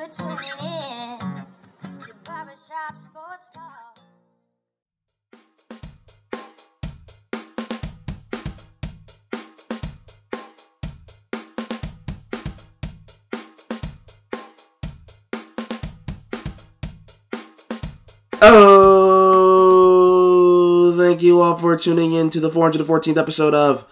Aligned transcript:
for 0.00 0.08
tuning 0.08 0.38
in 0.62 1.18
Barbershop 2.24 2.96
Sports 2.96 3.48
Talk. 3.54 3.98
Oh, 18.42 19.74
thank 20.96 21.20
you 21.20 21.40
all 21.40 21.58
for 21.58 21.76
tuning 21.76 22.14
in 22.14 22.30
to 22.30 22.40
the 22.40 22.48
414th 22.48 23.18
episode 23.18 23.52
of 23.52 23.84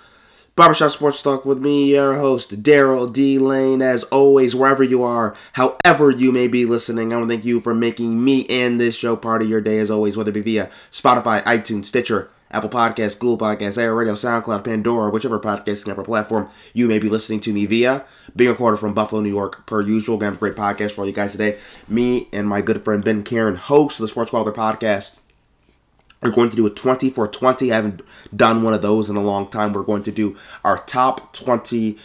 Barbershop 0.59 0.91
Sports 0.91 1.23
Talk 1.23 1.45
with 1.45 1.61
me, 1.61 1.93
your 1.93 2.17
host, 2.17 2.65
Daryl 2.65 3.13
D. 3.13 3.39
Lane. 3.39 3.81
As 3.81 4.03
always, 4.03 4.57
wherever 4.57 4.83
you 4.83 5.05
are, 5.05 5.37
however 5.53 6.11
you 6.11 6.33
may 6.33 6.49
be 6.49 6.65
listening, 6.65 7.13
I 7.13 7.17
want 7.17 7.29
to 7.29 7.33
thank 7.37 7.45
you 7.45 7.61
for 7.61 7.77
making 7.77 8.25
me 8.25 8.45
and 8.47 8.81
this 8.81 8.97
show 8.97 9.15
part 9.15 9.41
of 9.41 9.49
your 9.49 9.61
day, 9.61 9.79
as 9.79 9.89
always, 9.89 10.17
whether 10.17 10.31
it 10.31 10.35
be 10.35 10.41
via 10.41 10.69
Spotify, 10.91 11.45
iTunes, 11.45 11.85
Stitcher, 11.85 12.29
Apple 12.51 12.71
Podcasts, 12.71 13.17
Google 13.17 13.39
Podcasts, 13.39 13.79
iHeartRadio, 13.79 14.15
SoundCloud, 14.15 14.65
Pandora, 14.65 15.11
whichever 15.11 15.39
podcasting 15.39 15.93
app 15.93 15.99
or 15.99 16.03
platform 16.03 16.49
you 16.73 16.89
may 16.89 16.99
be 16.99 17.09
listening 17.09 17.39
to 17.39 17.53
me 17.53 17.65
via. 17.65 18.05
Being 18.35 18.51
recorded 18.51 18.79
from 18.79 18.95
Buffalo, 18.95 19.21
New 19.21 19.29
York, 19.29 19.65
per 19.65 19.81
usual. 19.81 20.17
Gonna 20.17 20.33
have 20.33 20.39
a 20.39 20.41
great 20.41 20.57
podcast 20.57 20.91
for 20.91 21.03
all 21.03 21.07
you 21.07 21.13
guys 21.13 21.31
today. 21.31 21.57
Me 21.87 22.27
and 22.33 22.49
my 22.49 22.63
good 22.63 22.83
friend 22.83 23.05
Ben 23.05 23.23
Karen, 23.23 23.55
host 23.55 24.01
of 24.01 24.03
the 24.03 24.09
Sports 24.09 24.33
Caller 24.33 24.51
podcast, 24.51 25.13
we're 26.23 26.31
going 26.33 26.51
to 26.51 26.57
do 26.57 26.67
a 26.67 26.71
20 26.71 27.11
for 27.11 27.29
20. 27.29 27.71
I 27.71 27.77
haven't 27.77 28.03
done 28.35 28.63
one 28.63 28.75
of 28.75 28.83
those 28.83 29.09
in 29.09 29.17
a 29.17 29.23
long 29.23 29.49
time. 29.49 29.73
We're 29.73 29.83
going 29.83 30.03
to 30.05 30.11
do 30.11 30.37
our 30.65 30.79
top 30.85 31.33
20 31.33 31.99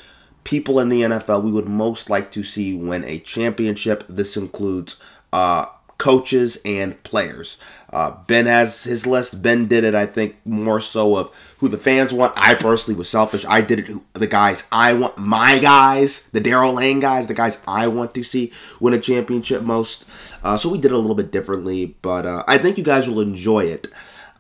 people 0.44 0.80
in 0.80 0.89
the 0.89 1.02
NFL 1.02 1.44
we 1.44 1.52
would 1.52 1.67
most 1.67 2.09
like 2.09 2.31
to 2.34 2.44
see 2.44 2.76
win 2.76 3.03
a 3.05 3.20
championship. 3.20 4.03
This 4.08 4.38
includes 4.38 4.97
uh, 5.31 5.66
coaches 6.04 6.58
and 6.66 7.02
players. 7.04 7.58
Uh, 7.90 8.12
ben 8.28 8.46
has 8.46 8.84
his 8.84 9.08
list. 9.08 9.42
Ben 9.42 9.68
did 9.68 9.86
it, 9.86 9.96
I 9.96 10.06
think, 10.06 10.36
more 10.46 10.82
so 10.82 11.16
of 11.16 11.34
who 11.59 11.70
the 11.70 11.78
fans 11.78 12.12
want. 12.12 12.34
I 12.36 12.56
personally 12.56 12.98
was 12.98 13.08
selfish. 13.08 13.46
I 13.48 13.62
did 13.62 13.80
it 13.80 14.14
the 14.14 14.28
guys 14.28 14.68
I 14.70 14.92
want, 14.96 15.18
my 15.18 15.59
guys, 15.59 16.24
the 16.34 16.42
Daryl 16.42 16.76
Lane 16.76 17.00
guys, 17.00 17.28
the 17.28 17.34
guys 17.34 17.58
I 17.66 17.88
want 17.88 18.14
to 18.16 18.24
see 18.24 18.52
win 18.81 18.94
a 18.94 19.00
championship 19.00 19.62
most. 19.62 20.04
Uh, 20.44 20.58
so 20.58 20.68
we 20.68 20.78
did 20.78 20.92
it 20.92 20.96
a 20.96 20.98
little 20.98 21.16
bit 21.16 21.31
differently, 21.31 21.96
but 22.02 22.26
uh, 22.26 22.44
I 22.50 22.58
think 22.58 22.78
you 22.78 22.84
guys 22.84 23.08
will 23.08 23.22
enjoy 23.22 23.64
it. 23.64 23.88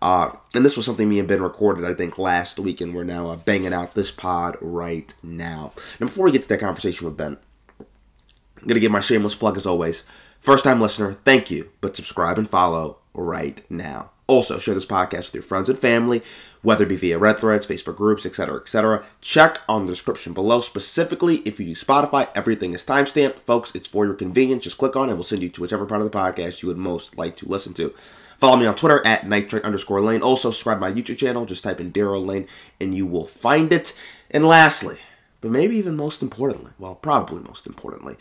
Uh, 0.01 0.35
and 0.53 0.65
this 0.65 0.75
was 0.75 0.85
something 0.85 1.07
me 1.07 1.19
and 1.19 1.29
Ben 1.29 1.41
recorded, 1.41 1.85
I 1.85 1.93
think, 1.93 2.17
last 2.17 2.59
week, 2.59 2.81
and 2.81 2.93
we're 2.93 3.05
now 3.05 3.27
uh, 3.27 3.37
banging 3.37 3.71
out 3.71 3.93
this 3.93 4.11
pod 4.11 4.57
right 4.59 5.13
now. 5.23 5.71
And 6.01 6.09
before 6.09 6.25
we 6.25 6.33
get 6.33 6.41
to 6.41 6.49
that 6.49 6.59
conversation 6.59 7.05
with 7.05 7.15
Ben, 7.15 7.37
I'm 7.79 8.67
going 8.67 8.75
to 8.75 8.81
give 8.81 8.91
my 8.91 8.99
shameless 8.99 9.35
plug 9.35 9.55
as 9.55 9.65
always. 9.65 10.03
First 10.43 10.65
time 10.65 10.81
listener, 10.81 11.15
thank 11.23 11.49
you, 11.49 11.69
but 11.79 11.95
subscribe 11.95 12.37
and 12.37 12.49
follow 12.49 12.97
right 13.13 13.61
now. 13.71 14.09
Also, 14.27 14.59
share 14.59 14.73
this 14.73 14.85
podcast 14.85 15.27
with 15.27 15.35
your 15.35 15.43
friends 15.43 15.69
and 15.69 15.79
family, 15.79 16.21
whether 16.61 16.83
it 16.83 16.89
be 16.89 16.97
via 16.97 17.17
Reddit 17.17 17.39
Threads, 17.39 17.65
Facebook 17.65 17.95
groups, 17.95 18.25
etc., 18.25 18.57
etc. 18.57 19.05
Check 19.21 19.61
on 19.69 19.85
the 19.85 19.93
description 19.93 20.33
below. 20.33 20.59
Specifically, 20.59 21.37
if 21.45 21.61
you 21.61 21.67
use 21.67 21.81
Spotify, 21.81 22.29
everything 22.35 22.73
is 22.73 22.83
timestamped. 22.83 23.39
Folks, 23.39 23.73
it's 23.73 23.87
for 23.87 24.03
your 24.03 24.15
convenience. 24.15 24.65
Just 24.65 24.77
click 24.77 24.97
on 24.97 25.09
it. 25.09 25.13
We'll 25.13 25.23
send 25.23 25.43
you 25.43 25.49
to 25.49 25.61
whichever 25.61 25.85
part 25.85 26.01
of 26.01 26.11
the 26.11 26.17
podcast 26.17 26.61
you 26.61 26.67
would 26.67 26.77
most 26.77 27.17
like 27.17 27.37
to 27.37 27.47
listen 27.47 27.73
to. 27.75 27.93
Follow 28.37 28.57
me 28.57 28.65
on 28.65 28.75
Twitter 28.75 29.01
at 29.07 29.25
nitrate 29.25 29.63
underscore 29.63 30.01
lane. 30.01 30.21
Also, 30.21 30.51
subscribe 30.51 30.77
my 30.77 30.91
YouTube 30.91 31.19
channel. 31.19 31.45
Just 31.45 31.63
type 31.63 31.79
in 31.79 31.93
Daryl 31.93 32.25
Lane 32.25 32.49
and 32.81 32.93
you 32.93 33.05
will 33.05 33.27
find 33.27 33.71
it. 33.71 33.97
And 34.29 34.45
lastly, 34.45 34.97
but 35.39 35.51
maybe 35.51 35.77
even 35.77 35.95
most 35.95 36.21
importantly, 36.21 36.71
well, 36.77 36.95
probably 36.95 37.41
most 37.43 37.65
importantly, 37.65 38.17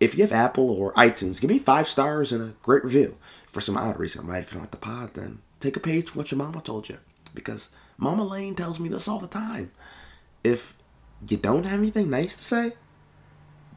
if 0.00 0.16
you 0.16 0.22
have 0.22 0.32
Apple 0.32 0.70
or 0.70 0.92
iTunes, 0.94 1.40
give 1.40 1.50
me 1.50 1.58
five 1.58 1.88
stars 1.88 2.32
and 2.32 2.42
a 2.42 2.54
great 2.62 2.84
review. 2.84 3.16
For 3.46 3.60
some 3.60 3.76
odd 3.76 3.98
reason, 3.98 4.26
right? 4.26 4.42
If 4.42 4.50
you 4.50 4.54
don't 4.54 4.64
like 4.64 4.70
the 4.70 4.76
pod, 4.76 5.14
then 5.14 5.40
take 5.60 5.76
a 5.76 5.80
page 5.80 6.10
from 6.10 6.18
what 6.18 6.30
your 6.30 6.38
mama 6.38 6.60
told 6.60 6.88
you. 6.88 6.98
Because 7.34 7.70
Mama 7.96 8.24
Lane 8.24 8.54
tells 8.54 8.78
me 8.78 8.88
this 8.88 9.08
all 9.08 9.18
the 9.18 9.26
time. 9.26 9.72
If 10.44 10.74
you 11.26 11.38
don't 11.38 11.64
have 11.64 11.78
anything 11.78 12.10
nice 12.10 12.36
to 12.36 12.44
say, 12.44 12.72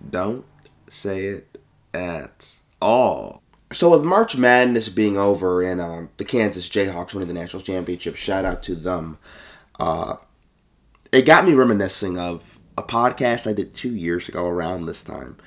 don't 0.07 0.45
say 0.89 1.25
it 1.25 1.61
at 1.93 2.51
all. 2.81 3.41
So 3.71 3.91
with 3.91 4.03
March 4.03 4.35
Madness 4.35 4.89
being 4.89 5.17
over 5.17 5.61
and 5.61 5.79
um, 5.79 6.09
the 6.17 6.25
Kansas 6.25 6.67
Jayhawks 6.67 7.13
winning 7.13 7.27
the 7.27 7.39
national 7.39 7.61
championship, 7.61 8.15
shout 8.15 8.43
out 8.43 8.63
to 8.63 8.75
them. 8.75 9.17
Uh, 9.79 10.17
it 11.11 11.21
got 11.25 11.45
me 11.45 11.53
reminiscing 11.53 12.17
of 12.17 12.59
a 12.77 12.83
podcast 12.83 13.49
I 13.49 13.53
did 13.53 13.73
two 13.75 13.93
years 13.93 14.27
ago 14.27 14.47
around 14.47 14.85
this 14.85 15.03
time. 15.03 15.37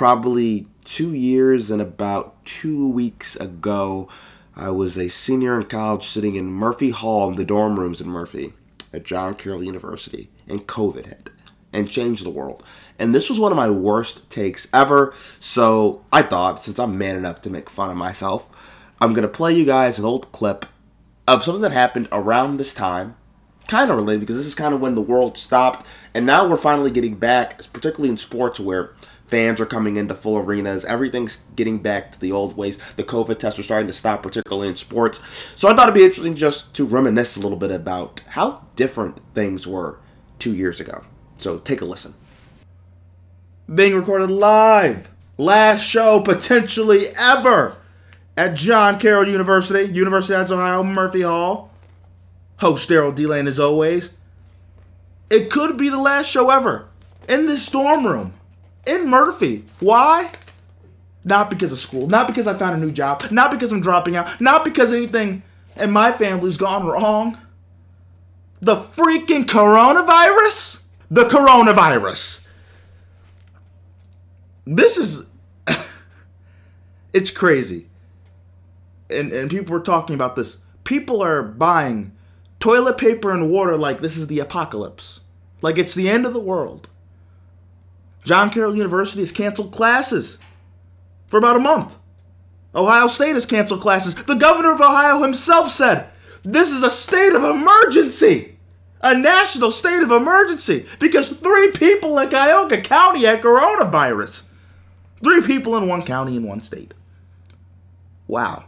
Probably 0.00 0.66
two 0.82 1.12
years 1.12 1.70
and 1.70 1.82
about 1.82 2.42
two 2.46 2.88
weeks 2.88 3.36
ago, 3.36 4.08
I 4.56 4.70
was 4.70 4.96
a 4.96 5.10
senior 5.10 5.60
in 5.60 5.66
college 5.66 6.06
sitting 6.06 6.36
in 6.36 6.46
Murphy 6.46 6.88
Hall 6.88 7.28
in 7.28 7.36
the 7.36 7.44
dorm 7.44 7.78
rooms 7.78 8.00
in 8.00 8.08
Murphy 8.08 8.54
at 8.94 9.04
John 9.04 9.34
Carroll 9.34 9.62
University, 9.62 10.30
and 10.48 10.66
COVID 10.66 11.04
hit 11.04 11.28
and 11.70 11.86
changed 11.86 12.24
the 12.24 12.30
world. 12.30 12.62
And 12.98 13.14
this 13.14 13.28
was 13.28 13.38
one 13.38 13.52
of 13.52 13.56
my 13.56 13.68
worst 13.68 14.30
takes 14.30 14.66
ever. 14.72 15.12
So 15.38 16.02
I 16.10 16.22
thought, 16.22 16.64
since 16.64 16.78
I'm 16.78 16.96
man 16.96 17.16
enough 17.16 17.42
to 17.42 17.50
make 17.50 17.68
fun 17.68 17.90
of 17.90 17.98
myself, 17.98 18.48
I'm 19.02 19.12
going 19.12 19.20
to 19.20 19.28
play 19.28 19.52
you 19.52 19.66
guys 19.66 19.98
an 19.98 20.06
old 20.06 20.32
clip 20.32 20.64
of 21.28 21.42
something 21.44 21.60
that 21.60 21.72
happened 21.72 22.08
around 22.10 22.56
this 22.56 22.72
time. 22.72 23.16
Kind 23.68 23.90
of 23.90 23.98
related 23.98 24.20
because 24.20 24.36
this 24.36 24.46
is 24.46 24.54
kind 24.54 24.72
of 24.72 24.80
when 24.80 24.94
the 24.94 25.02
world 25.02 25.36
stopped. 25.36 25.86
And 26.14 26.24
now 26.24 26.48
we're 26.48 26.56
finally 26.56 26.90
getting 26.90 27.16
back, 27.16 27.70
particularly 27.74 28.08
in 28.08 28.16
sports 28.16 28.58
where 28.58 28.94
fans 29.30 29.60
are 29.60 29.66
coming 29.66 29.96
into 29.96 30.14
full 30.14 30.36
arenas. 30.36 30.84
Everything's 30.84 31.38
getting 31.54 31.78
back 31.78 32.12
to 32.12 32.20
the 32.20 32.32
old 32.32 32.56
ways. 32.56 32.76
The 32.94 33.04
COVID 33.04 33.38
tests 33.38 33.58
are 33.58 33.62
starting 33.62 33.86
to 33.86 33.92
stop, 33.92 34.22
particularly 34.22 34.68
in 34.68 34.76
sports. 34.76 35.20
So 35.56 35.68
I 35.68 35.74
thought 35.74 35.84
it'd 35.84 35.94
be 35.94 36.04
interesting 36.04 36.34
just 36.34 36.74
to 36.74 36.84
reminisce 36.84 37.36
a 37.36 37.40
little 37.40 37.58
bit 37.58 37.70
about 37.70 38.20
how 38.28 38.66
different 38.76 39.20
things 39.34 39.66
were 39.66 39.98
two 40.38 40.54
years 40.54 40.80
ago. 40.80 41.04
So 41.38 41.58
take 41.58 41.80
a 41.80 41.84
listen. 41.84 42.14
Being 43.72 43.94
recorded 43.94 44.30
live. 44.30 45.08
Last 45.38 45.82
show 45.82 46.20
potentially 46.20 47.04
ever 47.18 47.76
at 48.36 48.54
John 48.54 48.98
Carroll 48.98 49.28
University, 49.28 49.90
University 49.92 50.34
of 50.34 50.50
Ohio, 50.50 50.82
Murphy 50.82 51.22
Hall. 51.22 51.70
Host 52.58 52.90
Daryl 52.90 53.14
D 53.14 53.30
as 53.48 53.58
always. 53.58 54.10
It 55.30 55.50
could 55.50 55.78
be 55.78 55.88
the 55.88 55.98
last 55.98 56.26
show 56.28 56.50
ever 56.50 56.88
in 57.28 57.46
this 57.46 57.64
storm 57.64 58.06
room 58.06 58.34
in 58.86 59.08
Murphy. 59.08 59.64
Why? 59.80 60.30
Not 61.24 61.50
because 61.50 61.72
of 61.72 61.78
school, 61.78 62.08
not 62.08 62.26
because 62.26 62.46
I 62.46 62.54
found 62.54 62.82
a 62.82 62.84
new 62.84 62.92
job, 62.92 63.30
not 63.30 63.50
because 63.50 63.72
I'm 63.72 63.80
dropping 63.80 64.16
out, 64.16 64.40
not 64.40 64.64
because 64.64 64.92
anything 64.92 65.42
in 65.76 65.90
my 65.90 66.12
family's 66.12 66.56
gone 66.56 66.86
wrong. 66.86 67.38
The 68.60 68.76
freaking 68.76 69.44
coronavirus? 69.44 70.82
The 71.10 71.24
coronavirus. 71.24 72.40
This 74.66 74.96
is. 74.96 75.26
it's 77.12 77.30
crazy. 77.30 77.86
And, 79.08 79.32
and 79.32 79.50
people 79.50 79.72
were 79.72 79.80
talking 79.80 80.14
about 80.14 80.36
this. 80.36 80.56
People 80.84 81.22
are 81.22 81.42
buying 81.42 82.12
toilet 82.60 82.98
paper 82.98 83.32
and 83.32 83.50
water 83.50 83.76
like 83.76 84.00
this 84.00 84.16
is 84.16 84.28
the 84.28 84.38
apocalypse. 84.38 85.20
Like 85.62 85.78
it's 85.78 85.94
the 85.94 86.08
end 86.08 86.26
of 86.26 86.32
the 86.32 86.40
world. 86.40 86.88
John 88.24 88.50
Carroll 88.50 88.76
University 88.76 89.20
has 89.20 89.32
canceled 89.32 89.72
classes 89.72 90.38
for 91.28 91.38
about 91.38 91.56
a 91.56 91.60
month. 91.60 91.96
Ohio 92.74 93.08
State 93.08 93.34
has 93.34 93.46
canceled 93.46 93.80
classes. 93.80 94.14
The 94.14 94.34
governor 94.34 94.72
of 94.72 94.80
Ohio 94.80 95.22
himself 95.22 95.70
said, 95.70 96.10
This 96.42 96.70
is 96.70 96.82
a 96.82 96.90
state 96.90 97.32
of 97.34 97.42
emergency, 97.42 98.56
a 99.00 99.16
national 99.16 99.70
state 99.70 100.02
of 100.02 100.10
emergency, 100.10 100.86
because 100.98 101.30
three 101.30 101.72
people 101.72 102.18
in 102.18 102.28
Cuyahoga 102.28 102.80
County 102.82 103.24
had 103.24 103.42
coronavirus. 103.42 104.42
Three 105.22 105.42
people 105.42 105.76
in 105.76 105.88
one 105.88 106.02
county 106.02 106.36
in 106.36 106.46
one 106.46 106.62
state. 106.62 106.94
Wow. 108.26 108.64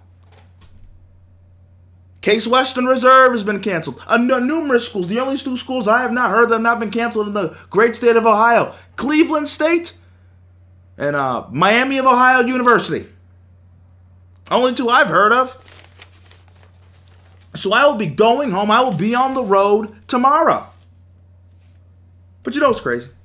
Case 2.23 2.47
Western 2.47 2.87
Reserve 2.87 3.33
has 3.33 3.43
been 3.43 3.61
canceled. 3.61 4.01
Uh, 4.07 4.17
numerous 4.17 4.87
schools. 4.87 5.09
The 5.09 5.19
only 5.19 5.37
two 5.37 5.57
schools 5.57 5.89
I 5.89 6.03
have 6.03 6.13
not 6.13 6.31
heard 6.31 6.49
that 6.49 6.55
have 6.55 6.63
not 6.63 6.79
been 6.79 6.93
canceled 6.93 7.27
in 7.27 7.35
the 7.35 7.57
great 7.69 7.97
state 7.97 8.17
of 8.17 8.25
Ohio 8.25 8.75
Cleveland 8.95 9.49
State 9.49 9.93
and 10.97 11.17
uh, 11.17 11.47
Miami 11.51 11.99
of 11.99 12.07
Ohio 12.07 12.47
University. 12.47 13.09
Only 14.53 14.73
two 14.73 14.89
I've 14.89 15.09
heard 15.09 15.33
of. 15.33 15.59
So 17.55 17.73
I 17.73 17.85
will 17.87 17.97
be 17.97 18.07
going 18.07 18.53
home. 18.53 18.71
I 18.71 18.81
will 18.81 18.97
be 18.97 19.15
on 19.17 19.35
the 19.35 19.43
road 19.43 19.95
tomorrow. 20.07 20.69
But 22.45 22.55
you 22.55 22.61
know 22.61 22.69
what's 22.69 22.81
crazy? 22.81 23.11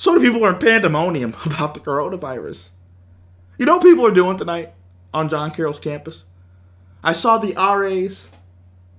So 0.00 0.12
many 0.14 0.28
people 0.28 0.44
are 0.44 0.52
in 0.52 0.60
pandemonium 0.60 1.34
about 1.44 1.74
the 1.74 1.80
coronavirus. 1.80 2.68
You 3.58 3.66
know 3.66 3.78
what 3.78 3.82
people 3.82 4.06
are 4.06 4.12
doing 4.12 4.36
tonight 4.36 4.72
on 5.12 5.28
John 5.28 5.50
Carroll's 5.50 5.80
campus? 5.80 6.22
I 7.08 7.12
saw 7.12 7.38
the 7.38 7.54
RAs 7.54 8.28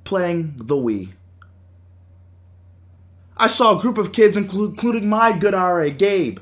playing 0.03 0.53
the 0.57 0.73
Wii. 0.73 1.09
I 3.37 3.45
saw 3.45 3.77
a 3.77 3.79
group 3.79 3.99
of 3.99 4.11
kids, 4.11 4.35
including 4.35 5.07
my 5.07 5.37
good 5.37 5.53
RA, 5.53 5.89
Gabe, 5.89 6.39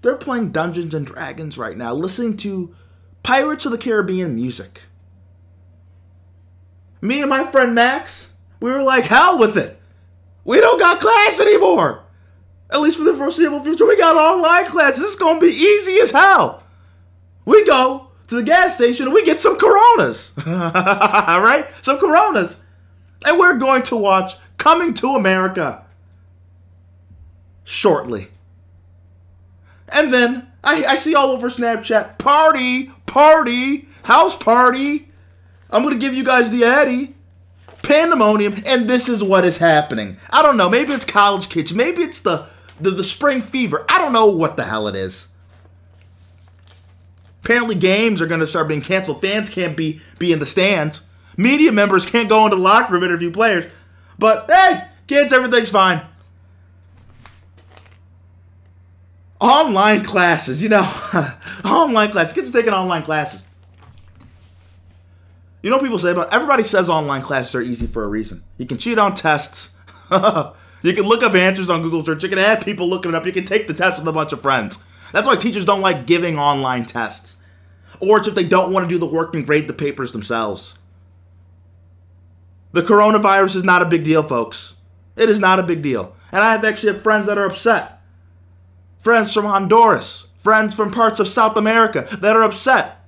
they're 0.00 0.16
playing 0.16 0.52
Dungeons 0.52 0.94
and 0.94 1.04
Dragons 1.04 1.58
right 1.58 1.76
now, 1.76 1.92
listening 1.92 2.38
to 2.38 2.74
Pirates 3.22 3.66
of 3.66 3.72
the 3.72 3.78
Caribbean 3.78 4.34
music. 4.34 4.84
Me 7.02 7.20
and 7.20 7.28
my 7.28 7.44
friend 7.50 7.74
Max, 7.74 8.30
we 8.58 8.70
were 8.70 8.82
like, 8.82 9.04
hell 9.04 9.38
with 9.38 9.58
it. 9.58 9.78
We 10.46 10.62
don't 10.62 10.80
got 10.80 10.98
class 10.98 11.40
anymore. 11.40 12.04
At 12.70 12.80
least 12.80 12.96
for 12.96 13.04
the 13.04 13.12
foreseeable 13.12 13.62
future, 13.62 13.86
we 13.86 13.98
got 13.98 14.16
online 14.16 14.64
classes. 14.64 15.02
Is 15.02 15.16
going 15.16 15.40
to 15.40 15.46
be 15.46 15.52
easy 15.52 16.00
as 16.00 16.10
hell. 16.10 16.62
We 17.44 17.66
go 17.66 18.11
to 18.32 18.36
the 18.36 18.42
gas 18.42 18.74
station 18.74 19.06
and 19.06 19.14
we 19.14 19.24
get 19.24 19.40
some 19.40 19.56
Coronas. 19.58 20.32
All 20.46 20.52
right? 21.42 21.66
Some 21.82 21.98
Coronas. 21.98 22.60
And 23.24 23.38
we're 23.38 23.58
going 23.58 23.82
to 23.84 23.96
watch 23.96 24.34
Coming 24.56 24.94
to 24.94 25.16
America 25.16 25.84
shortly. 27.64 28.28
And 29.88 30.12
then 30.14 30.46
I, 30.62 30.84
I 30.84 30.94
see 30.94 31.16
all 31.16 31.32
over 31.32 31.50
Snapchat 31.50 32.18
party, 32.18 32.92
party, 33.06 33.88
house 34.04 34.36
party. 34.36 35.08
I'm 35.68 35.82
going 35.82 35.98
to 35.98 36.00
give 36.00 36.14
you 36.14 36.22
guys 36.22 36.50
the 36.50 36.62
Eddie. 36.64 37.14
Pandemonium, 37.82 38.62
and 38.64 38.88
this 38.88 39.08
is 39.08 39.24
what 39.24 39.44
is 39.44 39.58
happening. 39.58 40.16
I 40.30 40.44
don't 40.44 40.56
know. 40.56 40.70
Maybe 40.70 40.92
it's 40.92 41.04
college 41.04 41.48
kids. 41.48 41.74
Maybe 41.74 42.02
it's 42.02 42.20
the, 42.20 42.46
the, 42.80 42.90
the 42.90 43.02
spring 43.02 43.42
fever. 43.42 43.84
I 43.88 43.98
don't 43.98 44.12
know 44.12 44.26
what 44.26 44.56
the 44.56 44.62
hell 44.62 44.86
it 44.86 44.94
is. 44.94 45.26
Apparently, 47.44 47.74
games 47.74 48.20
are 48.20 48.26
going 48.26 48.40
to 48.40 48.46
start 48.46 48.68
being 48.68 48.80
canceled. 48.80 49.20
Fans 49.20 49.50
can't 49.50 49.76
be, 49.76 50.00
be 50.18 50.32
in 50.32 50.38
the 50.38 50.46
stands. 50.46 51.02
Media 51.36 51.72
members 51.72 52.06
can't 52.06 52.28
go 52.28 52.44
into 52.44 52.56
the 52.56 52.62
locker 52.62 52.92
room 52.92 53.02
interview 53.02 53.30
players. 53.30 53.70
But 54.18 54.48
hey, 54.48 54.84
kids, 55.08 55.32
everything's 55.32 55.70
fine. 55.70 56.02
Online 59.40 60.04
classes, 60.04 60.62
you 60.62 60.68
know, 60.68 60.82
online 61.64 62.12
classes. 62.12 62.32
Kids 62.32 62.48
are 62.48 62.52
taking 62.52 62.72
online 62.72 63.02
classes. 63.02 63.42
You 65.62 65.70
know 65.70 65.76
what 65.76 65.82
people 65.82 65.98
say 65.98 66.10
about 66.10 66.32
everybody 66.32 66.62
says 66.62 66.88
online 66.88 67.22
classes 67.22 67.54
are 67.54 67.62
easy 67.62 67.86
for 67.86 68.04
a 68.04 68.08
reason. 68.08 68.44
You 68.58 68.66
can 68.66 68.78
cheat 68.78 68.98
on 68.98 69.14
tests. 69.14 69.70
you 70.12 70.92
can 70.92 71.04
look 71.04 71.24
up 71.24 71.34
answers 71.34 71.70
on 71.70 71.82
Google 71.82 72.04
search. 72.04 72.22
You 72.22 72.28
can 72.28 72.38
have 72.38 72.64
people 72.64 72.88
looking 72.88 73.10
it 73.10 73.14
up. 73.14 73.26
You 73.26 73.32
can 73.32 73.44
take 73.44 73.66
the 73.66 73.74
test 73.74 73.98
with 73.98 74.08
a 74.08 74.12
bunch 74.12 74.32
of 74.32 74.42
friends. 74.42 74.82
That's 75.12 75.26
why 75.26 75.36
teachers 75.36 75.64
don't 75.64 75.80
like 75.80 76.06
giving 76.06 76.38
online 76.38 76.84
tests. 76.84 77.36
Or 78.00 78.18
it's 78.18 78.28
if 78.28 78.34
they 78.34 78.44
don't 78.44 78.72
want 78.72 78.88
to 78.88 78.92
do 78.92 78.98
the 78.98 79.06
work 79.06 79.34
and 79.34 79.46
grade 79.46 79.68
the 79.68 79.72
papers 79.72 80.12
themselves. 80.12 80.74
The 82.72 82.82
coronavirus 82.82 83.56
is 83.56 83.64
not 83.64 83.82
a 83.82 83.86
big 83.86 84.02
deal, 84.02 84.22
folks. 84.22 84.74
It 85.14 85.28
is 85.28 85.38
not 85.38 85.58
a 85.58 85.62
big 85.62 85.82
deal. 85.82 86.16
And 86.32 86.42
I 86.42 86.52
have 86.52 86.64
actually 86.64 86.94
have 86.94 87.02
friends 87.02 87.26
that 87.26 87.38
are 87.38 87.46
upset. 87.46 88.00
Friends 89.00 89.32
from 89.32 89.44
Honduras, 89.44 90.26
friends 90.38 90.74
from 90.74 90.90
parts 90.90 91.20
of 91.20 91.28
South 91.28 91.56
America 91.56 92.06
that 92.20 92.34
are 92.34 92.42
upset 92.42 93.04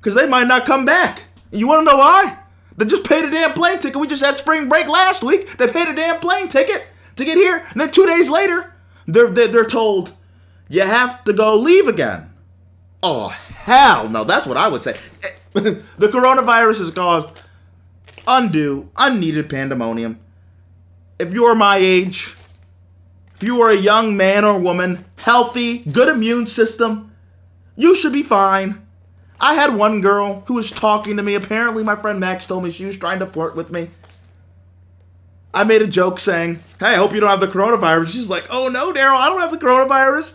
because 0.00 0.14
they 0.14 0.28
might 0.28 0.46
not 0.46 0.64
come 0.64 0.84
back. 0.84 1.24
You 1.50 1.68
want 1.68 1.80
to 1.80 1.92
know 1.92 1.98
why? 1.98 2.38
They 2.76 2.86
just 2.86 3.04
paid 3.04 3.24
a 3.24 3.30
damn 3.30 3.52
plane 3.52 3.78
ticket. 3.78 4.00
We 4.00 4.06
just 4.06 4.24
had 4.24 4.36
spring 4.38 4.68
break 4.68 4.88
last 4.88 5.22
week. 5.22 5.56
They 5.56 5.68
paid 5.68 5.88
a 5.88 5.94
damn 5.94 6.18
plane 6.20 6.48
ticket 6.48 6.86
to 7.16 7.24
get 7.24 7.36
here. 7.36 7.64
And 7.70 7.80
then 7.80 7.90
two 7.90 8.06
days 8.06 8.28
later, 8.28 8.74
they're, 9.06 9.30
they're, 9.30 9.48
they're 9.48 9.64
told, 9.64 10.12
you 10.68 10.82
have 10.82 11.24
to 11.24 11.32
go 11.32 11.56
leave 11.56 11.88
again. 11.88 12.30
Oh, 13.02 13.28
hell 13.28 14.08
no. 14.08 14.24
That's 14.24 14.46
what 14.46 14.56
I 14.56 14.68
would 14.68 14.82
say. 14.82 14.96
the 15.52 15.82
coronavirus 16.08 16.78
has 16.78 16.90
caused 16.90 17.42
undue, 18.26 18.90
unneeded 18.96 19.50
pandemonium. 19.50 20.18
If 21.18 21.32
you 21.32 21.44
are 21.44 21.54
my 21.54 21.76
age, 21.76 22.34
if 23.34 23.42
you 23.42 23.60
are 23.62 23.70
a 23.70 23.76
young 23.76 24.16
man 24.16 24.44
or 24.44 24.58
woman, 24.58 25.04
healthy, 25.18 25.78
good 25.78 26.08
immune 26.08 26.46
system, 26.46 27.12
you 27.76 27.94
should 27.94 28.12
be 28.12 28.22
fine. 28.22 28.84
I 29.40 29.54
had 29.54 29.74
one 29.74 30.00
girl 30.00 30.44
who 30.46 30.54
was 30.54 30.70
talking 30.70 31.16
to 31.16 31.22
me. 31.22 31.34
Apparently, 31.34 31.82
my 31.82 31.96
friend 31.96 32.20
Max 32.20 32.46
told 32.46 32.64
me 32.64 32.70
she 32.70 32.86
was 32.86 32.96
trying 32.96 33.18
to 33.18 33.26
flirt 33.26 33.56
with 33.56 33.70
me. 33.70 33.90
I 35.52 35.64
made 35.64 35.82
a 35.82 35.86
joke 35.86 36.18
saying, 36.18 36.56
Hey, 36.80 36.86
I 36.86 36.94
hope 36.94 37.12
you 37.12 37.20
don't 37.20 37.30
have 37.30 37.40
the 37.40 37.46
coronavirus. 37.46 38.08
She's 38.08 38.30
like, 38.30 38.46
Oh 38.50 38.68
no, 38.68 38.92
Daryl, 38.92 39.16
I 39.16 39.28
don't 39.28 39.40
have 39.40 39.50
the 39.50 39.58
coronavirus. 39.58 40.34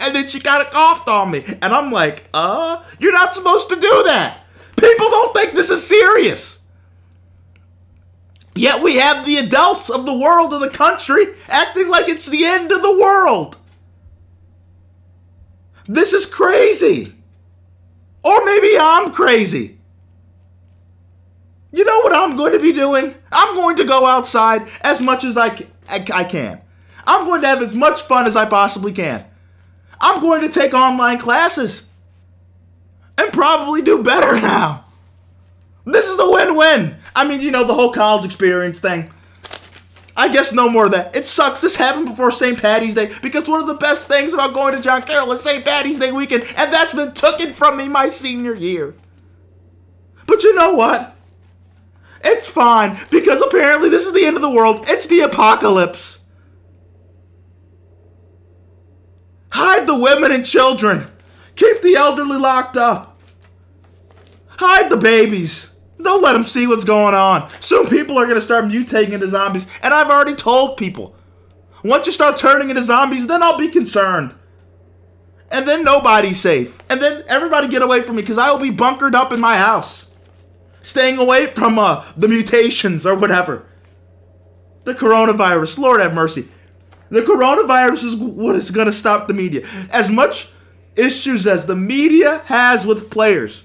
And 0.00 0.14
then 0.14 0.28
she 0.28 0.40
kind 0.40 0.66
of 0.66 0.72
coughed 0.72 1.08
on 1.08 1.30
me. 1.30 1.44
And 1.62 1.72
I'm 1.72 1.92
like, 1.92 2.24
Uh, 2.34 2.82
you're 2.98 3.12
not 3.12 3.34
supposed 3.34 3.68
to 3.68 3.76
do 3.76 4.02
that. 4.06 4.38
People 4.76 5.10
don't 5.10 5.34
think 5.34 5.54
this 5.54 5.70
is 5.70 5.86
serious. 5.86 6.58
Yet 8.54 8.82
we 8.82 8.96
have 8.96 9.24
the 9.24 9.36
adults 9.36 9.90
of 9.90 10.06
the 10.06 10.18
world 10.18 10.52
of 10.52 10.60
the 10.60 10.70
country 10.70 11.26
acting 11.48 11.88
like 11.88 12.08
it's 12.08 12.26
the 12.26 12.44
end 12.44 12.72
of 12.72 12.82
the 12.82 12.98
world. 12.98 13.56
This 15.86 16.12
is 16.12 16.26
crazy. 16.26 17.14
Or 18.22 18.44
maybe 18.44 18.76
I'm 18.78 19.12
crazy. 19.12 19.78
You 21.72 21.84
know 21.84 22.00
what 22.00 22.12
I'm 22.12 22.36
going 22.36 22.52
to 22.52 22.58
be 22.58 22.72
doing? 22.72 23.14
I'm 23.30 23.54
going 23.54 23.76
to 23.76 23.84
go 23.84 24.04
outside 24.06 24.68
as 24.80 25.00
much 25.00 25.24
as 25.24 25.36
I, 25.36 25.56
I, 25.88 26.24
can. 26.24 26.60
I'm 27.06 27.24
going 27.24 27.42
to 27.42 27.46
have 27.48 27.62
as 27.62 27.74
much 27.74 28.02
fun 28.02 28.26
as 28.26 28.34
I 28.34 28.44
possibly 28.44 28.92
can. 28.92 29.24
I'm 30.00 30.20
going 30.20 30.40
to 30.42 30.48
take 30.48 30.74
online 30.74 31.18
classes 31.18 31.86
and 33.18 33.32
probably 33.32 33.82
do 33.82 34.02
better 34.02 34.40
now. 34.40 34.84
This 35.84 36.06
is 36.06 36.18
a 36.18 36.30
win 36.30 36.56
win. 36.56 36.96
I 37.14 37.26
mean, 37.26 37.40
you 37.40 37.50
know, 37.50 37.64
the 37.64 37.74
whole 37.74 37.92
college 37.92 38.24
experience 38.24 38.80
thing. 38.80 39.10
I 40.16 40.28
guess 40.28 40.52
no 40.52 40.68
more 40.68 40.86
of 40.86 40.92
that. 40.92 41.16
It 41.16 41.26
sucks. 41.26 41.60
This 41.60 41.76
happened 41.76 42.06
before 42.06 42.30
St. 42.30 42.60
Patty's 42.60 42.94
Day 42.94 43.10
because 43.22 43.48
one 43.48 43.60
of 43.60 43.66
the 43.66 43.74
best 43.74 44.06
things 44.06 44.34
about 44.34 44.52
going 44.52 44.74
to 44.74 44.80
John 44.82 45.02
Carroll 45.02 45.32
is 45.32 45.40
St. 45.40 45.64
Patty's 45.64 45.98
Day 45.98 46.12
weekend, 46.12 46.44
and 46.56 46.72
that's 46.72 46.92
been 46.92 47.12
taken 47.12 47.54
from 47.54 47.78
me 47.78 47.88
my 47.88 48.08
senior 48.08 48.54
year. 48.54 48.94
But 50.26 50.42
you 50.42 50.54
know 50.54 50.74
what? 50.74 51.16
It's 52.22 52.48
fine 52.48 52.98
because 53.10 53.40
apparently 53.40 53.88
this 53.88 54.06
is 54.06 54.12
the 54.12 54.26
end 54.26 54.36
of 54.36 54.42
the 54.42 54.50
world. 54.50 54.84
It's 54.88 55.06
the 55.06 55.20
apocalypse. 55.20 56.19
Hide 59.52 59.86
the 59.86 59.98
women 59.98 60.32
and 60.32 60.46
children. 60.46 61.06
Keep 61.56 61.82
the 61.82 61.96
elderly 61.96 62.38
locked 62.38 62.76
up. 62.76 63.20
Hide 64.46 64.90
the 64.90 64.96
babies. 64.96 65.70
Don't 66.00 66.22
let 66.22 66.32
them 66.32 66.44
see 66.44 66.66
what's 66.66 66.84
going 66.84 67.14
on. 67.14 67.50
Soon 67.60 67.86
people 67.86 68.18
are 68.18 68.24
going 68.24 68.36
to 68.36 68.42
start 68.42 68.64
mutating 68.64 69.10
into 69.10 69.28
zombies. 69.28 69.66
And 69.82 69.92
I've 69.92 70.08
already 70.08 70.34
told 70.34 70.76
people. 70.76 71.14
Once 71.82 72.06
you 72.06 72.12
start 72.12 72.36
turning 72.36 72.70
into 72.70 72.82
zombies, 72.82 73.26
then 73.26 73.42
I'll 73.42 73.58
be 73.58 73.68
concerned. 73.68 74.34
And 75.50 75.66
then 75.66 75.82
nobody's 75.82 76.40
safe. 76.40 76.78
And 76.88 77.02
then 77.02 77.24
everybody 77.26 77.68
get 77.68 77.82
away 77.82 78.02
from 78.02 78.16
me 78.16 78.22
because 78.22 78.38
I 78.38 78.50
will 78.50 78.58
be 78.58 78.70
bunkered 78.70 79.14
up 79.14 79.32
in 79.32 79.40
my 79.40 79.56
house. 79.56 80.08
Staying 80.82 81.18
away 81.18 81.46
from 81.46 81.78
uh, 81.78 82.04
the 82.16 82.28
mutations 82.28 83.04
or 83.04 83.14
whatever. 83.14 83.66
The 84.84 84.94
coronavirus, 84.94 85.78
Lord 85.78 86.00
have 86.00 86.14
mercy. 86.14 86.48
The 87.10 87.22
coronavirus 87.22 88.04
is 88.04 88.16
what 88.16 88.56
is 88.56 88.70
going 88.70 88.86
to 88.86 88.92
stop 88.92 89.28
the 89.28 89.34
media. 89.34 89.66
As 89.90 90.10
much 90.10 90.48
issues 90.96 91.46
as 91.46 91.66
the 91.66 91.76
media 91.76 92.42
has 92.46 92.86
with 92.86 93.10
players 93.10 93.64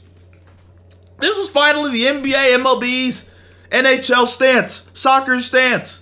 this 1.20 1.38
was 1.38 1.50
finally 1.50 1.92
the 1.92 2.06
NBA, 2.06 2.58
MLB's, 2.58 3.30
NHL 3.70 4.28
stance, 4.28 4.88
soccer 4.94 5.40
stance. 5.40 6.02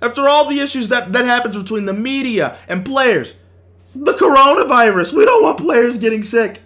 After 0.00 0.28
all 0.28 0.48
the 0.48 0.60
issues 0.60 0.88
that, 0.88 1.12
that 1.12 1.24
happens 1.24 1.56
between 1.56 1.84
the 1.86 1.92
media 1.92 2.58
and 2.68 2.84
players, 2.84 3.34
the 3.94 4.12
coronavirus, 4.12 5.12
we 5.12 5.24
don't 5.24 5.42
want 5.42 5.58
players 5.58 5.98
getting 5.98 6.22
sick. 6.22 6.60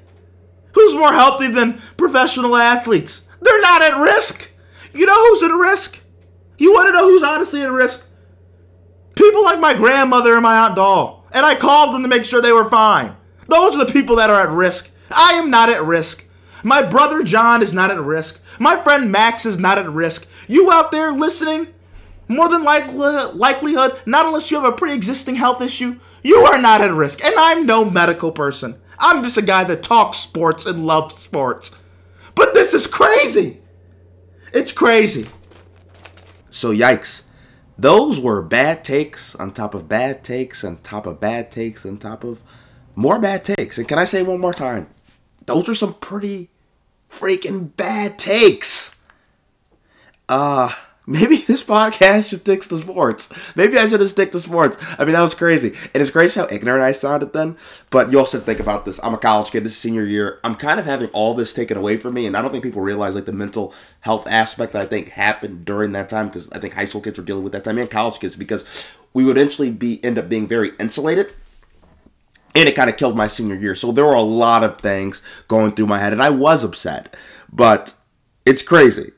Who's 0.73 0.95
more 0.95 1.13
healthy 1.13 1.49
than 1.49 1.81
professional 1.97 2.57
athletes? 2.57 3.23
They're 3.41 3.61
not 3.61 3.83
at 3.83 4.01
risk. 4.01 4.51
You 4.93 5.07
know 5.07 5.29
who's 5.29 5.43
at 5.43 5.55
risk? 5.55 6.01
You 6.59 6.73
want 6.73 6.89
to 6.89 6.93
know 6.93 7.05
who's 7.05 7.23
honestly 7.23 7.63
at 7.63 7.71
risk? 7.71 8.03
People 9.19 9.43
like 9.43 9.59
my 9.59 9.75
grandmother 9.75 10.35
and 10.35 10.45
my 10.45 10.65
Aunt 10.65 10.77
Doll. 10.77 11.27
And 11.33 11.45
I 11.45 11.57
called 11.57 11.93
them 11.93 12.03
to 12.03 12.09
make 12.09 12.25
sure 12.25 12.41
they 12.41 12.53
were 12.53 12.71
fine. 12.71 13.17
Those 13.49 13.75
are 13.75 13.85
the 13.85 13.93
people 13.93 14.15
that 14.17 14.31
are 14.31 14.47
at 14.47 14.49
risk. 14.49 14.93
I 15.11 15.33
am 15.33 15.51
not 15.51 15.69
at 15.69 15.83
risk. 15.83 16.25
My 16.63 16.83
brother 16.83 17.25
John 17.25 17.61
is 17.61 17.75
not 17.75 17.91
at 17.91 18.01
risk. 18.01 18.41
My 18.61 18.77
friend 18.77 19.11
Max 19.11 19.45
is 19.45 19.59
not 19.59 19.77
at 19.77 19.89
risk. 19.89 20.29
You 20.47 20.71
out 20.71 20.93
there 20.93 21.11
listening, 21.11 21.67
more 22.29 22.49
than 22.49 22.63
likely, 22.63 22.95
likelihood, 23.35 24.01
not 24.07 24.27
unless 24.27 24.53
you 24.53 24.61
have 24.61 24.73
a 24.73 24.77
pre 24.77 24.95
existing 24.95 25.35
health 25.35 25.63
issue, 25.63 25.99
you 26.23 26.37
are 26.37 26.59
not 26.59 26.81
at 26.81 26.93
risk. 26.93 27.25
And 27.25 27.35
I'm 27.37 27.67
no 27.67 27.85
medical 27.85 28.31
person. 28.31 28.81
I'm 29.01 29.25
just 29.25 29.37
a 29.37 29.43
guy 29.43 29.65
that 29.65 29.83
talks 29.83 30.19
sports 30.19 30.65
and 30.65 30.87
loves 30.87 31.17
sports. 31.17 31.73
But 32.37 32.55
this 32.55 32.73
is 32.73 32.87
crazy. 32.87 33.63
It's 34.53 34.71
crazy. 34.71 35.27
So, 36.51 36.73
yikes. 36.73 37.23
Those 37.79 38.21
were 38.21 38.43
bad 38.43 38.85
takes 38.85 39.35
on 39.37 39.53
top 39.53 39.75
of 39.75 39.89
bad 39.89 40.25
takes 40.25 40.65
on 40.65 40.79
top 40.79 41.07
of 41.07 41.21
bad 41.21 41.51
takes 41.53 41.87
on 41.87 41.99
top 41.99 42.25
of 42.25 42.43
more 42.97 43.19
bad 43.21 43.45
takes. 43.45 43.79
And 43.79 43.87
can 43.87 43.99
I 43.99 44.05
say 44.05 44.23
one 44.23 44.41
more 44.41 44.55
time? 44.55 44.89
those 45.49 45.67
are 45.69 45.75
some 45.75 45.95
pretty 45.95 46.51
freaking 47.11 47.75
bad 47.75 48.19
takes. 48.19 48.95
Uh, 50.29 50.71
maybe 51.09 51.37
this 51.49 51.65
podcast 51.65 52.29
should 52.29 52.41
stick 52.41 52.63
to 52.63 52.79
sports. 52.79 53.33
Maybe 53.57 53.79
I 53.79 53.89
should 53.89 54.01
have 54.01 54.11
stick 54.11 54.31
to 54.33 54.41
sports. 54.41 54.77
I 54.99 55.05
mean, 55.05 55.15
that 55.15 55.23
was 55.23 55.35
crazy. 55.35 55.69
And 55.95 56.01
it's 56.03 56.11
crazy 56.11 56.39
how 56.39 56.47
ignorant 56.51 56.83
I 56.83 56.93
sounded 56.93 57.33
then. 57.33 57.57
But 57.91 58.13
you 58.13 58.19
also 58.19 58.39
think 58.39 58.61
about 58.61 58.85
this. 58.85 59.01
I'm 59.03 59.15
a 59.15 59.19
college 59.19 59.51
kid. 59.51 59.65
This 59.65 59.73
is 59.73 59.79
senior 59.79 60.05
year. 60.05 60.39
I'm 60.45 60.55
kind 60.55 60.79
of 60.79 60.87
having 60.87 61.09
all 61.09 61.35
this 61.35 61.55
taken 61.55 61.77
away 61.77 61.97
from 61.97 62.15
me. 62.15 62.27
And 62.27 62.37
I 62.37 62.43
don't 62.43 62.51
think 62.51 62.63
people 62.63 62.83
realize 62.83 63.15
like 63.15 63.25
the 63.25 63.33
mental 63.33 63.73
health 64.01 64.27
aspect 64.27 64.75
that 64.75 64.83
I 64.83 64.87
think 64.87 65.11
happened 65.11 65.65
during 65.65 65.93
that 65.93 66.11
time 66.11 66.29
because 66.29 66.51
I 66.51 66.59
think 66.59 66.75
high 66.75 66.85
school 66.85 67.01
kids 67.01 67.19
were 67.19 67.25
dealing 67.25 67.45
with 67.45 67.55
that 67.55 67.65
time 67.65 67.79
and 67.79 67.91
college 67.91 68.21
kids 68.21 68.37
because 68.37 68.87
we 69.15 69.25
would 69.25 69.39
eventually 69.39 69.71
be 69.71 70.05
end 70.05 70.19
up 70.19 70.29
being 70.29 70.47
very 70.47 70.73
insulated 70.79 71.33
and 72.55 72.69
it 72.69 72.75
kind 72.75 72.91
of 72.91 72.97
killed 72.97 73.17
my 73.17 73.27
senior 73.27 73.55
year. 73.55 73.75
So 73.75 73.93
there 73.93 74.05
were 74.05 74.15
a 74.15 74.21
lot 74.21 74.65
of 74.65 74.79
things 74.79 75.23
going 75.47 75.73
through 75.73 75.87
my 75.87 75.99
head, 75.99 76.13
and 76.13 76.23
I 76.23 76.31
was 76.31 76.65
upset. 76.65 77.15
But 77.53 77.95
it's 78.45 78.63
crazy. 78.63 79.13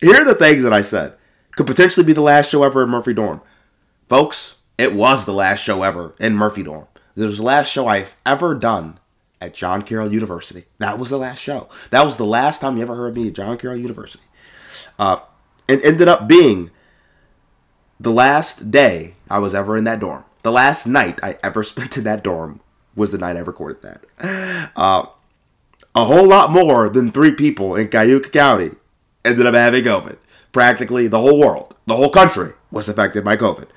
Here 0.00 0.20
are 0.20 0.24
the 0.24 0.34
things 0.34 0.62
that 0.64 0.72
I 0.72 0.82
said. 0.82 1.14
Could 1.52 1.66
potentially 1.66 2.04
be 2.06 2.12
the 2.12 2.20
last 2.20 2.50
show 2.50 2.62
ever 2.62 2.82
in 2.82 2.90
Murphy 2.90 3.14
Dorm. 3.14 3.40
Folks, 4.08 4.56
it 4.78 4.94
was 4.94 5.24
the 5.24 5.32
last 5.32 5.62
show 5.62 5.82
ever 5.82 6.14
in 6.18 6.34
Murphy 6.34 6.62
Dorm. 6.62 6.86
It 7.16 7.24
was 7.24 7.38
the 7.38 7.44
last 7.44 7.70
show 7.70 7.86
I've 7.86 8.16
ever 8.24 8.54
done 8.54 8.98
at 9.40 9.54
John 9.54 9.82
Carroll 9.82 10.12
University. 10.12 10.64
That 10.78 10.98
was 10.98 11.10
the 11.10 11.18
last 11.18 11.38
show. 11.38 11.68
That 11.90 12.04
was 12.04 12.16
the 12.16 12.24
last 12.24 12.60
time 12.60 12.76
you 12.76 12.82
ever 12.82 12.94
heard 12.94 13.14
me 13.14 13.28
at 13.28 13.34
John 13.34 13.58
Carroll 13.58 13.76
University. 13.76 14.24
Uh, 14.98 15.18
it 15.68 15.84
ended 15.84 16.08
up 16.08 16.26
being 16.26 16.70
the 18.00 18.12
last 18.12 18.70
day 18.70 19.14
I 19.30 19.38
was 19.38 19.54
ever 19.54 19.76
in 19.76 19.84
that 19.84 20.00
dorm. 20.00 20.24
The 20.42 20.52
last 20.52 20.86
night 20.86 21.20
I 21.22 21.38
ever 21.42 21.62
spent 21.64 21.96
in 21.96 22.04
that 22.04 22.24
dorm 22.24 22.60
was 22.94 23.12
the 23.12 23.18
night 23.18 23.36
I 23.36 23.40
recorded 23.40 23.82
that. 23.82 24.70
Uh, 24.76 25.06
a 25.94 26.04
whole 26.04 26.26
lot 26.26 26.50
more 26.50 26.88
than 26.88 27.10
three 27.12 27.32
people 27.34 27.74
in 27.76 27.88
Cuyahoga 27.88 28.28
County 28.30 28.70
ended 29.24 29.46
up 29.46 29.54
having 29.54 29.84
COVID. 29.84 30.16
Practically 30.52 31.08
the 31.08 31.20
whole 31.20 31.38
world, 31.38 31.74
the 31.86 31.96
whole 31.96 32.10
country 32.10 32.52
was 32.70 32.88
affected 32.88 33.24
by 33.24 33.36
COVID. 33.36 33.68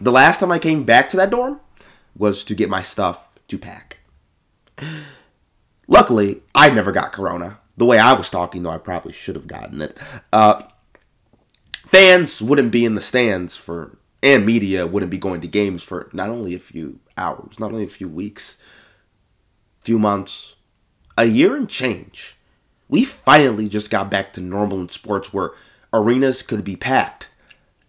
The 0.00 0.10
last 0.10 0.40
time 0.40 0.50
I 0.50 0.58
came 0.58 0.84
back 0.84 1.08
to 1.10 1.16
that 1.18 1.30
dorm 1.30 1.60
was 2.16 2.44
to 2.44 2.54
get 2.54 2.68
my 2.68 2.82
stuff 2.82 3.26
to 3.48 3.58
pack. 3.58 3.98
Luckily, 5.86 6.42
I 6.54 6.70
never 6.70 6.92
got 6.92 7.12
corona. 7.12 7.58
The 7.76 7.84
way 7.84 7.98
I 7.98 8.12
was 8.12 8.30
talking, 8.30 8.62
though, 8.62 8.70
I 8.70 8.78
probably 8.78 9.12
should 9.12 9.36
have 9.36 9.46
gotten 9.46 9.82
it. 9.82 9.98
Uh, 10.32 10.62
fans 11.86 12.40
wouldn't 12.40 12.72
be 12.72 12.84
in 12.84 12.94
the 12.94 13.00
stands 13.00 13.56
for, 13.56 13.98
and 14.22 14.46
media 14.46 14.86
wouldn't 14.86 15.10
be 15.10 15.18
going 15.18 15.40
to 15.42 15.48
games 15.48 15.82
for 15.82 16.08
not 16.12 16.30
only 16.30 16.54
a 16.54 16.58
few 16.58 17.00
hours, 17.16 17.58
not 17.58 17.72
only 17.72 17.84
a 17.84 17.88
few 17.88 18.08
weeks, 18.08 18.56
few 19.80 19.98
months, 19.98 20.54
a 21.18 21.24
year 21.24 21.56
and 21.56 21.68
change. 21.68 22.36
We 22.88 23.04
finally 23.04 23.68
just 23.68 23.90
got 23.90 24.10
back 24.10 24.32
to 24.34 24.40
normal 24.40 24.80
in 24.80 24.88
sports 24.88 25.32
where 25.32 25.52
arenas 25.92 26.42
could 26.42 26.64
be 26.64 26.76
packed. 26.76 27.28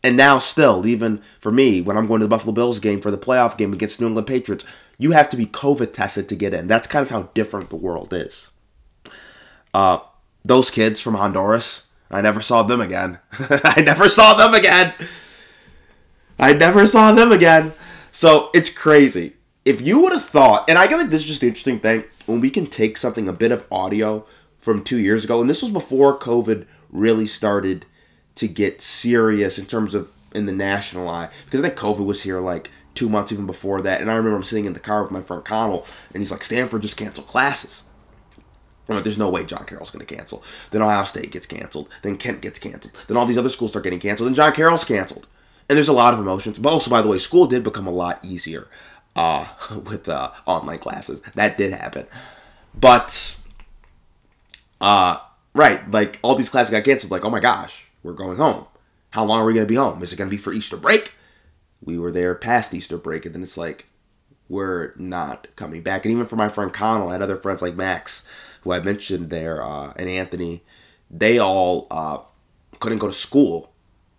And 0.03 0.17
now, 0.17 0.37
still, 0.37 0.85
even 0.85 1.21
for 1.39 1.51
me, 1.51 1.81
when 1.81 1.95
I'm 1.95 2.07
going 2.07 2.19
to 2.19 2.25
the 2.25 2.29
Buffalo 2.29 2.51
Bills 2.51 2.79
game 2.79 2.99
for 2.99 3.09
the 3.09 3.17
playoff 3.17 3.57
game 3.57 3.71
against 3.71 4.01
New 4.01 4.07
England 4.07 4.27
Patriots, 4.27 4.65
you 4.97 5.11
have 5.11 5.29
to 5.29 5.37
be 5.37 5.45
COVID 5.45 5.93
tested 5.93 6.27
to 6.29 6.35
get 6.35 6.53
in. 6.53 6.67
That's 6.67 6.87
kind 6.87 7.03
of 7.03 7.09
how 7.09 7.29
different 7.33 7.69
the 7.69 7.77
world 7.77 8.13
is. 8.13 8.49
Uh, 9.73 9.99
those 10.43 10.69
kids 10.69 10.99
from 10.99 11.15
Honduras, 11.15 11.87
I 12.11 12.21
never 12.21 12.41
saw 12.41 12.63
them 12.63 12.81
again. 12.81 13.19
I 13.39 13.81
never 13.81 14.09
saw 14.09 14.33
them 14.33 14.53
again. 14.53 14.93
I 16.37 16.53
never 16.53 16.85
saw 16.85 17.13
them 17.13 17.31
again. 17.31 17.73
So 18.11 18.49
it's 18.53 18.69
crazy. 18.69 19.33
If 19.65 19.81
you 19.81 20.01
would 20.01 20.11
have 20.11 20.25
thought, 20.25 20.69
and 20.69 20.77
I 20.77 20.87
think 20.87 21.09
this 21.09 21.21
is 21.21 21.27
just 21.27 21.43
an 21.43 21.47
interesting 21.47 21.79
thing, 21.79 22.03
when 22.25 22.41
we 22.41 22.49
can 22.49 22.67
take 22.67 22.97
something, 22.97 23.29
a 23.29 23.33
bit 23.33 23.51
of 23.51 23.65
audio 23.71 24.25
from 24.57 24.83
two 24.83 24.99
years 24.99 25.23
ago, 25.23 25.39
and 25.39 25.49
this 25.49 25.61
was 25.61 25.71
before 25.71 26.19
COVID 26.19 26.65
really 26.91 27.27
started 27.27 27.85
to 28.35 28.47
get 28.47 28.81
serious 28.81 29.57
in 29.57 29.65
terms 29.65 29.93
of 29.93 30.11
in 30.33 30.45
the 30.45 30.51
national 30.51 31.07
eye, 31.09 31.29
because 31.45 31.61
I 31.61 31.67
think 31.67 31.79
COVID 31.79 32.05
was 32.05 32.23
here 32.23 32.39
like 32.39 32.71
two 32.95 33.09
months 33.09 33.31
even 33.31 33.45
before 33.45 33.81
that, 33.81 34.01
and 34.01 34.09
I 34.09 34.15
remember 34.15 34.37
I'm 34.37 34.43
sitting 34.43 34.65
in 34.65 34.73
the 34.73 34.79
car 34.79 35.01
with 35.03 35.11
my 35.11 35.21
friend 35.21 35.43
Connell, 35.43 35.85
and 36.13 36.21
he's 36.21 36.31
like, 36.31 36.43
Stanford 36.43 36.81
just 36.81 36.97
canceled 36.97 37.27
classes. 37.27 37.83
I'm 38.87 38.95
like, 38.95 39.03
there's 39.03 39.17
no 39.17 39.29
way 39.29 39.45
John 39.45 39.65
Carroll's 39.65 39.91
going 39.91 40.05
to 40.05 40.15
cancel. 40.15 40.43
Then 40.71 40.81
Ohio 40.81 41.05
State 41.05 41.31
gets 41.31 41.45
canceled. 41.45 41.89
Then 42.01 42.17
Kent 42.17 42.41
gets 42.41 42.59
canceled. 42.59 42.93
Then 43.07 43.15
all 43.15 43.25
these 43.25 43.37
other 43.37 43.49
schools 43.49 43.71
start 43.71 43.83
getting 43.83 43.99
canceled. 43.99 44.27
Then 44.27 44.35
John 44.35 44.51
Carroll's 44.53 44.83
canceled. 44.83 45.27
And 45.69 45.77
there's 45.77 45.87
a 45.87 45.93
lot 45.93 46.13
of 46.13 46.19
emotions. 46.19 46.59
But 46.59 46.73
also, 46.73 46.91
by 46.91 47.01
the 47.01 47.07
way, 47.07 47.17
school 47.17 47.45
did 47.47 47.63
become 47.63 47.87
a 47.87 47.91
lot 47.91 48.19
easier 48.23 48.67
uh, 49.15 49.47
with 49.85 50.09
uh, 50.09 50.31
online 50.45 50.79
classes. 50.79 51.21
That 51.35 51.57
did 51.57 51.71
happen. 51.71 52.07
But, 52.75 53.37
uh, 54.81 55.19
right, 55.53 55.89
like 55.89 56.19
all 56.21 56.35
these 56.35 56.49
classes 56.49 56.71
got 56.71 56.83
canceled. 56.83 57.11
Like, 57.11 57.23
oh 57.23 57.29
my 57.29 57.39
gosh, 57.39 57.82
we're 58.03 58.13
going 58.13 58.37
home. 58.37 58.65
How 59.11 59.23
long 59.23 59.39
are 59.39 59.45
we 59.45 59.53
going 59.53 59.65
to 59.65 59.71
be 59.71 59.75
home? 59.75 60.03
Is 60.03 60.13
it 60.13 60.17
going 60.17 60.29
to 60.29 60.35
be 60.35 60.41
for 60.41 60.53
Easter 60.53 60.77
break? 60.77 61.13
We 61.83 61.97
were 61.97 62.11
there 62.11 62.35
past 62.35 62.73
Easter 62.73 62.97
break. 62.97 63.25
And 63.25 63.33
then 63.33 63.43
it's 63.43 63.57
like, 63.57 63.87
we're 64.49 64.93
not 64.97 65.47
coming 65.55 65.81
back. 65.81 66.05
And 66.05 66.11
even 66.11 66.25
for 66.25 66.35
my 66.35 66.49
friend 66.49 66.73
Connell, 66.73 67.09
I 67.09 67.13
had 67.13 67.21
other 67.21 67.37
friends 67.37 67.61
like 67.61 67.75
Max, 67.75 68.23
who 68.61 68.71
I 68.71 68.79
mentioned 68.79 69.29
there, 69.29 69.63
uh, 69.63 69.93
and 69.95 70.09
Anthony, 70.09 70.63
they 71.09 71.39
all 71.39 71.87
uh, 71.89 72.19
couldn't 72.79 72.99
go 72.99 73.07
to 73.07 73.13
school 73.13 73.71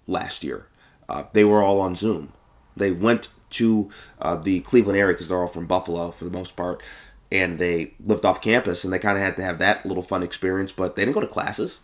last 0.07 0.43
year. 0.43 0.69
Uh, 1.09 1.25
they 1.33 1.45
were 1.45 1.62
all 1.62 1.81
on 1.81 1.95
Zoom. 1.95 2.33
They 2.76 2.91
went 2.91 3.29
to 3.50 3.91
uh, 4.21 4.37
the 4.37 4.61
Cleveland 4.61 4.99
area 4.99 5.14
because 5.14 5.29
they're 5.29 5.38
all 5.38 5.47
from 5.47 5.67
Buffalo 5.67 6.11
for 6.11 6.25
the 6.25 6.31
most 6.31 6.57
part, 6.57 6.83
and 7.31 7.59
they 7.59 7.95
lived 8.05 8.25
off 8.25 8.41
campus, 8.41 8.85
and 8.85 8.93
they 8.93 8.99
kind 8.99 9.17
of 9.17 9.23
had 9.23 9.37
to 9.37 9.43
have 9.43 9.59
that 9.59 9.87
little 9.87 10.03
fun 10.03 10.23
experience. 10.23 10.73
But 10.73 10.97
they 10.97 11.05
didn't 11.05 11.14
go 11.14 11.21
to 11.21 11.26
classes. 11.26 11.79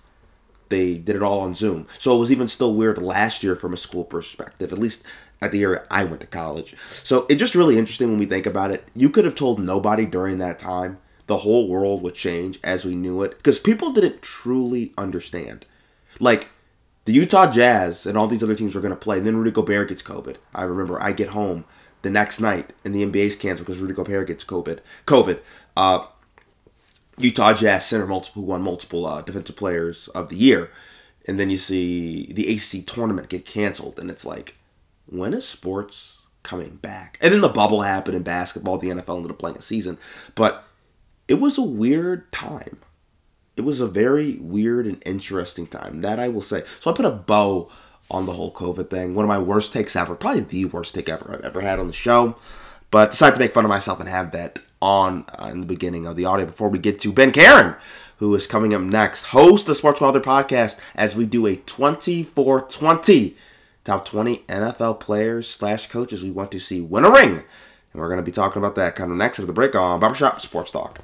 They 0.71 0.97
did 0.97 1.17
it 1.17 1.23
all 1.23 1.41
on 1.41 1.55
Zoom. 1.55 1.87
So 1.99 2.17
it 2.17 2.19
was 2.19 2.33
even 2.33 2.49
still 2.49 2.75
weird 2.75 2.99
last 2.99 3.43
year 3.43 3.55
from 3.55 3.75
a 3.75 3.77
school 3.77 4.05
perspective, 4.05 4.73
at 4.73 4.79
least 4.79 5.05
at 5.43 5.53
the 5.53 5.59
year 5.59 5.87
I 5.91 6.05
went 6.05 6.21
to 6.23 6.27
college. 6.27 6.75
So 7.05 7.27
it's 7.29 7.39
just 7.39 7.55
really 7.55 7.77
interesting 7.77 8.09
when 8.09 8.19
we 8.19 8.27
think 8.27 8.47
about 8.47 8.71
it. 8.71 8.87
You 8.95 9.11
could 9.11 9.25
have 9.25 9.35
told 9.35 9.61
nobody 9.61 10.07
during 10.07 10.39
that 10.39 10.59
time 10.59 10.99
the 11.27 11.39
whole 11.39 11.69
world 11.69 12.03
would 12.03 12.15
change 12.15 12.59
as 12.65 12.85
we 12.85 12.95
knew 12.95 13.23
it 13.23 13.37
because 13.37 13.61
people 13.61 13.93
didn't 13.93 14.23
truly 14.23 14.93
understand. 14.97 15.67
Like, 16.19 16.49
the 17.05 17.13
Utah 17.13 17.51
Jazz 17.51 18.07
and 18.07 18.17
all 18.17 18.27
these 18.27 18.43
other 18.43 18.55
teams 18.55 18.75
were 18.75 18.81
going 18.81 18.95
to 18.95 18.97
play. 18.97 19.19
And 19.19 19.27
then 19.27 19.37
Rudy 19.37 19.51
Gobert 19.51 19.89
gets 19.89 20.03
COVID. 20.03 20.37
I 20.55 20.63
remember 20.63 21.03
I 21.03 21.13
get 21.13 21.31
home 21.31 21.65
the 22.03 22.11
next 22.11 22.41
night 22.41 22.73
and 22.85 22.95
the 22.95 23.05
NBA's 23.05 23.37
canceled 23.37 23.67
because 23.67 23.81
Rudy 23.81 23.95
Gobert 23.95 24.29
gets 24.29 24.45
COVID. 24.45 24.81
COVID. 25.07 25.41
Uh, 25.77 26.07
Utah 27.23 27.55
Jazz 27.55 27.87
center 27.87 28.07
multiple 28.07 28.43
who 28.43 28.49
won 28.49 28.63
multiple 28.63 29.07
uh, 29.07 29.23
defensive 29.23 29.57
players 29.57 30.09
of 30.09 30.29
the 30.29 30.37
year. 30.37 30.71
And 31.29 31.39
then 31.39 31.51
you 31.51 31.59
see 31.59 32.33
the 32.33 32.49
ACC 32.55 32.87
tournament 32.87 33.29
get 33.29 33.45
canceled. 33.45 33.99
And 33.99 34.11
it's 34.11 34.25
like, 34.25 34.57
when 35.07 35.35
is 35.35 35.47
sports 35.47 36.23
coming 36.43 36.77
back? 36.77 37.19
And 37.21 37.33
then 37.33 37.41
the 37.41 37.49
bubble 37.49 37.83
happened 37.83 38.17
in 38.17 38.23
basketball. 38.23 38.79
The 38.79 38.89
NFL 38.89 39.17
ended 39.17 39.31
up 39.31 39.39
playing 39.39 39.57
a 39.57 39.63
season. 39.63 39.99
But 40.35 40.65
it 41.29 41.35
was 41.35 41.59
a 41.59 41.63
weird 41.63 42.33
time 42.33 42.81
it 43.61 43.65
was 43.67 43.81
a 43.81 43.87
very 43.87 44.39
weird 44.41 44.87
and 44.87 45.03
interesting 45.05 45.67
time. 45.67 46.01
That 46.01 46.19
I 46.19 46.29
will 46.29 46.41
say. 46.41 46.65
So 46.81 46.91
I 46.91 46.95
put 46.95 47.05
a 47.05 47.11
bow 47.11 47.71
on 48.11 48.25
the 48.25 48.33
whole 48.33 48.53
COVID 48.53 48.89
thing. 48.89 49.15
One 49.15 49.25
of 49.25 49.29
my 49.29 49.39
worst 49.39 49.73
takes 49.73 49.95
ever. 49.95 50.15
Probably 50.15 50.41
the 50.41 50.65
worst 50.65 50.95
take 50.95 51.11
ever 51.11 51.35
I've 51.35 51.45
ever 51.45 51.61
had 51.61 51.79
on 51.79 51.87
the 51.87 51.93
show. 51.93 52.37
But 52.91 53.13
decided 53.13 53.35
to 53.35 53.41
make 53.41 53.55
fun 53.55 53.65
of 53.65 53.69
myself 53.69 54.01
and 54.01 54.09
have 54.09 54.33
that 54.33 54.59
on 54.83 55.25
uh, 55.39 55.47
in 55.47 55.61
the 55.61 55.67
beginning 55.67 56.07
of 56.07 56.17
the 56.17 56.25
audio 56.25 56.47
before 56.47 56.69
we 56.69 56.79
get 56.79 56.99
to 57.01 57.13
Ben 57.13 57.33
Karen, 57.33 57.75
who 58.17 58.35
is 58.35 58.47
coming 58.47 58.75
up 58.75 58.83
next, 58.83 59.27
host 59.27 59.67
the 59.67 59.75
Sports 59.75 60.01
Weather 60.01 60.21
podcast, 60.21 60.79
as 60.95 61.17
we 61.17 61.27
do 61.27 61.47
a 61.47 61.57
24 61.57 62.63
20 62.63 63.37
top 63.85 64.05
20 64.05 64.39
NFL 64.49 65.01
players 65.01 65.49
slash 65.49 65.89
coaches 65.89 66.23
we 66.23 66.31
want 66.31 66.51
to 66.53 66.61
see 66.61 66.81
win 66.81 67.05
a 67.05 67.11
ring. 67.11 67.43
And 67.93 68.01
we're 68.01 68.09
going 68.09 68.19
to 68.19 68.25
be 68.25 68.33
talking 68.33 68.61
about 68.61 68.77
that 68.77 68.95
kind 68.95 69.11
of 69.11 69.17
next 69.19 69.39
after 69.39 69.47
the 69.47 69.53
break 69.53 69.75
on 69.75 70.01
Barbershop 70.01 70.41
Sports 70.41 70.71
Talk. 70.71 71.01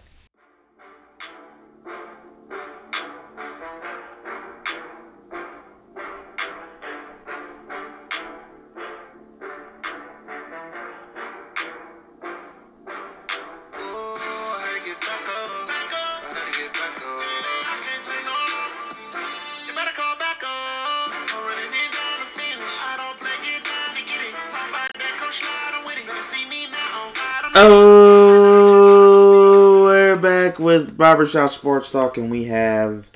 Barbershop 30.96 31.50
Sports 31.50 31.90
Talk, 31.90 32.16
and 32.16 32.30
we 32.30 32.44
have 32.44 33.08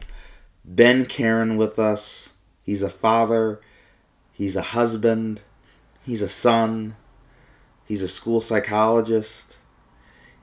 Ben 0.64 1.06
Karen 1.06 1.56
with 1.56 1.78
us. 1.78 2.30
He's 2.62 2.82
a 2.82 2.90
father, 2.90 3.60
he's 4.32 4.54
a 4.54 4.62
husband, 4.62 5.40
he's 6.04 6.22
a 6.22 6.28
son, 6.28 6.96
he's 7.86 8.02
a 8.02 8.08
school 8.08 8.40
psychologist, 8.40 9.56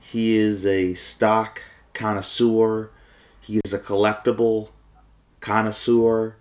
he 0.00 0.36
is 0.36 0.66
a 0.66 0.94
stock 0.94 1.62
connoisseur, 1.94 2.90
he 3.40 3.60
is 3.64 3.72
a 3.72 3.78
collectible 3.78 4.70
connoisseur, 5.40 6.36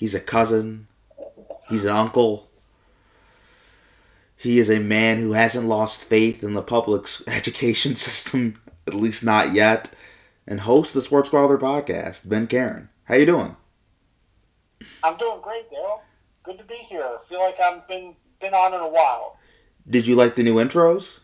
He's 0.00 0.14
a 0.14 0.20
cousin. 0.20 0.88
He's 1.68 1.84
an 1.84 1.90
uncle. 1.90 2.48
He 4.34 4.58
is 4.58 4.70
a 4.70 4.80
man 4.80 5.18
who 5.18 5.32
hasn't 5.32 5.68
lost 5.68 6.02
faith 6.02 6.42
in 6.42 6.54
the 6.54 6.62
public 6.62 7.06
education 7.26 7.96
system, 7.96 8.58
at 8.90 9.00
least 9.00 9.24
not 9.24 9.52
yet, 9.52 9.88
and 10.46 10.60
host 10.60 10.94
the 10.94 11.00
Sports 11.02 11.28
Squaller 11.28 11.58
podcast, 11.58 12.28
Ben 12.28 12.46
Karen. 12.46 12.88
How 13.04 13.14
you 13.14 13.26
doing? 13.26 13.56
I'm 15.02 15.16
doing 15.16 15.40
great, 15.42 15.70
Daryl. 15.70 16.00
Good 16.42 16.58
to 16.58 16.64
be 16.64 16.74
here. 16.76 17.02
I 17.02 17.18
feel 17.28 17.40
like 17.40 17.60
I've 17.60 17.86
been 17.86 18.14
been 18.40 18.54
on 18.54 18.74
in 18.74 18.80
a 18.80 18.88
while. 18.88 19.36
Did 19.88 20.06
you 20.06 20.14
like 20.16 20.34
the 20.34 20.42
new 20.42 20.54
intros? 20.56 21.20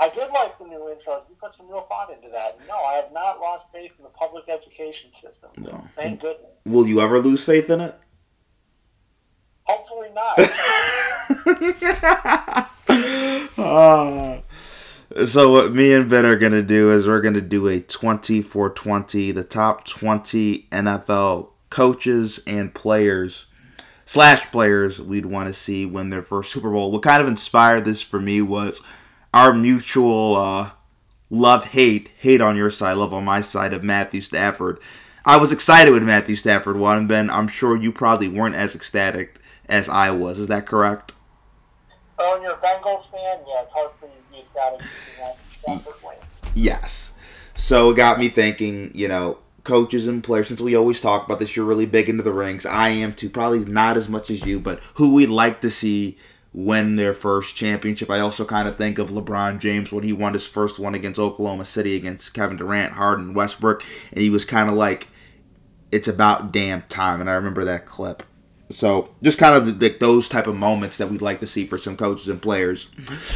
I 0.00 0.08
did 0.08 0.30
like 0.30 0.58
the 0.58 0.64
new 0.64 0.78
intros. 0.94 1.22
You 1.28 1.36
put 1.40 1.56
some 1.56 1.68
real 1.68 1.82
thought 1.88 2.12
into 2.12 2.28
that. 2.30 2.58
No, 2.68 2.74
I 2.76 2.94
have 2.94 3.12
not 3.12 3.40
lost 3.40 3.66
faith 3.72 3.92
in 3.98 4.04
the 4.04 4.10
public 4.10 4.48
education 4.48 5.10
system. 5.12 5.50
No. 5.56 5.88
Thank 5.96 6.20
goodness. 6.20 6.50
Will 6.64 6.86
you 6.86 7.00
ever 7.00 7.18
lose 7.18 7.44
faith 7.44 7.70
in 7.70 7.80
it? 7.80 7.98
Hopefully 9.64 10.08
not. 10.14 10.38
Ah. 13.60 14.40
So 15.26 15.50
what 15.50 15.72
me 15.72 15.92
and 15.92 16.08
Ben 16.08 16.26
are 16.26 16.36
gonna 16.36 16.62
do 16.62 16.92
is 16.92 17.06
we're 17.06 17.20
gonna 17.20 17.40
do 17.40 17.66
a 17.66 17.80
twenty 17.80 18.42
for 18.42 18.70
twenty, 18.70 19.30
the 19.30 19.44
top 19.44 19.84
twenty 19.86 20.66
NFL 20.70 21.50
coaches 21.70 22.40
and 22.46 22.74
players 22.74 23.46
slash 24.04 24.50
players 24.50 25.00
we'd 25.00 25.26
want 25.26 25.48
to 25.48 25.54
see 25.54 25.84
win 25.84 26.10
their 26.10 26.22
first 26.22 26.52
Super 26.52 26.70
Bowl. 26.70 26.92
What 26.92 27.02
kind 27.02 27.22
of 27.22 27.28
inspired 27.28 27.84
this 27.84 28.02
for 28.02 28.20
me 28.20 28.42
was 28.42 28.80
our 29.32 29.52
mutual 29.52 30.36
uh, 30.36 30.70
love 31.30 31.66
hate 31.66 32.10
hate 32.18 32.40
on 32.40 32.56
your 32.56 32.70
side, 32.70 32.94
love 32.94 33.14
on 33.14 33.24
my 33.24 33.40
side 33.40 33.72
of 33.72 33.82
Matthew 33.84 34.20
Stafford. 34.20 34.78
I 35.24 35.36
was 35.36 35.52
excited 35.52 35.92
when 35.92 36.06
Matthew 36.06 36.36
Stafford 36.36 36.78
won, 36.78 37.06
Ben, 37.06 37.28
I'm 37.28 37.48
sure 37.48 37.76
you 37.76 37.92
probably 37.92 38.28
weren't 38.28 38.54
as 38.54 38.74
ecstatic 38.74 39.38
as 39.68 39.88
I 39.88 40.10
was. 40.10 40.38
Is 40.38 40.48
that 40.48 40.64
correct? 40.66 41.12
oh, 42.18 42.34
and 42.34 42.42
you're 42.42 42.52
a 42.52 42.56
Bengals 42.56 43.10
fan? 43.10 43.38
Yeah, 43.46 43.62
it's 43.62 43.72
hard 43.72 43.90
for 44.00 44.06
you 44.06 44.17
to 44.78 44.84
that 45.66 46.18
Yes. 46.54 47.12
So 47.54 47.90
it 47.90 47.96
got 47.96 48.18
me 48.18 48.28
thinking, 48.28 48.92
you 48.94 49.08
know, 49.08 49.38
coaches 49.64 50.06
and 50.06 50.24
players, 50.24 50.48
since 50.48 50.60
we 50.60 50.74
always 50.74 51.00
talk 51.00 51.26
about 51.26 51.38
this, 51.38 51.54
you're 51.54 51.64
really 51.64 51.86
big 51.86 52.08
into 52.08 52.22
the 52.22 52.32
rings. 52.32 52.64
I 52.64 52.88
am 52.88 53.12
too, 53.12 53.28
probably 53.28 53.64
not 53.64 53.96
as 53.96 54.08
much 54.08 54.30
as 54.30 54.46
you, 54.46 54.58
but 54.60 54.80
who 54.94 55.14
we'd 55.14 55.26
like 55.26 55.60
to 55.60 55.70
see 55.70 56.16
win 56.52 56.96
their 56.96 57.14
first 57.14 57.54
championship. 57.54 58.10
I 58.10 58.20
also 58.20 58.44
kind 58.44 58.66
of 58.66 58.76
think 58.76 58.98
of 58.98 59.10
LeBron 59.10 59.60
James 59.60 59.92
when 59.92 60.04
he 60.04 60.12
won 60.12 60.32
his 60.32 60.46
first 60.46 60.78
one 60.78 60.94
against 60.94 61.20
Oklahoma 61.20 61.64
City 61.64 61.94
against 61.96 62.32
Kevin 62.32 62.56
Durant, 62.56 62.94
Harden, 62.94 63.34
Westbrook, 63.34 63.84
and 64.12 64.22
he 64.22 64.30
was 64.30 64.44
kind 64.44 64.68
of 64.70 64.74
like, 64.74 65.08
it's 65.92 66.08
about 66.08 66.52
damn 66.52 66.82
time. 66.82 67.20
And 67.20 67.28
I 67.28 67.34
remember 67.34 67.64
that 67.64 67.86
clip. 67.86 68.22
So 68.70 69.10
just 69.22 69.38
kind 69.38 69.54
of 69.54 69.78
the, 69.80 69.88
those 69.88 70.28
type 70.28 70.46
of 70.46 70.56
moments 70.56 70.98
that 70.98 71.08
we'd 71.10 71.22
like 71.22 71.40
to 71.40 71.46
see 71.46 71.64
for 71.64 71.78
some 71.78 71.96
coaches 71.96 72.28
and 72.28 72.40
players. 72.40 72.88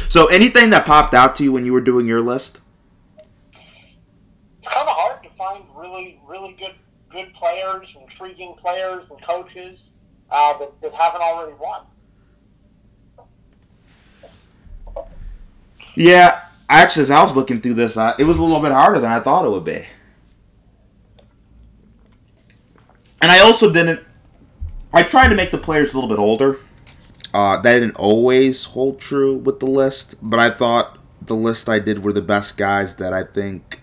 So 0.09 0.27
anything 0.27 0.69
that 0.69 0.85
popped 0.85 1.13
out 1.13 1.35
to 1.37 1.43
you 1.43 1.51
when 1.51 1.65
you 1.65 1.73
were 1.73 1.81
doing 1.81 2.07
your 2.07 2.21
list? 2.21 2.59
It's 3.51 4.67
kind 4.67 4.87
of 4.87 4.95
hard 4.95 5.23
to 5.23 5.29
find 5.31 5.63
really, 5.75 6.21
really 6.25 6.53
good, 6.53 6.75
good 7.09 7.33
players, 7.33 7.97
intriguing 7.99 8.53
players, 8.53 9.05
and 9.09 9.21
coaches 9.23 9.93
uh, 10.29 10.57
that, 10.59 10.81
that 10.81 10.93
haven't 10.93 11.21
already 11.21 11.53
won. 11.59 11.81
Yeah, 15.95 16.41
actually, 16.69 17.03
as 17.03 17.11
I 17.11 17.23
was 17.23 17.35
looking 17.35 17.59
through 17.59 17.75
this, 17.75 17.97
uh, 17.97 18.13
it 18.17 18.23
was 18.23 18.37
a 18.37 18.41
little 18.41 18.61
bit 18.61 18.71
harder 18.71 18.99
than 18.99 19.11
I 19.11 19.19
thought 19.19 19.45
it 19.45 19.49
would 19.49 19.65
be. 19.65 19.85
And 23.21 23.31
I 23.31 23.39
also 23.39 23.71
didn't. 23.71 24.01
I 24.93 25.03
tried 25.03 25.29
to 25.29 25.35
make 25.35 25.51
the 25.51 25.57
players 25.57 25.93
a 25.93 25.97
little 25.97 26.09
bit 26.09 26.19
older. 26.19 26.59
Uh, 27.33 27.57
that 27.57 27.79
didn't 27.79 27.95
always 27.95 28.63
hold 28.65 28.99
true 28.99 29.35
with 29.35 29.59
the 29.59 29.65
list, 29.65 30.15
but 30.21 30.39
I 30.39 30.51
thought 30.51 30.99
the 31.19 31.35
list 31.35 31.67
I 31.67 31.79
did 31.79 32.03
were 32.03 32.13
the 32.13 32.21
best 32.21 32.57
guys 32.57 32.97
that 32.97 33.11
I 33.11 33.23
think 33.23 33.81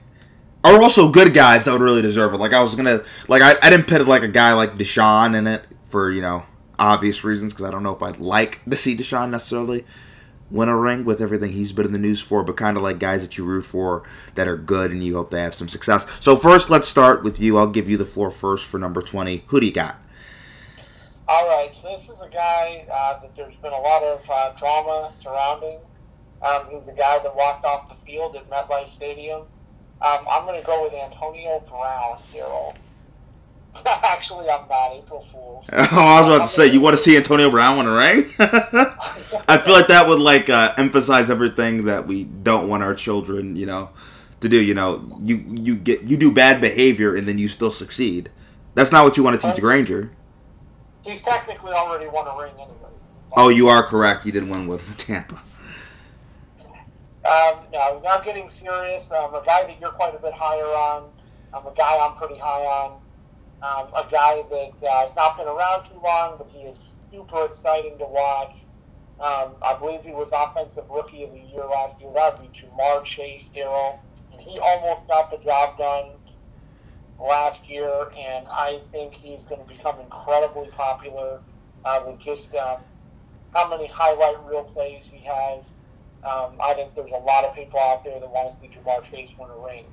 are 0.62 0.81
also 0.81 1.11
good 1.11 1.35
guys 1.35 1.64
that 1.64 1.73
would 1.73 1.81
really 1.81 2.03
deserve 2.03 2.33
it. 2.33 2.37
Like 2.37 2.53
I 2.53 2.62
was 2.62 2.77
gonna, 2.77 3.03
like 3.27 3.42
I, 3.42 3.57
I 3.61 3.70
didn't 3.70 3.88
put 3.88 4.07
like 4.07 4.23
a 4.23 4.29
guy 4.29 4.53
like 4.53 4.75
Deshaun 4.75 5.35
in 5.35 5.49
it 5.49 5.64
for 5.88 6.12
you 6.12 6.23
know 6.23 6.44
obvious 6.79 7.25
reasons 7.25 7.53
because 7.53 7.66
I 7.66 7.70
don't 7.73 7.83
know 7.83 7.94
if 7.94 8.03
I'd 8.03 8.20
like 8.20 8.64
to 8.70 8.77
see 8.77 8.96
Deshaun 8.96 9.31
necessarily 9.31 9.85
win 10.51 10.68
a 10.68 10.77
ring 10.77 11.05
with 11.05 11.20
everything 11.20 11.53
he's 11.53 11.73
been 11.73 11.87
in 11.87 11.92
the 11.92 11.99
news 11.99 12.20
for, 12.20 12.42
but 12.44 12.57
kind 12.57 12.77
of 12.77 12.83
like 12.83 12.99
guys 12.99 13.23
that 13.23 13.37
you 13.37 13.44
root 13.44 13.64
for 13.64 14.03
that 14.35 14.46
are 14.46 14.57
good 14.57 14.92
and 14.92 15.03
you 15.03 15.16
hope 15.16 15.31
they 15.31 15.40
have 15.40 15.55
some 15.55 15.68
success. 15.68 16.07
So 16.20 16.37
first, 16.37 16.70
let's 16.70 16.88
start 16.88 17.25
with 17.25 17.40
you. 17.40 17.57
I'll 17.57 17.66
give 17.66 17.88
you 17.88 17.96
the 17.96 18.05
floor 18.05 18.31
first 18.31 18.64
for 18.66 18.79
number 18.79 19.03
twenty. 19.03 19.42
Who 19.49 19.59
do 19.59 19.66
you 19.66 19.73
got? 19.73 19.96
All 21.31 21.47
right, 21.47 21.73
so 21.73 21.87
this 21.97 22.09
is 22.09 22.19
a 22.19 22.29
guy 22.29 22.85
uh, 22.93 23.21
that 23.21 23.37
there's 23.37 23.55
been 23.62 23.73
a 23.73 23.79
lot 23.79 24.03
of 24.03 24.21
uh, 24.29 24.53
drama 24.55 25.11
surrounding. 25.12 25.79
Um, 26.43 26.66
he's 26.73 26.87
the 26.87 26.93
guy 26.93 27.21
that 27.23 27.37
walked 27.37 27.64
off 27.64 27.88
the 27.88 27.95
field 28.05 28.35
at 28.35 28.51
MetLife 28.51 28.90
Stadium. 28.90 29.43
Um, 30.03 30.27
I'm 30.29 30.45
going 30.45 30.61
to 30.61 30.66
go 30.66 30.83
with 30.83 30.93
Antonio 30.93 31.62
Brown, 31.69 32.16
Daryl. 32.35 32.75
Actually, 33.87 34.51
I'm 34.51 34.66
not. 34.69 34.93
April 34.93 35.25
Fools. 35.31 35.66
Oh, 35.73 36.05
I 36.05 36.21
was 36.21 36.35
about 36.35 36.49
to 36.49 36.53
say, 36.53 36.66
you 36.66 36.81
want 36.81 36.97
to 36.97 37.03
see 37.03 37.16
Antonio 37.16 37.49
Brown 37.49 37.79
win 37.79 37.87
a 37.87 37.93
ring? 37.95 38.33
I 38.40 39.57
feel 39.59 39.73
like 39.73 39.87
that 39.87 40.09
would 40.09 40.19
like 40.19 40.51
uh, 40.51 40.75
emphasize 40.79 41.31
everything 41.31 41.85
that 41.85 42.09
we 42.09 42.25
don't 42.25 42.69
want 42.69 42.83
our 42.83 42.95
children, 42.95 43.55
you 43.55 43.66
know, 43.66 43.90
to 44.40 44.49
do. 44.49 44.61
You 44.61 44.75
know, 44.75 45.21
you 45.23 45.37
you 45.49 45.77
get 45.77 46.03
you 46.03 46.16
do 46.16 46.33
bad 46.33 46.61
behavior 46.61 47.14
and 47.14 47.29
then 47.29 47.38
you 47.38 47.47
still 47.47 47.71
succeed. 47.71 48.31
That's 48.75 48.90
not 48.90 49.05
what 49.05 49.16
you 49.16 49.23
want 49.23 49.40
to 49.40 49.49
teach 49.49 49.61
Granger. 49.61 50.11
He's 51.11 51.23
technically 51.23 51.73
already 51.73 52.07
won 52.07 52.29
a 52.29 52.40
ring 52.40 52.53
anyway. 52.55 52.88
Oh, 53.37 53.49
you 53.49 53.66
are 53.66 53.83
correct. 53.83 54.23
He 54.23 54.31
did 54.31 54.49
win 54.49 54.68
with 54.68 54.81
Tampa. 54.96 55.42
Um, 57.25 57.59
no, 57.73 58.01
now 58.05 58.20
getting 58.20 58.49
serious. 58.49 59.11
Um, 59.11 59.35
a 59.35 59.42
guy 59.44 59.66
that 59.66 59.81
you're 59.81 59.90
quite 59.90 60.14
a 60.14 60.18
bit 60.18 60.33
higher 60.33 60.64
on. 60.64 61.11
Um, 61.53 61.66
a 61.66 61.73
guy 61.77 61.99
I'm 61.99 62.16
pretty 62.16 62.38
high 62.38 62.62
on. 62.62 63.01
Um, 63.61 63.88
a 63.92 64.09
guy 64.09 64.42
that 64.51 64.88
uh, 64.88 65.07
has 65.07 65.16
not 65.16 65.37
been 65.37 65.49
around 65.49 65.88
too 65.90 66.01
long, 66.03 66.37
but 66.38 66.49
he 66.53 66.61
is 66.61 66.94
super 67.11 67.44
exciting 67.46 67.99
to 67.99 68.07
watch. 68.07 68.55
Um, 69.18 69.57
I 69.62 69.77
believe 69.81 70.03
he 70.03 70.12
was 70.12 70.31
Offensive 70.33 70.85
Rookie 70.88 71.25
of 71.25 71.33
the 71.33 71.40
Year 71.40 71.64
last 71.64 72.01
year. 72.01 72.11
That 72.14 72.40
would 72.40 72.53
be 72.53 72.57
Ja'Marr 72.57 73.05
Chase, 73.05 73.51
Daryl. 73.53 73.99
And 74.33 74.40
he 74.40 74.61
almost 74.61 75.09
got 75.09 75.33
the 75.33 75.38
job 75.38 75.77
done 75.77 76.12
last 77.20 77.68
year, 77.68 78.11
and 78.16 78.46
I 78.48 78.80
think 78.92 79.14
he's 79.14 79.40
going 79.48 79.61
to 79.61 79.68
become 79.68 80.00
incredibly 80.00 80.68
popular 80.68 81.40
uh, 81.85 82.02
with 82.06 82.18
just 82.18 82.54
um, 82.54 82.78
how 83.54 83.68
many 83.68 83.87
highlight 83.87 84.42
reel 84.46 84.64
plays 84.64 85.11
he 85.12 85.18
has. 85.26 85.64
Um, 86.22 86.52
I 86.62 86.74
think 86.74 86.94
there's 86.94 87.11
a 87.12 87.24
lot 87.24 87.44
of 87.44 87.54
people 87.54 87.78
out 87.78 88.04
there 88.04 88.20
that 88.20 88.30
want 88.30 88.52
to 88.52 88.61
see 88.61 88.68
Ja'Marr 88.68 89.02
Chase 89.04 89.30
win 89.38 89.48
a 89.50 89.66
ring. 89.66 89.85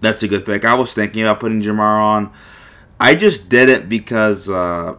That's 0.00 0.22
a 0.22 0.28
good 0.28 0.44
pick. 0.44 0.64
I 0.64 0.74
was 0.74 0.92
thinking 0.92 1.22
about 1.22 1.40
putting 1.40 1.62
Ja'Marr 1.62 2.00
on. 2.00 2.32
I 3.00 3.14
just 3.14 3.48
did 3.48 3.68
it 3.68 3.88
because 3.88 4.48
uh, 4.48 4.96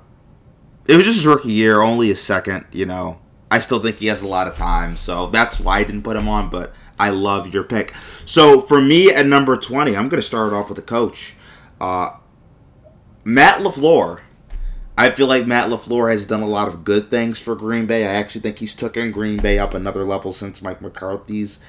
it 0.87 0.95
was 0.95 1.05
just 1.05 1.17
his 1.17 1.27
rookie 1.27 1.51
year, 1.51 1.81
only 1.81 2.09
a 2.09 2.15
second. 2.15 2.65
You 2.71 2.85
know, 2.85 3.19
I 3.51 3.59
still 3.59 3.79
think 3.79 3.97
he 3.97 4.07
has 4.07 4.21
a 4.21 4.27
lot 4.27 4.47
of 4.47 4.55
time, 4.55 4.97
so 4.97 5.27
that's 5.27 5.59
why 5.59 5.79
I 5.79 5.83
didn't 5.83 6.03
put 6.03 6.17
him 6.17 6.27
on. 6.27 6.49
But 6.49 6.73
I 7.03 7.09
love 7.09 7.53
your 7.53 7.65
pick. 7.65 7.93
So 8.25 8.61
for 8.61 8.79
me 8.79 9.11
at 9.11 9.25
number 9.25 9.57
twenty, 9.57 9.95
I'm 9.95 10.07
going 10.07 10.21
to 10.21 10.27
start 10.27 10.53
off 10.53 10.69
with 10.69 10.77
a 10.77 10.83
coach, 10.97 11.33
uh, 11.81 12.11
Matt 13.25 13.59
LaFleur. 13.59 14.21
I 14.97 15.09
feel 15.09 15.27
like 15.27 15.45
Matt 15.45 15.69
LaFleur 15.69 16.11
has 16.11 16.27
done 16.27 16.43
a 16.43 16.47
lot 16.47 16.67
of 16.69 16.85
good 16.85 17.09
things 17.09 17.39
for 17.39 17.55
Green 17.55 17.87
Bay. 17.87 18.05
I 18.05 18.13
actually 18.13 18.41
think 18.41 18.59
he's 18.59 18.75
taken 18.75 19.11
Green 19.11 19.37
Bay 19.37 19.59
up 19.59 19.73
another 19.73 20.03
level 20.03 20.31
since 20.31 20.61
Mike 20.61 20.81
McCarthy's 20.81 21.59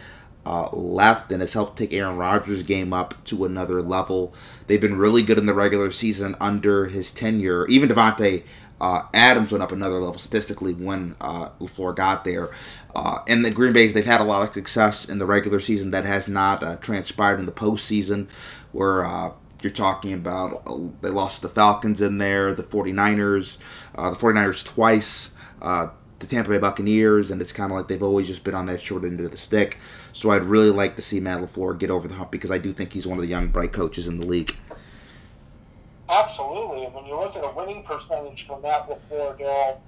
uh, 0.46 0.68
left 0.72 1.32
and 1.32 1.40
has 1.40 1.54
helped 1.54 1.78
take 1.78 1.94
Aaron 1.94 2.18
Rodgers' 2.18 2.62
game 2.62 2.92
up 2.92 3.24
to 3.24 3.44
another 3.44 3.82
level. 3.82 4.34
They've 4.66 4.80
been 4.80 4.98
really 4.98 5.22
good 5.22 5.38
in 5.38 5.46
the 5.46 5.54
regular 5.54 5.90
season 5.90 6.36
under 6.38 6.86
his 6.86 7.10
tenure. 7.10 7.66
Even 7.66 7.88
Davante 7.88 8.44
uh, 8.80 9.02
Adams 9.14 9.52
went 9.52 9.62
up 9.62 9.72
another 9.72 9.94
level 9.94 10.18
statistically 10.18 10.74
when 10.74 11.16
uh, 11.20 11.50
LaFleur 11.60 11.94
got 11.94 12.24
there. 12.24 12.50
Uh, 12.94 13.20
and 13.26 13.44
the 13.44 13.50
Green 13.50 13.72
Bay's, 13.72 13.92
they've 13.92 14.04
had 14.04 14.20
a 14.20 14.24
lot 14.24 14.46
of 14.46 14.52
success 14.52 15.08
in 15.08 15.18
the 15.18 15.26
regular 15.26 15.60
season 15.60 15.90
that 15.92 16.04
has 16.04 16.28
not 16.28 16.62
uh, 16.62 16.76
transpired 16.76 17.40
in 17.40 17.46
the 17.46 17.52
postseason, 17.52 18.28
where 18.72 19.04
uh, 19.04 19.32
you're 19.62 19.72
talking 19.72 20.12
about 20.12 20.62
uh, 20.66 20.78
they 21.00 21.10
lost 21.10 21.42
the 21.42 21.48
Falcons 21.48 22.00
in 22.00 22.18
there, 22.18 22.54
the 22.54 22.62
49ers, 22.62 23.58
uh, 23.94 24.10
the 24.10 24.16
49ers 24.16 24.64
twice, 24.64 25.30
the 25.60 26.26
Tampa 26.26 26.50
Bay 26.50 26.58
Buccaneers, 26.58 27.30
and 27.30 27.42
it's 27.42 27.52
kind 27.52 27.70
of 27.70 27.76
like 27.76 27.88
they've 27.88 28.02
always 28.02 28.26
just 28.26 28.44
been 28.44 28.54
on 28.54 28.66
that 28.66 28.80
short 28.80 29.04
end 29.04 29.20
of 29.20 29.30
the 29.30 29.36
stick. 29.36 29.78
So 30.12 30.30
I'd 30.30 30.42
really 30.42 30.70
like 30.70 30.96
to 30.96 31.02
see 31.02 31.20
Matt 31.20 31.40
LaFleur 31.40 31.78
get 31.78 31.90
over 31.90 32.06
the 32.06 32.14
hump 32.14 32.30
because 32.30 32.50
I 32.50 32.58
do 32.58 32.72
think 32.72 32.92
he's 32.92 33.06
one 33.06 33.18
of 33.18 33.22
the 33.22 33.28
young, 33.28 33.48
bright 33.48 33.72
coaches 33.72 34.06
in 34.06 34.18
the 34.18 34.26
league. 34.26 34.56
Absolutely. 36.08 36.84
And 36.84 36.94
when 36.94 37.06
you 37.06 37.18
look 37.18 37.36
at 37.36 37.44
a 37.44 37.52
winning 37.54 37.82
percentage 37.82 38.46
from 38.46 38.62
Matt 38.62 38.88
LaFleur, 38.88 39.38
Daryl, 39.38 39.78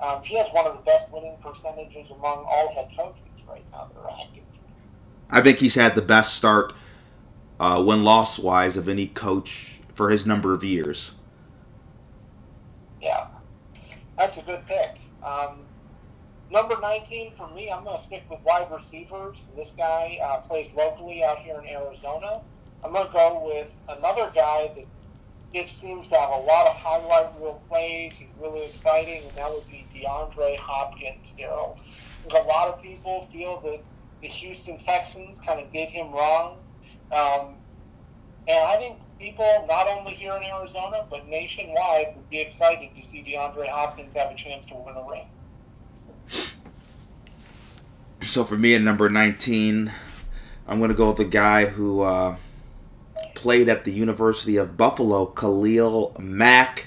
um, 0.00 0.22
he 0.22 0.36
has 0.36 0.46
one 0.52 0.66
of 0.66 0.76
the 0.76 0.82
best 0.82 1.10
winning 1.10 1.36
percentages 1.42 2.10
among 2.10 2.44
all 2.48 2.74
head 2.74 2.88
coaches 2.96 3.22
right 3.48 3.64
now 3.72 3.88
that 3.92 4.00
are 4.00 4.10
active. 4.10 4.42
I 5.30 5.40
think 5.40 5.58
he's 5.58 5.74
had 5.74 5.94
the 5.94 6.02
best 6.02 6.34
start 6.34 6.72
uh, 7.58 7.82
win 7.86 8.04
loss 8.04 8.38
wise 8.38 8.76
of 8.76 8.88
any 8.88 9.06
coach 9.06 9.80
for 9.94 10.10
his 10.10 10.26
number 10.26 10.52
of 10.54 10.62
years. 10.62 11.12
Yeah, 13.00 13.26
that's 14.16 14.36
a 14.36 14.42
good 14.42 14.64
pick. 14.66 14.98
Um, 15.24 15.60
number 16.50 16.78
19 16.80 17.32
for 17.36 17.48
me, 17.50 17.70
I'm 17.70 17.84
going 17.84 17.98
to 17.98 18.02
stick 18.02 18.24
with 18.30 18.40
wide 18.44 18.68
receivers. 18.70 19.36
This 19.56 19.72
guy 19.72 20.18
uh, 20.22 20.40
plays 20.42 20.70
locally 20.76 21.24
out 21.24 21.38
here 21.38 21.60
in 21.60 21.66
Arizona. 21.68 22.40
I'm 22.84 22.92
going 22.92 23.06
to 23.06 23.12
go 23.12 23.42
with 23.44 23.70
another 23.88 24.30
guy 24.34 24.70
that 24.76 24.86
just 25.54 25.80
seems 25.80 26.08
to 26.08 26.14
have 26.16 26.30
a 26.30 26.38
lot 26.38 26.66
of 26.66 26.76
highlight 26.76 27.32
reel 27.40 27.62
plays. 27.68 28.14
He's 28.14 28.28
really 28.40 28.64
exciting, 28.66 29.22
and 29.22 29.36
that 29.36 29.50
would 29.50 29.66
be 29.68 29.86
DeAndre 29.94 30.58
Hopkins. 30.58 31.34
Daryl, 31.38 31.78
a 32.30 32.42
lot 32.42 32.68
of 32.68 32.82
people 32.82 33.28
feel 33.32 33.60
that 33.60 33.80
the 34.20 34.28
Houston 34.28 34.78
Texans 34.78 35.40
kind 35.40 35.60
of 35.60 35.72
did 35.72 35.88
him 35.88 36.12
wrong, 36.12 36.58
um, 37.12 37.54
and 38.48 38.58
I 38.58 38.76
think 38.76 38.98
people 39.18 39.64
not 39.68 39.88
only 39.88 40.14
here 40.14 40.34
in 40.36 40.42
Arizona 40.42 41.06
but 41.08 41.26
nationwide 41.26 42.14
would 42.14 42.28
be 42.28 42.40
excited 42.40 42.90
to 42.94 43.06
see 43.06 43.22
DeAndre 43.22 43.68
Hopkins 43.68 44.14
have 44.14 44.30
a 44.30 44.34
chance 44.34 44.66
to 44.66 44.74
win 44.74 44.94
a 44.94 45.08
ring. 45.08 45.26
So 48.22 48.44
for 48.44 48.58
me 48.58 48.74
at 48.74 48.82
number 48.82 49.08
19, 49.08 49.90
I'm 50.66 50.78
going 50.78 50.90
to 50.90 50.96
go 50.96 51.08
with 51.08 51.18
the 51.18 51.24
guy 51.24 51.66
who 51.66 52.02
uh, 52.02 52.36
played 53.34 53.68
at 53.68 53.84
the 53.84 53.92
University 53.92 54.56
of 54.56 54.76
Buffalo, 54.76 55.26
Khalil 55.26 56.16
Mack. 56.18 56.86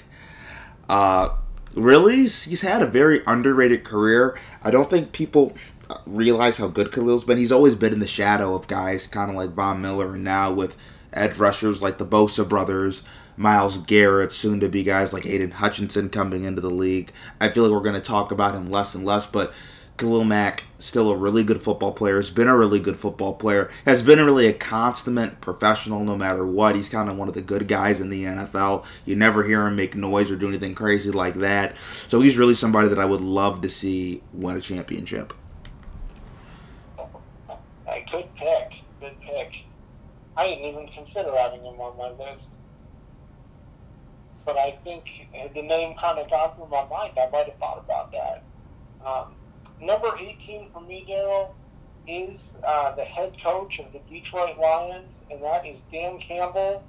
Uh, 0.88 1.30
really, 1.74 2.22
he's 2.22 2.60
had 2.60 2.82
a 2.82 2.86
very 2.86 3.22
underrated 3.26 3.84
career. 3.84 4.38
I 4.62 4.70
don't 4.70 4.90
think 4.90 5.12
people 5.12 5.52
uh, 5.88 5.98
realize 6.06 6.58
how 6.58 6.68
good 6.68 6.92
Khalil's 6.92 7.24
been. 7.24 7.38
He's 7.38 7.52
always 7.52 7.74
been 7.74 7.92
in 7.92 8.00
the 8.00 8.06
shadow 8.06 8.54
of 8.54 8.68
guys 8.68 9.06
kind 9.06 9.30
of 9.30 9.36
like 9.36 9.50
Von 9.50 9.80
Miller, 9.80 10.14
and 10.14 10.24
now 10.24 10.52
with 10.52 10.76
edge 11.12 11.38
rushers 11.38 11.82
like 11.82 11.98
the 11.98 12.06
Bosa 12.06 12.48
brothers, 12.48 13.02
Myles 13.36 13.78
Garrett, 13.78 14.32
soon 14.32 14.60
to 14.60 14.68
be 14.68 14.82
guys 14.82 15.12
like 15.12 15.26
Aidan 15.26 15.52
Hutchinson 15.52 16.10
coming 16.10 16.44
into 16.44 16.60
the 16.60 16.70
league. 16.70 17.12
I 17.40 17.48
feel 17.48 17.64
like 17.64 17.72
we're 17.72 17.80
going 17.80 17.94
to 17.94 18.00
talk 18.00 18.32
about 18.32 18.54
him 18.54 18.70
less 18.70 18.94
and 18.94 19.04
less, 19.04 19.26
but 19.26 19.52
Khalil 20.00 20.24
Mack, 20.24 20.64
still 20.78 21.10
a 21.10 21.16
really 21.16 21.44
good 21.44 21.60
football 21.60 21.92
player, 21.92 22.16
has 22.16 22.30
been 22.30 22.48
a 22.48 22.56
really 22.56 22.80
good 22.80 22.96
football 22.96 23.34
player, 23.34 23.70
has 23.84 24.02
been 24.02 24.18
really 24.18 24.46
a 24.46 24.52
consummate 24.54 25.42
professional 25.42 26.02
no 26.02 26.16
matter 26.16 26.46
what. 26.46 26.74
He's 26.74 26.88
kind 26.88 27.10
of 27.10 27.18
one 27.18 27.28
of 27.28 27.34
the 27.34 27.42
good 27.42 27.68
guys 27.68 28.00
in 28.00 28.08
the 28.08 28.24
NFL. 28.24 28.86
You 29.04 29.14
never 29.14 29.44
hear 29.44 29.66
him 29.66 29.76
make 29.76 29.94
noise 29.94 30.30
or 30.30 30.36
do 30.36 30.48
anything 30.48 30.74
crazy 30.74 31.10
like 31.10 31.34
that. 31.34 31.76
So 32.08 32.22
he's 32.22 32.38
really 32.38 32.54
somebody 32.54 32.88
that 32.88 32.98
I 32.98 33.04
would 33.04 33.20
love 33.20 33.60
to 33.60 33.68
see 33.68 34.22
win 34.32 34.56
a 34.56 34.60
championship. 34.62 35.34
A 36.98 38.04
good 38.10 38.34
pick. 38.36 38.82
Good 39.00 39.20
pick. 39.20 39.66
I 40.34 40.46
didn't 40.46 40.64
even 40.64 40.88
consider 40.88 41.36
having 41.36 41.60
him 41.60 41.78
on 41.78 41.98
my 41.98 42.24
list. 42.24 42.54
But 44.46 44.56
I 44.56 44.78
think 44.82 45.28
the 45.54 45.60
name 45.60 45.94
kind 45.98 46.18
of 46.18 46.30
got 46.30 46.56
through 46.56 46.68
my 46.68 46.88
mind. 46.88 47.18
I 47.18 47.28
might 47.30 47.46
have 47.46 47.58
thought 47.58 47.84
about 47.84 48.12
that. 48.12 48.42
Um, 49.04 49.34
number 49.80 50.16
18 50.18 50.70
for 50.72 50.80
me, 50.80 51.04
Daryl, 51.08 51.50
is 52.06 52.58
uh, 52.64 52.94
the 52.94 53.04
head 53.04 53.36
coach 53.42 53.78
of 53.78 53.92
the 53.92 54.00
Detroit 54.10 54.58
Lions, 54.58 55.20
and 55.30 55.42
that 55.42 55.66
is 55.66 55.78
Dan 55.92 56.18
Campbell. 56.18 56.82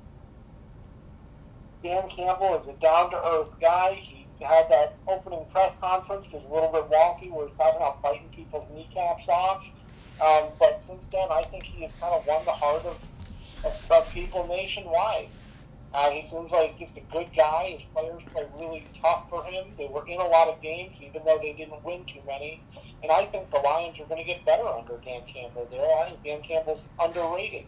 Dan 1.84 2.10
Campbell 2.10 2.60
is 2.60 2.68
a 2.68 2.74
down 2.74 3.12
to 3.12 3.18
earth 3.18 3.60
guy. 3.60 3.94
He 3.94 4.26
had 4.42 4.70
that 4.70 4.96
opening 5.08 5.46
press 5.52 5.74
conference 5.80 6.30
that 6.30 6.38
was 6.38 6.46
a 6.46 6.54
little 6.54 6.72
bit 6.72 6.90
wonky 6.90 7.32
where 7.32 7.48
he's 7.48 7.58
talking 7.58 7.78
about 7.78 8.02
biting 8.02 8.30
people's 8.30 8.68
kneecaps 8.74 9.28
off. 9.28 9.70
Um, 10.22 10.50
but 10.60 10.84
since 10.84 11.08
then, 11.08 11.28
I 11.32 11.44
think 11.44 11.64
he 11.64 11.84
has 11.84 11.92
kind 12.00 12.14
of 12.14 12.26
won 12.28 12.46
the 12.46 12.52
heart 12.52 12.86
of, 12.86 13.10
of, 13.66 13.92
of 13.92 14.10
people 14.12 14.48
nationwide. 14.48 15.30
Uh, 15.94 16.10
he 16.10 16.24
seems 16.24 16.50
like 16.52 16.72
he's 16.72 16.88
just 16.88 16.98
a 16.98 17.02
good 17.12 17.28
guy. 17.36 17.76
His 17.78 17.88
players 17.94 18.22
play 18.32 18.46
really 18.60 18.88
tough 19.02 19.30
for 19.30 19.44
him. 19.44 19.74
They 19.78 19.88
were 19.88 20.08
in 20.08 20.20
a 20.20 20.28
lot 20.28 20.48
of 20.48 20.62
games, 20.62 20.96
even 21.02 21.22
though 21.26 21.38
they 21.42 21.54
didn't 21.54 21.84
win 21.84 22.06
too 22.06 22.22
many. 22.26 22.64
And 23.04 23.12
I 23.12 23.26
think 23.26 23.52
the 23.52 23.60
Lions 23.60 24.00
are 24.00 24.06
going 24.06 24.22
to 24.22 24.28
get 24.28 24.46
better 24.46 24.68
under 24.68 24.98
Dan 25.04 25.22
Campbell. 25.28 25.68
There, 25.70 25.82
I 25.82 26.10
think 26.10 26.24
Dan 26.24 26.42
Campbell's 26.42 26.90
underrated. 27.00 27.66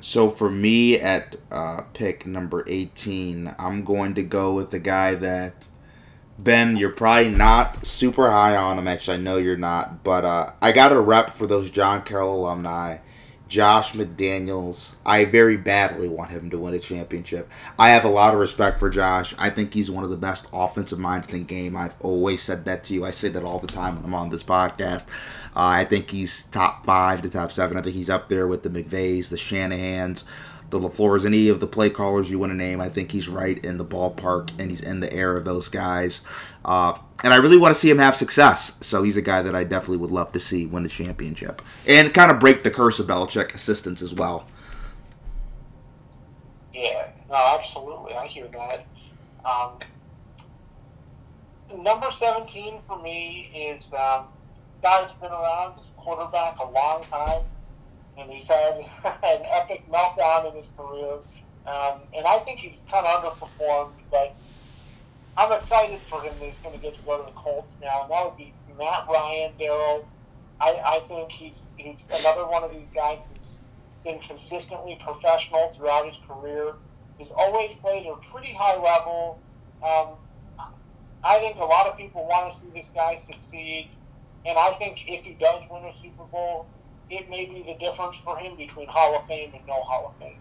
So 0.00 0.30
for 0.30 0.50
me 0.50 0.98
at 0.98 1.36
uh, 1.50 1.82
pick 1.92 2.26
number 2.26 2.64
18, 2.66 3.54
I'm 3.58 3.84
going 3.84 4.14
to 4.14 4.22
go 4.22 4.54
with 4.54 4.70
the 4.70 4.78
guy 4.78 5.14
that 5.14 5.68
Ben, 6.38 6.76
you're 6.76 6.90
probably 6.90 7.30
not 7.30 7.86
super 7.86 8.30
high 8.30 8.56
on 8.56 8.78
him. 8.78 8.86
Actually, 8.86 9.16
I 9.16 9.20
know 9.20 9.36
you're 9.38 9.56
not, 9.56 10.04
but 10.04 10.24
uh, 10.24 10.52
I 10.60 10.72
got 10.72 10.92
a 10.92 11.00
rep 11.00 11.34
for 11.34 11.46
those 11.46 11.70
John 11.70 12.02
Carroll 12.02 12.40
alumni. 12.40 12.98
Josh 13.48 13.92
McDaniels. 13.92 14.92
I 15.04 15.24
very 15.24 15.56
badly 15.56 16.08
want 16.08 16.32
him 16.32 16.50
to 16.50 16.58
win 16.58 16.74
a 16.74 16.78
championship. 16.78 17.50
I 17.78 17.90
have 17.90 18.04
a 18.04 18.08
lot 18.08 18.34
of 18.34 18.40
respect 18.40 18.80
for 18.80 18.90
Josh. 18.90 19.34
I 19.38 19.50
think 19.50 19.72
he's 19.72 19.90
one 19.90 20.02
of 20.02 20.10
the 20.10 20.16
best 20.16 20.48
offensive 20.52 20.98
minds 20.98 21.28
in 21.28 21.38
the 21.40 21.44
game. 21.44 21.76
I've 21.76 21.94
always 22.00 22.42
said 22.42 22.64
that 22.64 22.82
to 22.84 22.94
you. 22.94 23.04
I 23.04 23.12
say 23.12 23.28
that 23.28 23.44
all 23.44 23.60
the 23.60 23.68
time 23.68 23.96
when 23.96 24.04
I'm 24.04 24.14
on 24.14 24.30
this 24.30 24.42
podcast. 24.42 25.02
Uh, 25.54 25.66
I 25.66 25.84
think 25.84 26.10
he's 26.10 26.44
top 26.44 26.84
five 26.84 27.22
to 27.22 27.30
top 27.30 27.52
seven. 27.52 27.76
I 27.76 27.82
think 27.82 27.94
he's 27.94 28.10
up 28.10 28.28
there 28.28 28.48
with 28.48 28.62
the 28.64 28.68
McVays, 28.68 29.28
the 29.28 29.36
Shanahans, 29.36 30.24
the 30.70 30.80
LaFleurs, 30.80 31.24
any 31.24 31.48
of 31.48 31.60
the 31.60 31.66
play 31.68 31.88
callers 31.88 32.30
you 32.30 32.38
want 32.40 32.50
to 32.50 32.56
name. 32.56 32.80
I 32.80 32.88
think 32.88 33.12
he's 33.12 33.28
right 33.28 33.64
in 33.64 33.78
the 33.78 33.84
ballpark 33.84 34.50
and 34.58 34.70
he's 34.70 34.80
in 34.80 35.00
the 35.00 35.12
air 35.12 35.36
of 35.36 35.44
those 35.44 35.68
guys. 35.68 36.20
Uh, 36.64 36.98
and 37.24 37.32
I 37.32 37.36
really 37.36 37.56
want 37.56 37.74
to 37.74 37.80
see 37.80 37.90
him 37.90 37.98
have 37.98 38.16
success. 38.16 38.72
So 38.80 39.02
he's 39.02 39.16
a 39.16 39.22
guy 39.22 39.42
that 39.42 39.54
I 39.54 39.64
definitely 39.64 39.98
would 39.98 40.10
love 40.10 40.32
to 40.32 40.40
see 40.40 40.66
win 40.66 40.82
the 40.82 40.88
championship 40.88 41.62
and 41.86 42.12
kind 42.12 42.30
of 42.30 42.38
break 42.38 42.62
the 42.62 42.70
curse 42.70 42.98
of 42.98 43.06
Belichick 43.06 43.54
assistants 43.54 44.02
as 44.02 44.14
well. 44.14 44.46
Yeah, 46.74 47.08
no, 47.28 47.58
absolutely. 47.58 48.14
I 48.14 48.26
hear 48.26 48.48
that. 48.48 48.86
Um, 49.44 49.78
number 51.82 52.10
17 52.14 52.80
for 52.86 53.00
me 53.00 53.50
is 53.54 53.84
um, 53.94 54.26
guy 54.82 55.04
who's 55.04 55.12
been 55.20 55.30
around, 55.30 55.80
quarterback 55.96 56.58
a 56.58 56.70
long 56.70 57.02
time, 57.02 57.42
and 58.18 58.30
he's 58.30 58.48
had 58.48 58.74
an 59.04 59.42
epic 59.44 59.84
meltdown 59.90 60.50
in 60.50 60.62
his 60.62 60.70
career. 60.76 61.14
Um, 61.66 62.00
and 62.14 62.26
I 62.26 62.38
think 62.40 62.60
he's 62.60 62.76
kind 62.90 63.06
of 63.06 63.24
underperformed, 63.24 63.92
but 64.10 64.36
I'm 65.38 65.52
excited 65.52 65.98
for 66.00 66.20
him 66.22 66.32
that 66.38 66.46
he's 66.46 66.58
going 66.58 66.74
to 66.74 66.80
get 66.80 66.96
to 66.96 67.02
go 67.02 67.18
to 67.18 67.24
the 67.24 67.38
Colts 67.38 67.74
now, 67.82 68.02
and 68.02 68.10
that 68.10 68.24
would 68.24 68.36
be 68.38 68.54
Matt 68.78 69.06
Ryan, 69.08 69.52
Daryl. 69.58 70.04
I, 70.60 70.80
I 70.84 71.00
think 71.08 71.30
he's 71.30 71.66
he's 71.76 72.04
another 72.20 72.46
one 72.46 72.64
of 72.64 72.70
these 72.70 72.88
guys 72.94 73.26
that's 73.32 73.58
been 74.04 74.18
consistently 74.20 74.98
professional 75.04 75.72
throughout 75.76 76.06
his 76.06 76.16
career. 76.26 76.74
He's 77.18 77.28
always 77.36 77.72
played 77.82 78.06
at 78.06 78.12
a 78.12 78.32
pretty 78.32 78.54
high 78.54 78.76
level. 78.76 79.38
Um, 79.82 80.14
I 81.22 81.38
think 81.38 81.56
a 81.56 81.64
lot 81.64 81.86
of 81.86 81.96
people 81.98 82.26
want 82.26 82.52
to 82.52 82.58
see 82.58 82.68
this 82.74 82.90
guy 82.94 83.16
succeed, 83.16 83.90
and 84.46 84.56
I 84.56 84.72
think 84.78 85.04
if 85.06 85.24
he 85.24 85.34
does 85.34 85.62
win 85.70 85.84
a 85.84 85.92
Super 86.00 86.24
Bowl, 86.24 86.66
it 87.10 87.28
may 87.28 87.44
be 87.44 87.62
the 87.66 87.74
difference 87.78 88.16
for 88.24 88.38
him 88.38 88.56
between 88.56 88.88
Hall 88.88 89.14
of 89.16 89.26
Fame 89.26 89.52
and 89.54 89.66
no 89.66 89.74
Hall 89.74 90.14
of 90.14 90.18
Fame. 90.18 90.38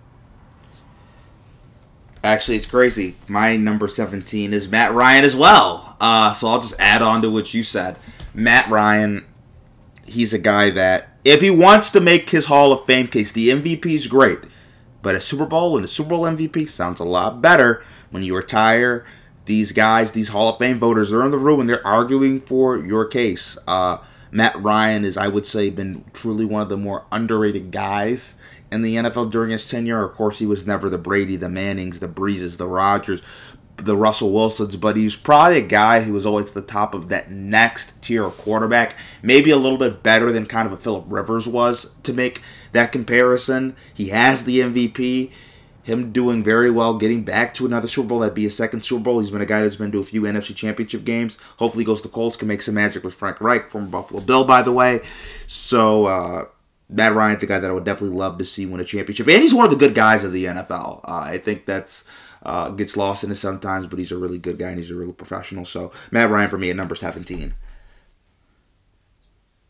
Actually, 2.26 2.58
it's 2.58 2.66
crazy. 2.66 3.16
My 3.28 3.56
number 3.56 3.88
17 3.88 4.52
is 4.52 4.68
Matt 4.68 4.92
Ryan 4.94 5.24
as 5.24 5.36
well. 5.36 5.96
Uh, 6.02 6.34
so 6.34 6.48
I'll 6.48 6.60
just 6.60 6.74
add 6.80 7.04
on 7.04 7.22
to 7.22 7.30
what 7.30 7.54
you 7.54 7.64
said. 7.64 7.98
Matt 8.34 8.68
Ryan, 8.68 9.24
he's 10.08 10.34
a 10.34 10.40
guy 10.40 10.72
that, 10.72 11.10
if 11.24 11.42
he 11.42 11.52
wants 11.52 11.92
to 11.92 12.02
make 12.02 12.32
his 12.32 12.48
Hall 12.48 12.74
of 12.74 12.84
Fame 12.88 13.08
case, 13.10 13.32
the 13.32 13.50
MVP 13.50 13.86
is 13.86 14.08
great. 14.08 14.40
But 15.04 15.14
a 15.14 15.22
Super 15.22 15.46
Bowl 15.46 15.76
and 15.76 15.86
a 15.86 15.88
Super 15.88 16.10
Bowl 16.10 16.24
MVP 16.24 16.68
sounds 16.68 17.00
a 17.00 17.04
lot 17.04 17.44
better 17.44 17.84
when 18.10 18.24
you 18.24 18.36
retire. 18.36 19.06
These 19.46 19.72
guys, 19.72 20.12
these 20.12 20.30
Hall 20.30 20.50
of 20.50 20.58
Fame 20.58 20.80
voters, 20.80 21.12
they're 21.12 21.24
in 21.24 21.30
the 21.30 21.38
room 21.38 21.60
and 21.60 21.70
they're 21.70 21.86
arguing 21.86 22.42
for 22.42 22.76
your 22.76 23.06
case. 23.06 23.56
Uh, 23.68 24.00
Matt 24.32 24.60
Ryan 24.60 25.06
is, 25.06 25.16
I 25.16 25.28
would 25.28 25.46
say, 25.46 25.70
been 25.70 26.04
truly 26.12 26.44
one 26.44 26.64
of 26.64 26.70
the 26.70 26.76
more 26.76 27.06
underrated 27.12 27.70
guys 27.70 28.34
in 28.72 28.82
the 28.82 28.96
NFL 28.96 29.32
during 29.32 29.52
his 29.52 29.68
tenure. 29.68 30.04
Of 30.04 30.14
course, 30.14 30.40
he 30.40 30.46
was 30.46 30.66
never 30.66 30.90
the 30.90 30.98
Brady, 30.98 31.36
the 31.36 31.50
Mannings, 31.50 32.00
the 32.00 32.08
Breeses, 32.08 32.58
the 32.58 32.68
Rodgers, 32.68 33.22
the 33.78 33.98
Russell 33.98 34.32
Wilsons, 34.32 34.76
but 34.76 34.96
he's 34.96 35.16
probably 35.16 35.58
a 35.58 35.62
guy 35.62 36.02
who 36.02 36.14
was 36.14 36.26
always 36.26 36.48
at 36.48 36.54
the 36.54 36.62
top 36.62 36.94
of 36.94 37.10
that 37.10 37.30
next 37.30 38.02
tier 38.02 38.24
of 38.24 38.38
quarterback. 38.38 38.96
Maybe 39.22 39.52
a 39.52 39.58
little 39.58 39.78
bit 39.78 40.02
better 40.02 40.32
than 40.32 40.46
kind 40.46 40.66
of 40.66 40.74
a 40.74 40.78
Philip 40.78 41.06
Rivers 41.08 41.48
was 41.48 41.90
to 42.04 42.14
make 42.14 42.42
that 42.72 42.92
comparison. 42.92 43.76
He 43.94 44.10
has 44.10 44.46
the 44.46 44.60
MVP 44.60 45.32
him 45.86 46.12
doing 46.12 46.44
very 46.44 46.72
well, 46.72 46.98
getting 46.98 47.24
back 47.24 47.54
to 47.54 47.66
another 47.66 47.88
Super 47.88 48.10
Bowl. 48.10 48.20
That'd 48.20 48.34
be 48.34 48.44
his 48.44 48.58
second 48.58 48.84
Super 48.84 49.04
Bowl. 49.04 49.20
He's 49.20 49.30
been 49.30 49.42
a 49.42 49.46
guy 49.46 49.62
that's 49.62 49.76
been 49.76 49.92
to 49.92 50.00
a 50.00 50.04
few 50.04 50.24
NFC 50.24 50.56
Championship 50.56 51.06
games. 51.06 51.38
Hopefully, 51.58 51.84
goes 51.84 52.02
to 52.02 52.10
Colts, 52.10 52.36
can 52.36 52.48
make 52.48 52.64
some 52.64 52.74
magic 52.74 53.04
with 53.04 53.14
Frank 53.14 53.40
Reich, 53.40 53.70
former 53.70 53.88
Buffalo 53.88 54.20
Bill, 54.20 54.46
by 54.46 54.64
the 54.64 54.72
way. 54.72 55.02
So, 55.46 56.08
uh, 56.08 56.46
Matt 56.90 57.14
Ryan's 57.14 57.44
a 57.44 57.48
guy 57.48 57.60
that 57.60 57.70
I 57.70 57.74
would 57.74 57.84
definitely 57.84 58.18
love 58.18 58.38
to 58.38 58.46
see 58.46 58.66
win 58.66 58.80
a 58.80 58.86
championship. 58.86 59.28
And 59.28 59.42
he's 59.42 59.54
one 59.54 59.66
of 59.66 59.72
the 59.72 59.78
good 59.78 59.96
guys 59.96 60.24
of 60.24 60.32
the 60.32 60.46
NFL. 60.46 61.02
Uh, 61.04 61.22
I 61.26 61.38
think 61.38 61.66
that's. 61.66 62.04
Uh, 62.44 62.70
gets 62.70 62.96
lost 62.96 63.24
in 63.24 63.32
it 63.32 63.36
sometimes, 63.38 63.88
but 63.88 63.98
he's 63.98 64.12
a 64.12 64.18
really 64.18 64.38
good 64.38 64.60
guy 64.60 64.70
and 64.70 64.78
he's 64.78 64.92
a 64.92 64.96
real 64.96 65.12
professional. 65.12 65.66
So 65.66 65.92
Matt 66.12 66.30
Ryan 66.30 66.48
for 66.48 66.60
me 66.60 66.70
at 66.70 66.76
number 66.76 66.94
17. 66.94 67.56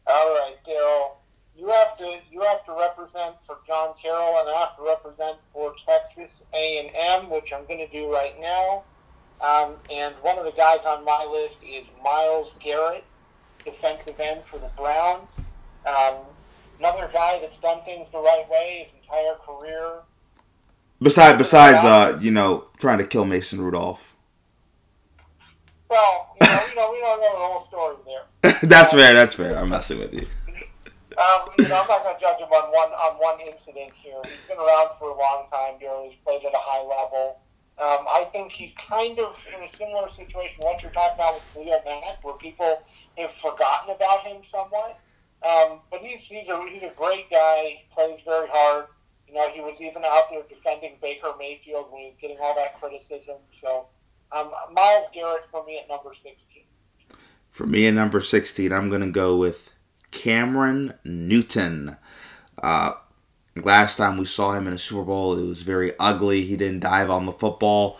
All 0.08 0.30
right, 0.34 0.56
Daryl. 0.68 1.12
you 1.58 1.68
have 1.70 1.98
to 1.98 2.20
you 2.30 2.42
have 2.42 2.66
to 2.66 2.74
represent 2.74 3.36
for 3.46 3.58
John 3.66 3.94
Carroll, 4.02 4.40
and 4.40 4.50
I 4.50 4.60
have 4.60 4.78
to 4.78 4.84
represent 4.84 5.38
for 5.54 5.74
Texas 5.88 6.46
A 6.54 6.80
and 6.80 6.90
M, 7.24 7.30
which 7.30 7.54
I'm 7.54 7.66
going 7.66 7.80
to 7.80 7.88
do 7.88 8.12
right 8.12 8.40
now. 8.40 8.84
Um, 9.42 9.76
and 9.90 10.14
one 10.22 10.38
of 10.38 10.46
the 10.46 10.52
guys 10.52 10.86
on 10.86 11.04
my 11.04 11.24
list 11.26 11.58
is 11.66 11.86
Myles 12.04 12.56
Garrett, 12.60 13.04
defensive 13.64 14.20
end 14.20 14.46
for 14.46 14.60
the 14.60 14.70
Browns. 14.78 15.32
Um, 15.86 16.18
another 16.80 17.10
guy 17.14 17.40
that's 17.40 17.58
done 17.58 17.82
things 17.84 18.10
the 18.12 18.20
right 18.20 18.46
way 18.50 18.86
his 18.86 18.94
entire 19.02 19.36
career. 19.36 20.02
Besides, 21.02 21.38
besides, 21.38 21.84
uh, 21.84 22.18
you 22.22 22.32
know, 22.32 22.66
trying 22.78 23.00
to 23.00 23.06
kill 23.06 23.26
Mason 23.26 23.62
Rudolph. 23.62 24.16
Well, 25.90 26.36
you 26.42 26.48
know, 26.48 26.64
we 26.68 26.76
don't 26.76 26.94
we 26.94 27.00
don't 27.00 27.22
know 27.22 27.32
the 27.32 27.46
whole 27.46 27.62
story 27.62 27.96
there. 28.06 28.60
that's 28.64 28.92
fair. 28.92 29.14
That's 29.14 29.36
fair. 29.36 29.58
I'm 29.58 29.70
messing 29.70 30.00
with 30.00 30.14
you. 30.14 30.28
Um, 31.18 31.48
you 31.58 31.68
know, 31.68 31.80
I'm 31.80 31.88
not 31.88 32.04
going 32.04 32.16
to 32.16 32.20
judge 32.20 32.40
him 32.40 32.52
on 32.52 32.72
one 32.72 32.92
on 32.92 33.16
one 33.16 33.40
incident 33.40 33.92
here. 33.96 34.20
He's 34.24 34.34
been 34.50 34.58
around 34.58 34.90
for 35.00 35.10
a 35.10 35.18
long 35.18 35.48
time. 35.52 35.80
Daryl. 35.80 36.10
He's 36.10 36.18
played 36.26 36.44
at 36.44 36.54
a 36.54 36.60
high 36.60 36.82
level. 36.82 37.40
Um, 37.78 38.08
I 38.08 38.28
think 38.32 38.52
he's 38.54 38.74
kind 38.76 39.20
of 39.20 39.38
in 39.56 39.64
a 39.64 39.70
similar 39.70 40.10
situation 40.10 40.56
what 40.60 40.82
you're 40.82 40.92
talking 40.92 41.16
about 41.16 41.36
with 41.36 41.66
Leo 41.66 41.78
Mack, 41.84 42.24
where 42.24 42.36
people 42.36 42.82
have 43.18 43.32
forgotten 43.42 43.94
about 43.94 44.26
him 44.26 44.38
somewhat. 44.48 45.00
Um, 45.44 45.80
but 45.92 46.02
he's 46.02 46.24
he's 46.24 46.48
a 46.48 46.66
he's 46.72 46.84
a 46.84 46.94
great 46.96 47.30
guy. 47.30 47.84
Plays 47.94 48.20
very 48.26 48.48
hard. 48.52 48.86
You 49.28 49.34
know, 49.34 49.50
he 49.50 49.62
was 49.62 49.82
even 49.82 50.04
out 50.06 50.30
there 50.30 50.44
defending 50.48 50.96
Baker 51.02 51.34
Mayfield 51.38 51.92
when 51.92 52.02
he 52.02 52.08
was 52.08 52.18
getting 52.18 52.38
all 52.42 52.56
that 52.56 52.80
criticism. 52.80 53.38
So, 53.60 53.88
um, 54.32 54.52
Myles 54.72 55.08
Garrett 55.14 55.44
for 55.52 55.66
me 55.66 55.80
at 55.82 55.90
number 55.90 56.14
16. 56.14 56.64
For 57.50 57.66
me 57.66 57.88
at 57.88 57.94
number 57.94 58.22
16, 58.22 58.72
I'm 58.72 58.90
going 58.90 59.02
to 59.02 59.12
go 59.12 59.36
with 59.36 59.74
Cameron 60.12 60.94
Newton. 61.04 61.98
Uh, 62.62 62.94
last 63.56 63.98
time 63.98 64.18
we 64.18 64.26
saw 64.26 64.52
him 64.52 64.68
in 64.68 64.74
a 64.74 64.78
Super 64.78 65.04
Bowl, 65.04 65.38
it 65.38 65.46
was 65.46 65.64
very 65.64 65.94
ugly. 66.00 66.44
He 66.46 66.56
didn't 66.58 66.82
dive 66.82 67.10
on 67.10 67.26
the 67.26 67.32
football. 67.32 68.00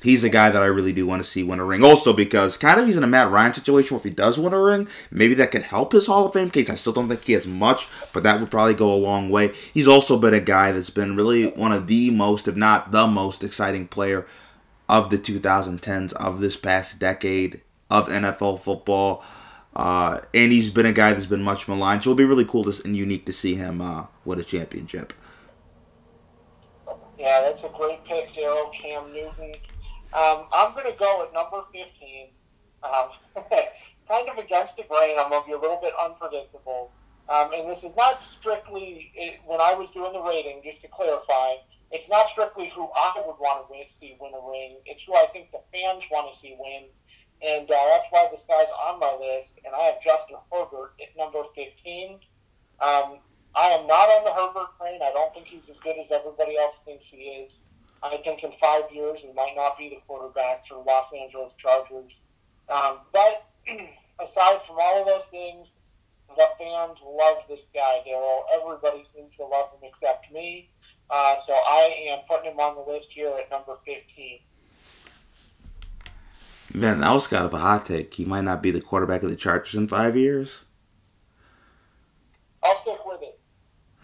He's 0.00 0.22
a 0.22 0.28
guy 0.28 0.50
that 0.50 0.62
I 0.62 0.66
really 0.66 0.92
do 0.92 1.06
want 1.06 1.22
to 1.24 1.28
see 1.28 1.42
win 1.42 1.58
a 1.58 1.64
ring. 1.64 1.82
Also, 1.82 2.12
because 2.12 2.56
kind 2.56 2.78
of 2.78 2.86
he's 2.86 2.96
in 2.96 3.02
a 3.02 3.08
Matt 3.08 3.30
Ryan 3.30 3.52
situation 3.52 3.94
where 3.94 4.00
if 4.00 4.04
he 4.04 4.10
does 4.10 4.38
win 4.38 4.52
a 4.52 4.60
ring, 4.60 4.86
maybe 5.10 5.34
that 5.34 5.50
could 5.50 5.62
help 5.62 5.92
his 5.92 6.06
Hall 6.06 6.26
of 6.26 6.32
Fame 6.32 6.50
case. 6.50 6.70
I 6.70 6.76
still 6.76 6.92
don't 6.92 7.08
think 7.08 7.24
he 7.24 7.32
has 7.32 7.46
much, 7.46 7.88
but 8.12 8.22
that 8.22 8.38
would 8.38 8.50
probably 8.50 8.74
go 8.74 8.92
a 8.92 8.94
long 8.94 9.28
way. 9.28 9.52
He's 9.74 9.88
also 9.88 10.16
been 10.16 10.34
a 10.34 10.40
guy 10.40 10.70
that's 10.70 10.90
been 10.90 11.16
really 11.16 11.50
one 11.50 11.72
of 11.72 11.88
the 11.88 12.10
most, 12.10 12.46
if 12.46 12.54
not 12.54 12.92
the 12.92 13.08
most 13.08 13.42
exciting 13.42 13.88
player 13.88 14.24
of 14.88 15.10
the 15.10 15.18
2010s 15.18 16.12
of 16.14 16.40
this 16.40 16.56
past 16.56 16.98
decade 16.98 17.62
of 17.90 18.08
NFL 18.08 18.60
football. 18.60 19.24
Uh, 19.74 20.20
and 20.32 20.52
he's 20.52 20.70
been 20.70 20.86
a 20.86 20.92
guy 20.92 21.12
that's 21.12 21.26
been 21.26 21.42
much 21.42 21.68
maligned, 21.68 22.02
so 22.02 22.10
it'll 22.10 22.16
be 22.16 22.24
really 22.24 22.44
cool 22.44 22.64
to, 22.64 22.82
and 22.84 22.96
unique 22.96 23.26
to 23.26 23.32
see 23.32 23.54
him 23.54 23.80
uh, 23.80 24.06
win 24.24 24.38
a 24.38 24.44
championship. 24.44 25.12
Yeah, 27.18 27.40
that's 27.42 27.64
a 27.64 27.68
great 27.68 28.04
pick, 28.04 28.32
Daryl. 28.32 28.72
Cam 28.72 29.12
Newton. 29.12 29.52
Um, 30.12 30.46
I'm 30.52 30.72
going 30.72 30.90
to 30.90 30.98
go 30.98 31.24
at 31.24 31.32
number 31.32 31.62
15. 31.72 32.28
Um, 32.82 33.08
kind 34.08 34.28
of 34.28 34.38
against 34.38 34.76
the 34.76 34.84
grain. 34.84 35.16
I'm 35.18 35.30
going 35.30 35.42
to 35.42 35.46
be 35.46 35.52
a 35.52 35.60
little 35.60 35.80
bit 35.82 35.92
unpredictable. 36.02 36.90
Um, 37.28 37.52
and 37.52 37.68
this 37.68 37.84
is 37.84 37.94
not 37.96 38.24
strictly, 38.24 39.12
it, 39.14 39.40
when 39.44 39.60
I 39.60 39.74
was 39.74 39.90
doing 39.90 40.14
the 40.14 40.22
rating, 40.22 40.62
just 40.64 40.80
to 40.82 40.88
clarify, 40.88 41.60
it's 41.90 42.08
not 42.08 42.28
strictly 42.30 42.72
who 42.74 42.88
I 42.96 43.22
would 43.26 43.36
want 43.38 43.68
to 43.68 43.98
see 43.98 44.16
win 44.20 44.32
a 44.32 44.50
ring. 44.50 44.78
It's 44.86 45.04
who 45.04 45.14
I 45.14 45.26
think 45.32 45.50
the 45.52 45.60
fans 45.72 46.04
want 46.10 46.32
to 46.32 46.38
see 46.38 46.56
win. 46.58 46.84
And 47.40 47.70
uh, 47.70 47.84
that's 47.92 48.06
why 48.10 48.28
this 48.32 48.44
guy's 48.48 48.66
on 48.88 48.98
my 48.98 49.14
list. 49.20 49.60
And 49.64 49.74
I 49.74 49.92
have 49.92 50.00
Justin 50.02 50.36
Herbert 50.50 50.94
at 51.00 51.16
number 51.16 51.42
15. 51.54 52.18
Um, 52.80 53.20
I 53.54 53.70
am 53.70 53.86
not 53.86 54.08
on 54.08 54.24
the 54.24 54.32
Herbert 54.32 54.76
train. 54.78 55.00
I 55.02 55.12
don't 55.12 55.32
think 55.34 55.46
he's 55.46 55.68
as 55.68 55.78
good 55.80 55.96
as 55.98 56.10
everybody 56.10 56.56
else 56.56 56.80
thinks 56.84 57.06
he 57.06 57.44
is. 57.44 57.62
I 58.02 58.16
think 58.18 58.44
in 58.44 58.52
five 58.60 58.84
years 58.92 59.20
he 59.20 59.32
might 59.32 59.54
not 59.56 59.76
be 59.76 59.88
the 59.88 60.00
quarterback 60.06 60.66
for 60.66 60.82
Los 60.86 61.12
Angeles 61.12 61.52
Chargers. 61.58 62.12
Um, 62.68 62.98
but 63.12 63.46
aside 64.20 64.62
from 64.66 64.76
all 64.80 65.00
of 65.00 65.06
those 65.06 65.28
things, 65.30 65.68
the 66.36 66.46
fans 66.58 66.98
love 67.04 67.38
this 67.48 67.66
guy, 67.74 68.00
Daryl. 68.06 68.40
Everybody 68.60 69.02
seems 69.04 69.34
to 69.36 69.44
love 69.44 69.70
him 69.72 69.88
except 69.88 70.30
me. 70.32 70.70
Uh, 71.10 71.36
so 71.44 71.52
I 71.52 72.08
am 72.10 72.18
putting 72.28 72.52
him 72.52 72.60
on 72.60 72.76
the 72.76 72.92
list 72.92 73.12
here 73.12 73.32
at 73.38 73.50
number 73.50 73.76
15. 73.84 74.38
Man, 76.74 77.00
that 77.00 77.12
was 77.12 77.26
kind 77.26 77.46
of 77.46 77.54
a 77.54 77.58
hot 77.58 77.86
take. 77.86 78.12
He 78.12 78.24
might 78.26 78.44
not 78.44 78.62
be 78.62 78.70
the 78.70 78.80
quarterback 78.80 79.22
of 79.22 79.30
the 79.30 79.36
Chargers 79.36 79.74
in 79.74 79.88
five 79.88 80.16
years. 80.16 80.64
I'll 82.62 82.76
stick 82.76 82.98
with 83.06 83.22
it. 83.22 83.40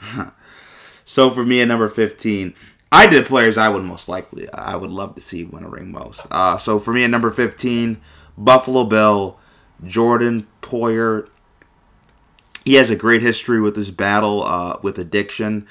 so 1.04 1.30
for 1.30 1.44
me 1.44 1.60
at 1.60 1.68
number 1.68 1.88
15, 1.88 2.54
I 2.94 3.08
did 3.08 3.26
players 3.26 3.58
I 3.58 3.68
would 3.70 3.82
most 3.82 4.08
likely, 4.08 4.48
I 4.52 4.76
would 4.76 4.92
love 4.92 5.16
to 5.16 5.20
see 5.20 5.42
win 5.42 5.64
a 5.64 5.68
ring 5.68 5.90
most. 5.90 6.20
Uh, 6.30 6.56
so 6.58 6.78
for 6.78 6.92
me 6.92 7.02
at 7.02 7.10
number 7.10 7.32
15, 7.32 8.00
Buffalo 8.38 8.84
Bill, 8.84 9.36
Jordan 9.84 10.46
Poyer. 10.62 11.28
He 12.64 12.74
has 12.74 12.90
a 12.90 12.96
great 12.96 13.20
history 13.20 13.60
with 13.60 13.74
his 13.74 13.90
battle 13.90 14.44
uh, 14.44 14.78
with 14.80 14.96
addiction. 14.96 15.66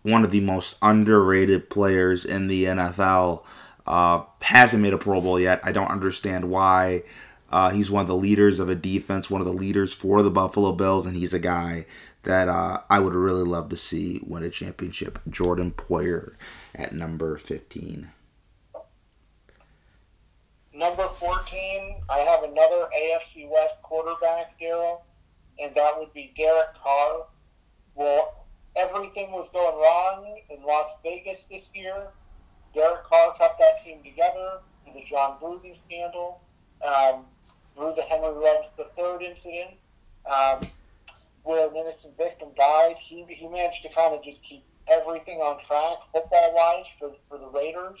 One 0.00 0.24
of 0.24 0.30
the 0.30 0.40
most 0.40 0.76
underrated 0.80 1.68
players 1.68 2.24
in 2.24 2.46
the 2.46 2.64
NFL. 2.64 3.44
Uh, 3.86 4.22
hasn't 4.40 4.82
made 4.82 4.94
a 4.94 4.98
Pro 4.98 5.20
Bowl 5.20 5.38
yet. 5.38 5.60
I 5.62 5.72
don't 5.72 5.90
understand 5.90 6.48
why. 6.48 7.02
Uh, 7.50 7.68
he's 7.68 7.90
one 7.90 8.00
of 8.00 8.08
the 8.08 8.16
leaders 8.16 8.58
of 8.58 8.70
a 8.70 8.74
defense, 8.74 9.28
one 9.28 9.42
of 9.42 9.46
the 9.46 9.52
leaders 9.52 9.92
for 9.92 10.22
the 10.22 10.30
Buffalo 10.30 10.72
Bills, 10.72 11.04
and 11.04 11.18
he's 11.18 11.34
a 11.34 11.38
guy 11.38 11.84
that 12.22 12.48
uh, 12.48 12.80
I 12.88 12.98
would 12.98 13.14
really 13.14 13.44
love 13.44 13.68
to 13.68 13.76
see 13.76 14.22
win 14.26 14.42
a 14.42 14.48
championship. 14.48 15.18
Jordan 15.28 15.72
Poyer 15.72 16.32
at 16.74 16.92
number 16.92 17.36
15. 17.36 18.10
Number 20.74 21.06
14, 21.06 21.96
I 22.08 22.18
have 22.20 22.44
another 22.44 22.88
AFC 22.96 23.48
West 23.48 23.74
quarterback, 23.82 24.58
Daryl, 24.58 25.02
and 25.60 25.74
that 25.74 25.98
would 25.98 26.12
be 26.14 26.32
Derek 26.34 26.74
Carr. 26.82 27.26
Well, 27.94 28.46
everything 28.74 29.32
was 29.32 29.50
going 29.52 29.76
wrong 29.76 30.40
in 30.48 30.62
Las 30.62 30.90
Vegas 31.02 31.44
this 31.44 31.70
year. 31.74 32.08
Derek 32.74 33.04
Carr 33.04 33.34
kept 33.36 33.58
that 33.58 33.84
team 33.84 33.98
together 34.02 34.60
through 34.82 34.94
the 34.94 35.04
Jon 35.06 35.38
Gruden 35.40 35.78
scandal, 35.78 36.40
um, 36.84 37.26
through 37.76 37.92
the 37.94 38.02
Henry 38.02 38.32
Ruggs 38.32 38.70
III 38.78 39.26
incident, 39.26 39.76
um, 40.24 40.60
where 41.42 41.68
an 41.68 41.76
innocent 41.76 42.16
victim 42.16 42.48
died. 42.56 42.96
He, 42.98 43.24
he 43.28 43.46
managed 43.46 43.82
to 43.82 43.90
kind 43.90 44.14
of 44.14 44.24
just 44.24 44.42
keep 44.42 44.64
everything 44.88 45.38
on 45.38 45.58
track 45.64 45.98
football 46.12 46.54
wise 46.54 46.86
for, 46.98 47.12
for 47.28 47.38
the 47.38 47.46
Raiders. 47.46 48.00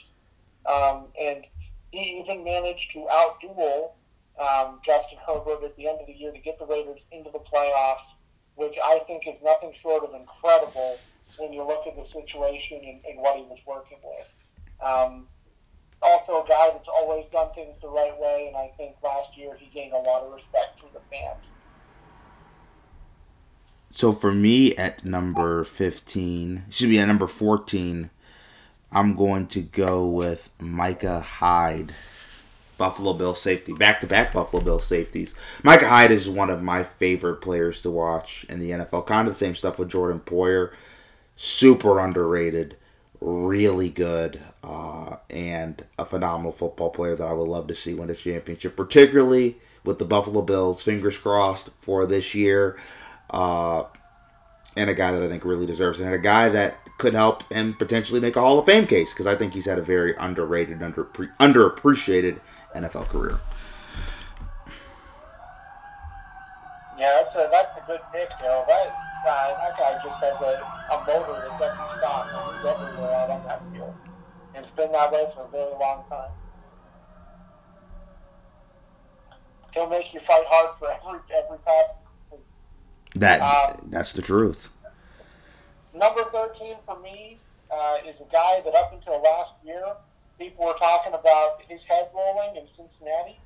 Um, 0.66 1.06
and 1.20 1.44
he 1.90 2.20
even 2.20 2.44
managed 2.44 2.92
to 2.92 3.06
outduel 3.10 3.92
um, 4.40 4.80
Justin 4.84 5.18
Herbert 5.26 5.62
at 5.64 5.76
the 5.76 5.88
end 5.88 6.00
of 6.00 6.06
the 6.06 6.12
year 6.12 6.32
to 6.32 6.38
get 6.38 6.58
the 6.58 6.66
Raiders 6.66 7.02
into 7.10 7.30
the 7.30 7.40
playoffs, 7.40 8.14
which 8.54 8.76
I 8.82 9.00
think 9.06 9.26
is 9.26 9.36
nothing 9.42 9.72
short 9.80 10.04
of 10.04 10.14
incredible 10.14 10.98
when 11.38 11.52
you 11.52 11.62
look 11.64 11.86
at 11.86 11.96
the 11.96 12.04
situation 12.04 12.78
and, 12.78 13.00
and 13.04 13.18
what 13.18 13.36
he 13.36 13.42
was 13.42 13.58
working 13.66 13.98
with. 14.02 14.50
Um, 14.82 15.28
also, 16.00 16.44
a 16.44 16.48
guy 16.48 16.70
that's 16.72 16.88
always 16.88 17.26
done 17.30 17.54
things 17.54 17.78
the 17.78 17.88
right 17.88 18.18
way, 18.18 18.46
and 18.48 18.56
I 18.56 18.72
think 18.76 18.96
last 19.04 19.36
year 19.36 19.56
he 19.56 19.66
gained 19.66 19.92
a 19.92 19.98
lot 19.98 20.22
of 20.22 20.32
respect 20.32 20.80
from 20.80 20.88
the 20.92 21.00
fans. 21.10 21.46
So 23.92 24.12
for 24.12 24.32
me 24.32 24.74
at 24.76 25.04
number 25.04 25.64
15, 25.64 26.64
should 26.70 26.88
be 26.88 26.98
at 26.98 27.06
number 27.06 27.26
14, 27.26 28.10
I'm 28.90 29.14
going 29.14 29.46
to 29.48 29.60
go 29.60 30.08
with 30.08 30.50
Micah 30.58 31.20
Hyde, 31.20 31.92
Buffalo 32.78 33.12
Bill 33.12 33.34
safety, 33.34 33.74
back 33.74 34.00
to 34.00 34.06
back 34.06 34.32
Buffalo 34.32 34.62
Bill 34.62 34.80
safeties. 34.80 35.34
Micah 35.62 35.88
Hyde 35.88 36.10
is 36.10 36.28
one 36.28 36.48
of 36.48 36.62
my 36.62 36.82
favorite 36.82 37.36
players 37.36 37.82
to 37.82 37.90
watch 37.90 38.46
in 38.48 38.60
the 38.60 38.70
NFL. 38.70 39.06
Kind 39.06 39.28
of 39.28 39.34
the 39.34 39.38
same 39.38 39.54
stuff 39.54 39.78
with 39.78 39.90
Jordan 39.90 40.20
Poyer. 40.20 40.72
Super 41.36 42.00
underrated, 42.00 42.76
really 43.20 43.90
good, 43.90 44.40
uh, 44.64 45.16
and 45.28 45.84
a 45.98 46.06
phenomenal 46.06 46.52
football 46.52 46.90
player 46.90 47.14
that 47.14 47.26
I 47.26 47.32
would 47.32 47.48
love 47.48 47.66
to 47.66 47.74
see 47.74 47.92
win 47.92 48.08
a 48.08 48.14
championship, 48.14 48.74
particularly 48.74 49.58
with 49.84 49.98
the 49.98 50.04
Buffalo 50.06 50.40
Bills. 50.40 50.82
Fingers 50.82 51.18
crossed 51.18 51.70
for 51.76 52.06
this 52.06 52.34
year. 52.34 52.78
Uh, 53.32 53.84
and 54.76 54.88
a 54.88 54.94
guy 54.94 55.12
that 55.12 55.22
I 55.22 55.28
think 55.28 55.44
really 55.44 55.66
deserves 55.66 56.00
it, 56.00 56.04
and 56.04 56.14
a 56.14 56.18
guy 56.18 56.48
that 56.48 56.76
could 56.98 57.14
help 57.14 57.50
him 57.52 57.74
potentially 57.74 58.20
make 58.20 58.36
a 58.36 58.40
Hall 58.40 58.58
of 58.58 58.66
Fame 58.66 58.86
case 58.86 59.12
because 59.12 59.26
I 59.26 59.34
think 59.34 59.54
he's 59.54 59.66
had 59.66 59.78
a 59.78 59.82
very 59.82 60.14
underrated, 60.16 60.82
under 60.82 61.04
underappreciated 61.04 62.40
NFL 62.74 63.08
career. 63.08 63.40
Yeah, 66.98 67.22
that's 67.22 67.34
a 67.34 67.48
that's 67.50 67.76
a 67.76 67.82
good 67.86 68.00
pick, 68.12 68.30
Daryl. 68.38 68.66
That 68.68 68.94
guy, 69.24 69.54
that 69.58 69.76
guy 69.78 70.00
just 70.04 70.20
has 70.20 70.40
a, 70.40 70.62
a 70.92 71.04
motor 71.06 71.48
that 71.48 71.58
doesn't 71.58 71.98
stop. 71.98 72.28
And 72.32 72.56
he's 72.56 72.66
everywhere 72.66 73.14
out 73.16 73.30
on 73.30 73.44
that 73.44 73.62
field. 73.72 73.94
And 74.54 74.64
it's 74.64 74.74
been 74.74 74.92
that 74.92 75.10
way 75.10 75.26
for 75.34 75.44
a 75.44 75.48
very 75.48 75.72
long 75.80 76.04
time. 76.08 76.30
He'll 79.74 79.88
make 79.88 80.12
you 80.12 80.20
fight 80.20 80.44
hard 80.46 80.78
for 80.78 80.90
every 80.92 81.18
every 81.34 81.58
pass. 81.64 81.88
That 83.14 83.40
Um, 83.40 83.88
that's 83.90 84.12
the 84.12 84.22
truth. 84.22 84.70
Number 85.94 86.24
13 86.24 86.76
for 86.86 86.98
me 87.00 87.38
uh, 87.70 87.98
is 88.06 88.20
a 88.20 88.24
guy 88.32 88.60
that 88.64 88.74
up 88.74 88.92
until 88.92 89.20
last 89.22 89.52
year, 89.64 89.94
people 90.38 90.64
were 90.64 90.74
talking 90.74 91.12
about 91.14 91.60
his 91.68 91.84
head 91.84 92.08
rolling 92.14 92.56
in 92.56 92.66
Cincinnati, 92.68 93.38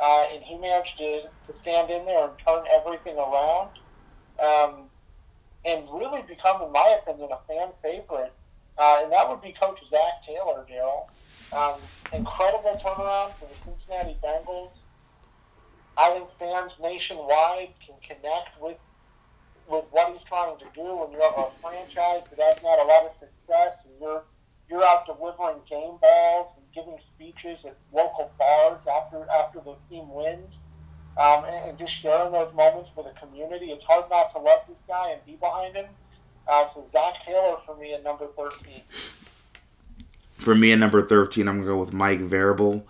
uh, 0.00 0.26
and 0.32 0.42
he 0.42 0.56
managed 0.56 0.98
to, 0.98 1.22
to 1.46 1.56
stand 1.56 1.90
in 1.90 2.04
there 2.04 2.24
and 2.24 2.32
turn 2.44 2.64
everything 2.70 3.16
around, 3.16 3.70
um, 4.42 4.90
and 5.64 5.88
really 5.92 6.22
become, 6.22 6.60
in 6.62 6.72
my 6.72 6.98
opinion, 7.00 7.30
a 7.30 7.38
fan 7.46 7.68
favorite. 7.82 8.32
Uh, 8.76 9.00
and 9.04 9.12
that 9.12 9.28
would 9.28 9.40
be 9.40 9.52
Coach 9.52 9.80
Zac 9.88 10.24
Taylor, 10.26 10.66
Daryl. 10.68 11.06
Um, 11.52 11.78
incredible 12.12 12.80
turnaround 12.82 13.32
for 13.34 13.46
the 13.46 13.54
Cincinnati 13.64 14.16
Bengals. 14.24 14.80
I 15.96 16.10
think 16.10 16.28
fans 16.38 16.72
nationwide 16.80 17.74
can 17.84 17.94
connect 18.02 18.60
with 18.60 18.78
with 19.72 19.86
what 19.90 20.12
he's 20.12 20.22
trying 20.22 20.56
to 20.58 20.66
do 20.74 20.82
when 20.82 21.10
you 21.12 21.20
have 21.20 21.32
a 21.38 21.48
franchise 21.62 22.22
that 22.28 22.38
hasn't 22.38 22.66
had 22.66 22.78
a 22.78 22.84
lot 22.84 23.06
of 23.06 23.16
success 23.16 23.86
and 23.86 23.94
you're 24.00 24.22
you're 24.70 24.84
out 24.84 25.06
delivering 25.06 25.58
game 25.68 25.96
balls 26.00 26.54
and 26.56 26.64
giving 26.74 26.98
speeches 27.00 27.64
at 27.64 27.76
local 27.92 28.30
bars 28.38 28.80
after 28.86 29.26
after 29.30 29.60
the 29.60 29.74
team 29.88 30.12
wins 30.12 30.58
um, 31.18 31.44
and, 31.44 31.70
and 31.70 31.78
just 31.78 31.92
sharing 31.92 32.32
those 32.32 32.52
moments 32.54 32.90
with 32.96 33.06
the 33.06 33.18
community. 33.18 33.66
It's 33.66 33.84
hard 33.84 34.04
not 34.10 34.32
to 34.32 34.38
love 34.38 34.60
this 34.68 34.78
guy 34.86 35.10
and 35.10 35.24
be 35.26 35.36
behind 35.36 35.74
him. 35.74 35.86
Uh, 36.46 36.64
so 36.64 36.84
Zac 36.88 37.24
Taylor 37.24 37.56
for 37.64 37.76
me 37.76 37.94
at 37.94 38.02
number 38.02 38.26
13. 38.36 38.82
For 40.38 40.54
me, 40.54 40.72
at 40.72 40.78
number 40.78 41.06
13, 41.06 41.46
I'm 41.46 41.56
going 41.56 41.66
to 41.68 41.74
go 41.74 41.78
with 41.78 41.92
Mike 41.92 42.20
Vrabel, 42.20 42.82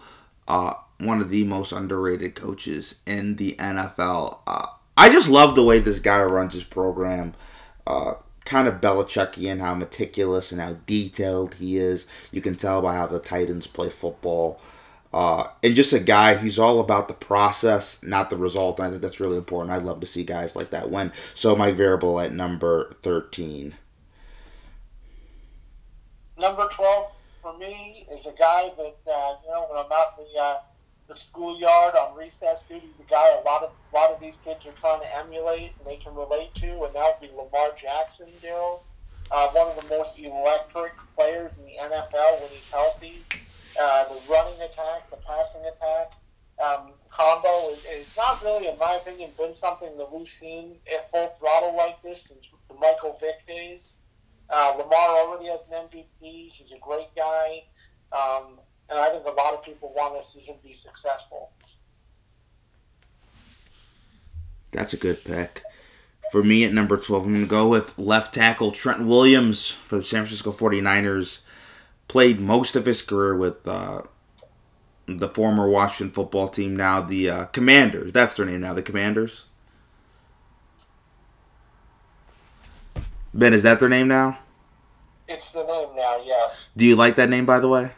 uh, 0.48 0.74
one 0.98 1.20
of 1.20 1.28
the 1.28 1.44
most 1.44 1.70
underrated 1.70 2.34
coaches 2.34 2.94
in 3.04 3.36
the 3.36 3.56
NFL. 3.56 4.38
Uh, 4.46 4.68
I 4.96 5.08
just 5.08 5.28
love 5.28 5.54
the 5.54 5.64
way 5.64 5.78
this 5.78 6.00
guy 6.00 6.22
runs 6.22 6.54
his 6.54 6.64
program. 6.64 7.34
Uh, 7.86 8.14
kind 8.44 8.68
of 8.68 8.80
Belichickian, 8.80 9.60
how 9.60 9.74
meticulous 9.74 10.52
and 10.52 10.60
how 10.60 10.76
detailed 10.86 11.54
he 11.54 11.78
is. 11.78 12.06
You 12.30 12.40
can 12.40 12.56
tell 12.56 12.82
by 12.82 12.94
how 12.94 13.06
the 13.06 13.20
Titans 13.20 13.66
play 13.66 13.88
football. 13.88 14.60
Uh, 15.12 15.48
and 15.62 15.74
just 15.74 15.92
a 15.92 16.00
guy, 16.00 16.36
he's 16.36 16.58
all 16.58 16.80
about 16.80 17.06
the 17.06 17.14
process, 17.14 17.98
not 18.02 18.30
the 18.30 18.36
result. 18.36 18.78
And 18.78 18.86
I 18.86 18.90
think 18.90 19.02
that's 19.02 19.20
really 19.20 19.36
important. 19.36 19.74
I'd 19.74 19.82
love 19.82 20.00
to 20.00 20.06
see 20.06 20.24
guys 20.24 20.56
like 20.56 20.70
that 20.70 20.90
win. 20.90 21.12
So, 21.34 21.54
my 21.54 21.70
Vrabel 21.72 22.24
at 22.24 22.32
number 22.32 22.94
13. 23.02 23.74
Number 26.38 26.68
12 26.72 27.06
for 27.42 27.58
me 27.58 28.06
is 28.10 28.24
a 28.24 28.32
guy 28.38 28.70
that, 28.76 28.96
uh, 29.06 29.36
you 29.44 29.50
know, 29.50 29.66
when 29.68 29.84
I'm 29.84 29.92
out 29.92 30.18
in 30.18 30.24
the, 30.32 30.40
uh, 30.40 30.56
the 31.12 31.18
schoolyard 31.18 31.94
on 31.94 32.16
recess 32.16 32.62
duty, 32.62 32.88
he's 32.90 33.04
a 33.04 33.10
guy 33.10 33.36
a 33.38 33.44
lot 33.44 33.62
of 33.62 33.70
a 33.92 33.94
lot 33.94 34.10
of 34.10 34.20
these 34.20 34.34
kids 34.44 34.64
are 34.64 34.72
trying 34.72 35.00
to 35.00 35.16
emulate 35.18 35.72
and 35.78 35.86
they 35.86 35.96
can 35.96 36.14
relate 36.14 36.54
to, 36.54 36.84
and 36.84 36.94
that 36.94 37.20
would 37.20 37.20
be 37.20 37.34
Lamar 37.36 37.70
Jackson, 37.76 38.26
Daryl. 38.42 38.80
Uh, 39.30 39.48
one 39.48 39.68
of 39.68 39.76
the 39.76 39.88
most 39.96 40.18
electric 40.18 40.92
players 41.16 41.58
in 41.58 41.64
the 41.64 41.76
NFL 41.80 42.40
when 42.40 42.50
he's 42.50 42.70
healthy. 42.70 43.22
Uh, 43.80 44.04
the 44.04 44.20
running 44.30 44.60
attack, 44.60 45.08
the 45.10 45.16
passing 45.16 45.62
attack 45.64 46.12
um, 46.62 46.92
combo 47.10 47.70
is, 47.70 47.84
is 47.84 48.16
not 48.16 48.42
really, 48.42 48.66
in 48.66 48.78
my 48.78 48.94
opinion, 48.94 49.30
been 49.38 49.56
something 49.56 49.96
that 49.96 50.12
we've 50.12 50.28
seen 50.28 50.76
at 50.92 51.10
full 51.10 51.28
throttle 51.38 51.74
like 51.76 52.02
this 52.02 52.22
since 52.22 52.48
the 52.68 52.74
Michael 52.74 53.16
Vick 53.20 53.46
days. 53.46 53.94
Uh, 54.50 54.74
Lamar 54.76 55.16
already 55.18 55.46
has 55.48 55.60
an 55.70 55.88
MVP. 55.88 56.50
He's 56.52 56.72
a 56.72 56.78
great 56.80 57.14
guy. 57.16 57.64
Um, 58.12 58.58
and 58.92 59.00
I 59.00 59.08
think 59.08 59.24
a 59.24 59.30
lot 59.30 59.54
of 59.54 59.64
people 59.64 59.92
want 59.96 60.22
to 60.22 60.28
see 60.28 60.40
him 60.40 60.56
be 60.62 60.74
successful. 60.74 61.50
That's 64.70 64.92
a 64.92 64.98
good 64.98 65.24
pick. 65.24 65.62
For 66.30 66.42
me 66.42 66.64
at 66.64 66.72
number 66.72 66.96
12, 66.98 67.24
I'm 67.24 67.32
going 67.32 67.44
to 67.44 67.50
go 67.50 67.68
with 67.68 67.98
left 67.98 68.34
tackle 68.34 68.70
Trent 68.70 69.04
Williams 69.04 69.70
for 69.86 69.96
the 69.96 70.02
San 70.02 70.24
Francisco 70.24 70.52
49ers. 70.52 71.40
Played 72.08 72.38
most 72.38 72.76
of 72.76 72.84
his 72.84 73.00
career 73.00 73.34
with 73.34 73.66
uh, 73.66 74.02
the 75.06 75.28
former 75.28 75.68
Washington 75.68 76.12
football 76.12 76.48
team, 76.48 76.76
now 76.76 77.00
the 77.00 77.30
uh, 77.30 77.44
Commanders. 77.46 78.12
That's 78.12 78.36
their 78.36 78.46
name 78.46 78.60
now, 78.60 78.74
the 78.74 78.82
Commanders. 78.82 79.44
Ben, 83.32 83.54
is 83.54 83.62
that 83.62 83.80
their 83.80 83.88
name 83.88 84.08
now? 84.08 84.38
It's 85.28 85.50
the 85.50 85.64
name 85.64 85.96
now, 85.96 86.22
yes. 86.22 86.68
Do 86.76 86.84
you 86.84 86.96
like 86.96 87.16
that 87.16 87.30
name, 87.30 87.46
by 87.46 87.60
the 87.60 87.68
way? 87.68 87.92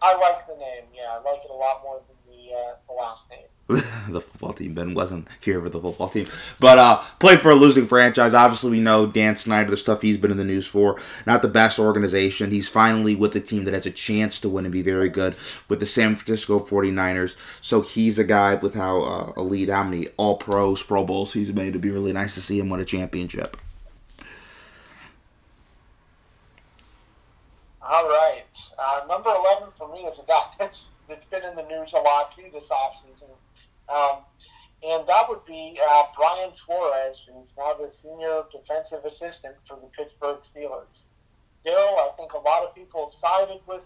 I 0.00 0.16
like 0.16 0.46
the 0.46 0.54
name, 0.54 0.84
yeah. 0.94 1.10
I 1.12 1.16
like 1.16 1.44
it 1.44 1.50
a 1.50 1.54
lot 1.54 1.82
more 1.82 2.00
than 2.06 2.16
the, 2.32 2.54
uh, 2.54 2.74
the 2.86 2.94
last 2.94 3.28
name. 3.30 3.46
the 3.68 4.22
football 4.22 4.54
team. 4.54 4.72
Ben 4.72 4.94
wasn't 4.94 5.28
here 5.42 5.60
for 5.60 5.68
the 5.68 5.78
football 5.78 6.08
team, 6.08 6.26
but 6.58 6.78
uh, 6.78 7.02
played 7.18 7.40
for 7.40 7.50
a 7.50 7.54
losing 7.54 7.86
franchise. 7.86 8.32
Obviously, 8.32 8.70
we 8.70 8.80
know 8.80 9.06
Dan 9.06 9.36
Snyder, 9.36 9.70
the 9.70 9.76
stuff 9.76 10.00
he's 10.00 10.16
been 10.16 10.30
in 10.30 10.38
the 10.38 10.44
news 10.44 10.66
for. 10.66 10.98
Not 11.26 11.42
the 11.42 11.48
best 11.48 11.78
organization. 11.78 12.50
He's 12.50 12.66
finally 12.66 13.14
with 13.14 13.36
a 13.36 13.40
team 13.40 13.64
that 13.64 13.74
has 13.74 13.84
a 13.84 13.90
chance 13.90 14.40
to 14.40 14.48
win 14.48 14.64
and 14.64 14.72
be 14.72 14.80
very 14.80 15.10
good 15.10 15.36
with 15.68 15.80
the 15.80 15.86
San 15.86 16.16
Francisco 16.16 16.60
49ers. 16.60 17.36
So 17.60 17.82
he's 17.82 18.18
a 18.18 18.24
guy 18.24 18.54
with 18.54 18.74
how 18.74 19.02
uh, 19.02 19.32
elite, 19.36 19.68
how 19.68 19.84
many 19.84 20.08
All 20.16 20.38
Pros, 20.38 20.82
Pro 20.82 21.04
Bowls 21.04 21.34
he's 21.34 21.52
made. 21.52 21.68
It'd 21.68 21.82
be 21.82 21.90
really 21.90 22.14
nice 22.14 22.34
to 22.36 22.40
see 22.40 22.58
him 22.58 22.70
win 22.70 22.80
a 22.80 22.86
championship. 22.86 23.58
All 27.82 28.08
right. 28.08 28.44
Uh, 28.78 29.00
number 29.08 29.30
11 29.30 29.68
for 29.76 29.92
me 29.92 30.00
is 30.00 30.18
a 30.18 30.22
guy 30.22 30.42
that's, 30.58 30.88
that's 31.08 31.26
been 31.26 31.44
in 31.44 31.56
the 31.56 31.64
news 31.64 31.92
a 31.92 31.98
lot 31.98 32.34
too 32.36 32.44
this 32.52 32.68
offseason. 32.68 33.30
Um, 33.88 34.22
and 34.82 35.08
that 35.08 35.28
would 35.28 35.44
be 35.44 35.78
uh, 35.90 36.04
Brian 36.16 36.52
Flores, 36.52 37.26
who's 37.26 37.48
now 37.56 37.74
the 37.74 37.90
senior 38.00 38.42
defensive 38.52 39.04
assistant 39.04 39.56
for 39.66 39.76
the 39.76 39.88
Pittsburgh 39.88 40.38
Steelers. 40.38 41.06
Daryl, 41.66 41.98
I 41.98 42.10
think 42.16 42.32
a 42.32 42.38
lot 42.38 42.62
of 42.62 42.74
people 42.74 43.10
sided 43.10 43.60
with 43.66 43.84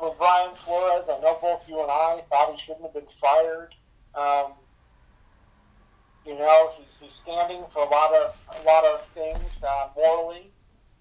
with 0.00 0.18
Brian 0.18 0.54
Flores. 0.54 1.04
I 1.08 1.20
know 1.20 1.38
both 1.40 1.68
you 1.68 1.80
and 1.80 1.90
I 1.90 2.22
thought 2.28 2.52
he 2.52 2.58
shouldn't 2.58 2.82
have 2.82 2.94
been 2.94 3.06
fired. 3.20 3.74
Um, 4.14 4.52
you 6.26 6.34
know, 6.38 6.72
he's, 6.76 6.86
he's 7.00 7.18
standing 7.18 7.64
for 7.72 7.84
a 7.84 7.88
lot 7.88 8.12
of 8.14 8.36
a 8.60 8.62
lot 8.64 8.84
of 8.84 9.06
things 9.14 9.62
uh, 9.66 9.88
morally 9.96 10.50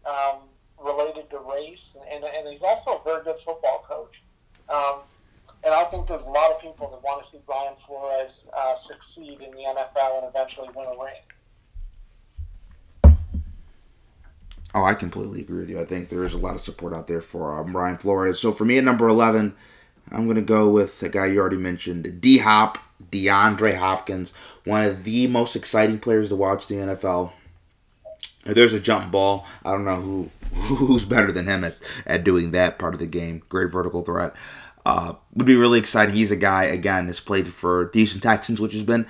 um, 0.05 0.39
related 0.83 1.29
to 1.29 1.39
race, 1.39 1.95
and, 2.11 2.23
and 2.23 2.47
he's 2.47 2.61
also 2.61 2.91
a 2.91 3.03
very 3.03 3.23
good 3.23 3.37
football 3.39 3.83
coach. 3.87 4.21
Um, 4.69 5.01
and 5.63 5.73
I 5.73 5.83
think 5.85 6.07
there's 6.07 6.23
a 6.23 6.29
lot 6.29 6.51
of 6.51 6.61
people 6.61 6.89
that 6.89 7.03
want 7.03 7.23
to 7.23 7.29
see 7.29 7.39
Brian 7.45 7.75
Flores 7.85 8.45
uh, 8.55 8.75
succeed 8.75 9.41
in 9.41 9.51
the 9.51 9.63
NFL 9.63 10.19
and 10.19 10.27
eventually 10.27 10.69
win 10.75 10.87
a 10.87 11.03
ring. 11.03 11.21
Oh, 14.73 14.83
I 14.83 14.93
completely 14.93 15.41
agree 15.41 15.59
with 15.59 15.69
you. 15.69 15.81
I 15.81 15.85
think 15.85 16.09
there 16.09 16.23
is 16.23 16.33
a 16.33 16.37
lot 16.37 16.55
of 16.55 16.61
support 16.61 16.93
out 16.93 17.07
there 17.07 17.21
for 17.21 17.59
um, 17.59 17.73
Brian 17.73 17.97
Flores. 17.97 18.39
So 18.39 18.53
for 18.53 18.63
me 18.63 18.77
at 18.77 18.85
number 18.85 19.07
11, 19.07 19.53
I'm 20.11 20.25
going 20.25 20.35
to 20.35 20.41
go 20.41 20.69
with 20.69 20.99
the 20.99 21.09
guy 21.09 21.27
you 21.27 21.39
already 21.39 21.57
mentioned, 21.57 22.21
D 22.21 22.39
Hop, 22.39 22.77
DeAndre 23.11 23.75
Hopkins, 23.75 24.31
one 24.63 24.85
of 24.85 25.03
the 25.03 25.27
most 25.27 25.55
exciting 25.55 25.99
players 25.99 26.29
to 26.29 26.35
watch 26.35 26.67
the 26.67 26.75
NFL. 26.75 27.33
If 28.45 28.55
there's 28.55 28.73
a 28.73 28.79
jump 28.79 29.11
ball, 29.11 29.45
I 29.63 29.71
don't 29.71 29.85
know 29.85 30.01
who 30.01 30.31
who's 30.53 31.05
better 31.05 31.31
than 31.31 31.47
him 31.47 31.63
at, 31.63 31.77
at 32.05 32.23
doing 32.23 32.51
that 32.51 32.79
part 32.79 32.93
of 32.93 32.99
the 32.99 33.07
game. 33.07 33.43
Great 33.49 33.71
vertical 33.71 34.01
threat. 34.01 34.33
Uh, 34.85 35.13
would 35.33 35.45
be 35.45 35.55
really 35.55 35.79
exciting. 35.79 36.15
He's 36.15 36.31
a 36.31 36.35
guy, 36.35 36.63
again, 36.63 37.07
has 37.07 37.19
played 37.19 37.47
for 37.47 37.89
Houston 37.93 38.21
Texans, 38.21 38.59
which 38.59 38.73
has 38.73 38.83
been 38.83 39.05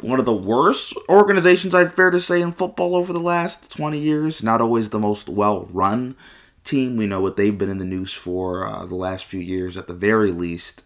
one 0.00 0.18
of 0.18 0.26
the 0.26 0.32
worst 0.32 0.94
organizations, 1.08 1.74
I'd 1.74 1.94
fair 1.94 2.10
to 2.10 2.20
say, 2.20 2.42
in 2.42 2.52
football 2.52 2.94
over 2.94 3.12
the 3.12 3.20
last 3.20 3.70
20 3.74 3.98
years. 3.98 4.42
Not 4.42 4.60
always 4.60 4.90
the 4.90 4.98
most 4.98 5.28
well 5.28 5.66
run 5.72 6.16
team. 6.64 6.96
We 6.96 7.06
know 7.06 7.20
what 7.20 7.36
they've 7.36 7.56
been 7.56 7.70
in 7.70 7.78
the 7.78 7.84
news 7.84 8.12
for 8.12 8.66
uh, 8.66 8.84
the 8.84 8.94
last 8.94 9.24
few 9.24 9.40
years, 9.40 9.76
at 9.76 9.86
the 9.86 9.94
very 9.94 10.32
least. 10.32 10.82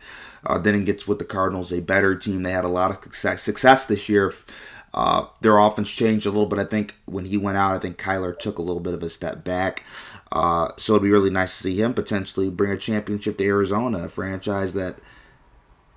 Uh, 0.46 0.59
then 0.59 0.74
it 0.74 0.85
gets 0.85 1.09
with 1.09 1.18
the 1.18 1.24
Cardinals, 1.24 1.72
a 1.72 1.81
better 1.81 2.14
team. 2.14 2.42
They 2.42 2.52
had 2.52 2.64
a 2.64 2.68
lot 2.68 2.90
of 2.90 3.02
success, 3.02 3.42
success 3.42 3.87
this 3.87 4.09
year. 4.09 4.35
Uh, 4.94 5.27
their 5.40 5.59
offense 5.59 5.90
changed 5.90 6.27
a 6.27 6.31
little 6.31 6.46
bit. 6.46 6.59
I 6.59 6.64
think 6.64 6.96
when 7.05 7.27
he 7.27 7.37
went 7.37 7.59
out, 7.59 7.74
I 7.74 7.79
think 7.79 7.98
Kyler 7.98 8.37
took 8.38 8.59
a 8.59 8.62
little 8.62 8.81
bit 8.81 8.94
of 8.94 9.03
a 9.03 9.11
step 9.11 9.44
back. 9.44 9.85
Uh, 10.33 10.69
so 10.77 10.94
it'd 10.94 11.02
be 11.02 11.10
really 11.10 11.31
nice 11.31 11.56
to 11.56 11.62
see 11.65 11.81
him 11.81 11.94
potentially 11.94 12.50
bring 12.50 12.71
a 12.71 12.77
championship 12.77 13.38
to 13.38 13.44
Arizona, 13.44 14.04
a 14.04 14.08
franchise 14.08 14.75
that 14.75 14.96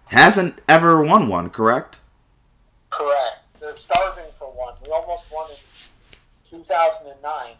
hasn't 0.05 0.59
ever 0.67 1.03
won 1.03 1.27
one, 1.27 1.49
correct? 1.49 1.97
Correct. 2.89 3.47
They're 3.59 3.77
starving 3.77 4.25
for 4.37 4.51
one. 4.51 4.73
We 4.85 4.91
almost 4.91 5.31
won 5.31 5.49
in 6.51 6.59
2009. 6.59 7.55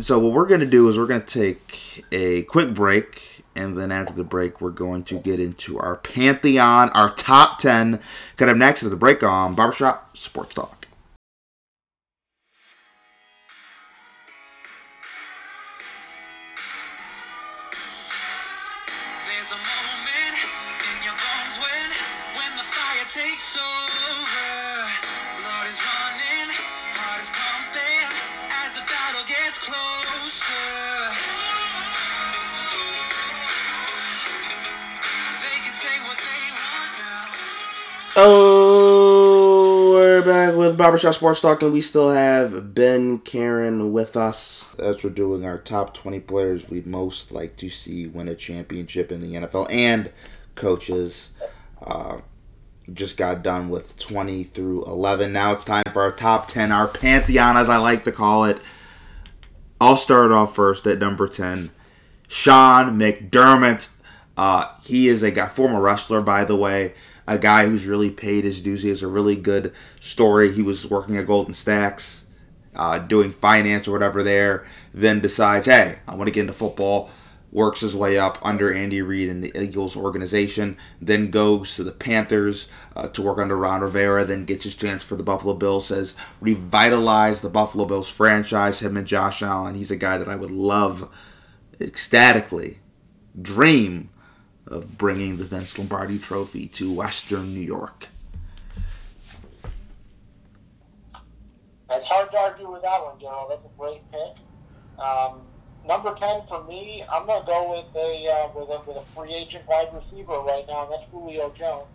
So 0.00 0.18
what 0.18 0.32
we're 0.32 0.46
going 0.46 0.60
to 0.60 0.66
do 0.66 0.88
is 0.88 0.96
we're 0.96 1.06
going 1.06 1.22
to 1.22 1.26
take 1.26 2.04
a 2.12 2.42
quick 2.44 2.72
break, 2.72 3.37
and 3.58 3.76
then 3.76 3.90
after 3.90 4.14
the 4.14 4.24
break, 4.24 4.60
we're 4.60 4.70
going 4.70 5.02
to 5.04 5.18
get 5.18 5.40
into 5.40 5.78
our 5.78 5.96
pantheon, 5.96 6.90
our 6.90 7.12
top 7.14 7.58
ten. 7.58 8.00
Cut 8.36 8.48
up 8.48 8.56
next 8.56 8.80
to 8.80 8.88
the 8.88 8.96
break 8.96 9.22
on 9.22 9.54
Barbershop 9.54 10.16
Sports 10.16 10.54
Talk. 10.54 10.77
Oh, 38.20 39.92
we're 39.92 40.22
back 40.22 40.56
with 40.56 40.76
Barbershop 40.76 41.14
Sports 41.14 41.40
Talk, 41.40 41.62
and 41.62 41.72
we 41.72 41.80
still 41.80 42.10
have 42.10 42.74
Ben 42.74 43.20
Karen 43.20 43.92
with 43.92 44.16
us 44.16 44.66
as 44.76 45.04
we're 45.04 45.10
doing 45.10 45.44
our 45.44 45.56
top 45.56 45.94
20 45.94 46.18
players 46.18 46.68
we'd 46.68 46.84
most 46.84 47.30
like 47.30 47.54
to 47.58 47.70
see 47.70 48.08
win 48.08 48.26
a 48.26 48.34
championship 48.34 49.12
in 49.12 49.20
the 49.20 49.34
NFL 49.34 49.68
and 49.70 50.10
coaches. 50.56 51.28
Uh, 51.80 52.18
just 52.92 53.16
got 53.16 53.44
done 53.44 53.68
with 53.68 53.96
20 54.00 54.42
through 54.42 54.84
11. 54.86 55.32
Now 55.32 55.52
it's 55.52 55.64
time 55.64 55.84
for 55.92 56.02
our 56.02 56.10
top 56.10 56.48
10, 56.48 56.72
our 56.72 56.88
pantheon, 56.88 57.56
as 57.56 57.68
I 57.68 57.76
like 57.76 58.02
to 58.02 58.10
call 58.10 58.46
it. 58.46 58.58
I'll 59.80 59.96
start 59.96 60.32
off 60.32 60.56
first 60.56 60.88
at 60.88 60.98
number 60.98 61.28
10. 61.28 61.70
Sean 62.26 62.98
McDermott. 62.98 63.86
Uh, 64.36 64.72
he 64.82 65.06
is 65.06 65.22
a 65.22 65.30
guy, 65.30 65.46
former 65.46 65.80
wrestler, 65.80 66.20
by 66.20 66.44
the 66.44 66.56
way 66.56 66.94
a 67.28 67.38
guy 67.38 67.66
who's 67.66 67.86
really 67.86 68.10
paid 68.10 68.44
his 68.44 68.60
dues. 68.60 68.82
He 68.82 68.88
has 68.88 69.02
a 69.02 69.08
really 69.08 69.36
good 69.36 69.72
story. 70.00 70.50
He 70.50 70.62
was 70.62 70.88
working 70.88 71.16
at 71.16 71.26
Goldman 71.26 71.54
Sachs, 71.54 72.24
uh, 72.74 72.98
doing 72.98 73.32
finance 73.32 73.86
or 73.86 73.92
whatever 73.92 74.22
there, 74.22 74.66
then 74.94 75.20
decides, 75.20 75.66
hey, 75.66 75.98
I 76.08 76.14
want 76.14 76.28
to 76.28 76.32
get 76.32 76.42
into 76.42 76.52
football. 76.52 77.10
Works 77.50 77.80
his 77.80 77.96
way 77.96 78.18
up 78.18 78.38
under 78.42 78.72
Andy 78.72 79.00
Reid 79.00 79.28
in 79.28 79.40
the 79.40 79.58
Eagles 79.58 79.96
organization, 79.96 80.76
then 81.00 81.30
goes 81.30 81.76
to 81.76 81.84
the 81.84 81.92
Panthers 81.92 82.68
uh, 82.94 83.08
to 83.08 83.22
work 83.22 83.38
under 83.38 83.56
Ron 83.56 83.80
Rivera, 83.80 84.26
then 84.26 84.44
gets 84.44 84.64
his 84.64 84.74
chance 84.74 85.02
for 85.02 85.16
the 85.16 85.22
Buffalo 85.22 85.54
Bills, 85.54 85.88
has 85.88 86.14
revitalized 86.42 87.42
the 87.42 87.48
Buffalo 87.48 87.86
Bills 87.86 88.08
franchise, 88.08 88.80
him 88.80 88.98
and 88.98 89.06
Josh 89.06 89.42
Allen. 89.42 89.76
He's 89.76 89.90
a 89.90 89.96
guy 89.96 90.18
that 90.18 90.28
I 90.28 90.36
would 90.36 90.50
love 90.50 91.08
ecstatically, 91.80 92.80
dream 93.40 94.10
of 94.70 94.98
bringing 94.98 95.36
the 95.36 95.44
Vince 95.44 95.78
Lombardi 95.78 96.18
Trophy 96.18 96.68
to 96.68 96.92
Western 96.92 97.54
New 97.54 97.60
York. 97.60 98.08
It's 101.90 102.08
hard 102.08 102.30
to 102.32 102.38
argue 102.38 102.70
with 102.70 102.82
that 102.82 103.02
one, 103.02 103.18
Daryl. 103.18 103.48
That's 103.48 103.64
a 103.64 103.70
great 103.78 104.02
pick. 104.12 105.02
Um, 105.02 105.40
number 105.86 106.14
ten 106.14 106.42
for 106.46 106.62
me, 106.64 107.02
I'm 107.10 107.26
gonna 107.26 107.46
go 107.46 107.70
with 107.70 107.96
a 107.96 108.28
uh, 108.28 108.48
with 108.54 108.68
a 108.68 108.82
with 108.86 108.96
a 108.98 109.06
free 109.14 109.34
agent 109.34 109.66
wide 109.66 109.88
receiver 109.94 110.38
right 110.40 110.64
now, 110.68 110.84
and 110.84 110.92
that's 110.92 111.10
Julio 111.10 111.50
Jones. 111.50 111.86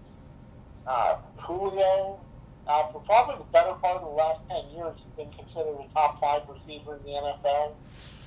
Uh, 0.87 1.17
Julio, 1.37 2.19
uh, 2.67 2.87
for 2.91 3.01
probably 3.01 3.35
the 3.37 3.51
better 3.51 3.73
part 3.73 3.97
of 3.97 4.01
the 4.01 4.15
last 4.15 4.41
ten 4.49 4.67
years, 4.75 4.99
has 4.99 5.11
been 5.15 5.31
considered 5.31 5.77
a 5.79 5.93
top 5.93 6.19
five 6.19 6.41
receiver 6.49 6.95
in 6.95 7.03
the 7.03 7.11
NFL. 7.11 7.73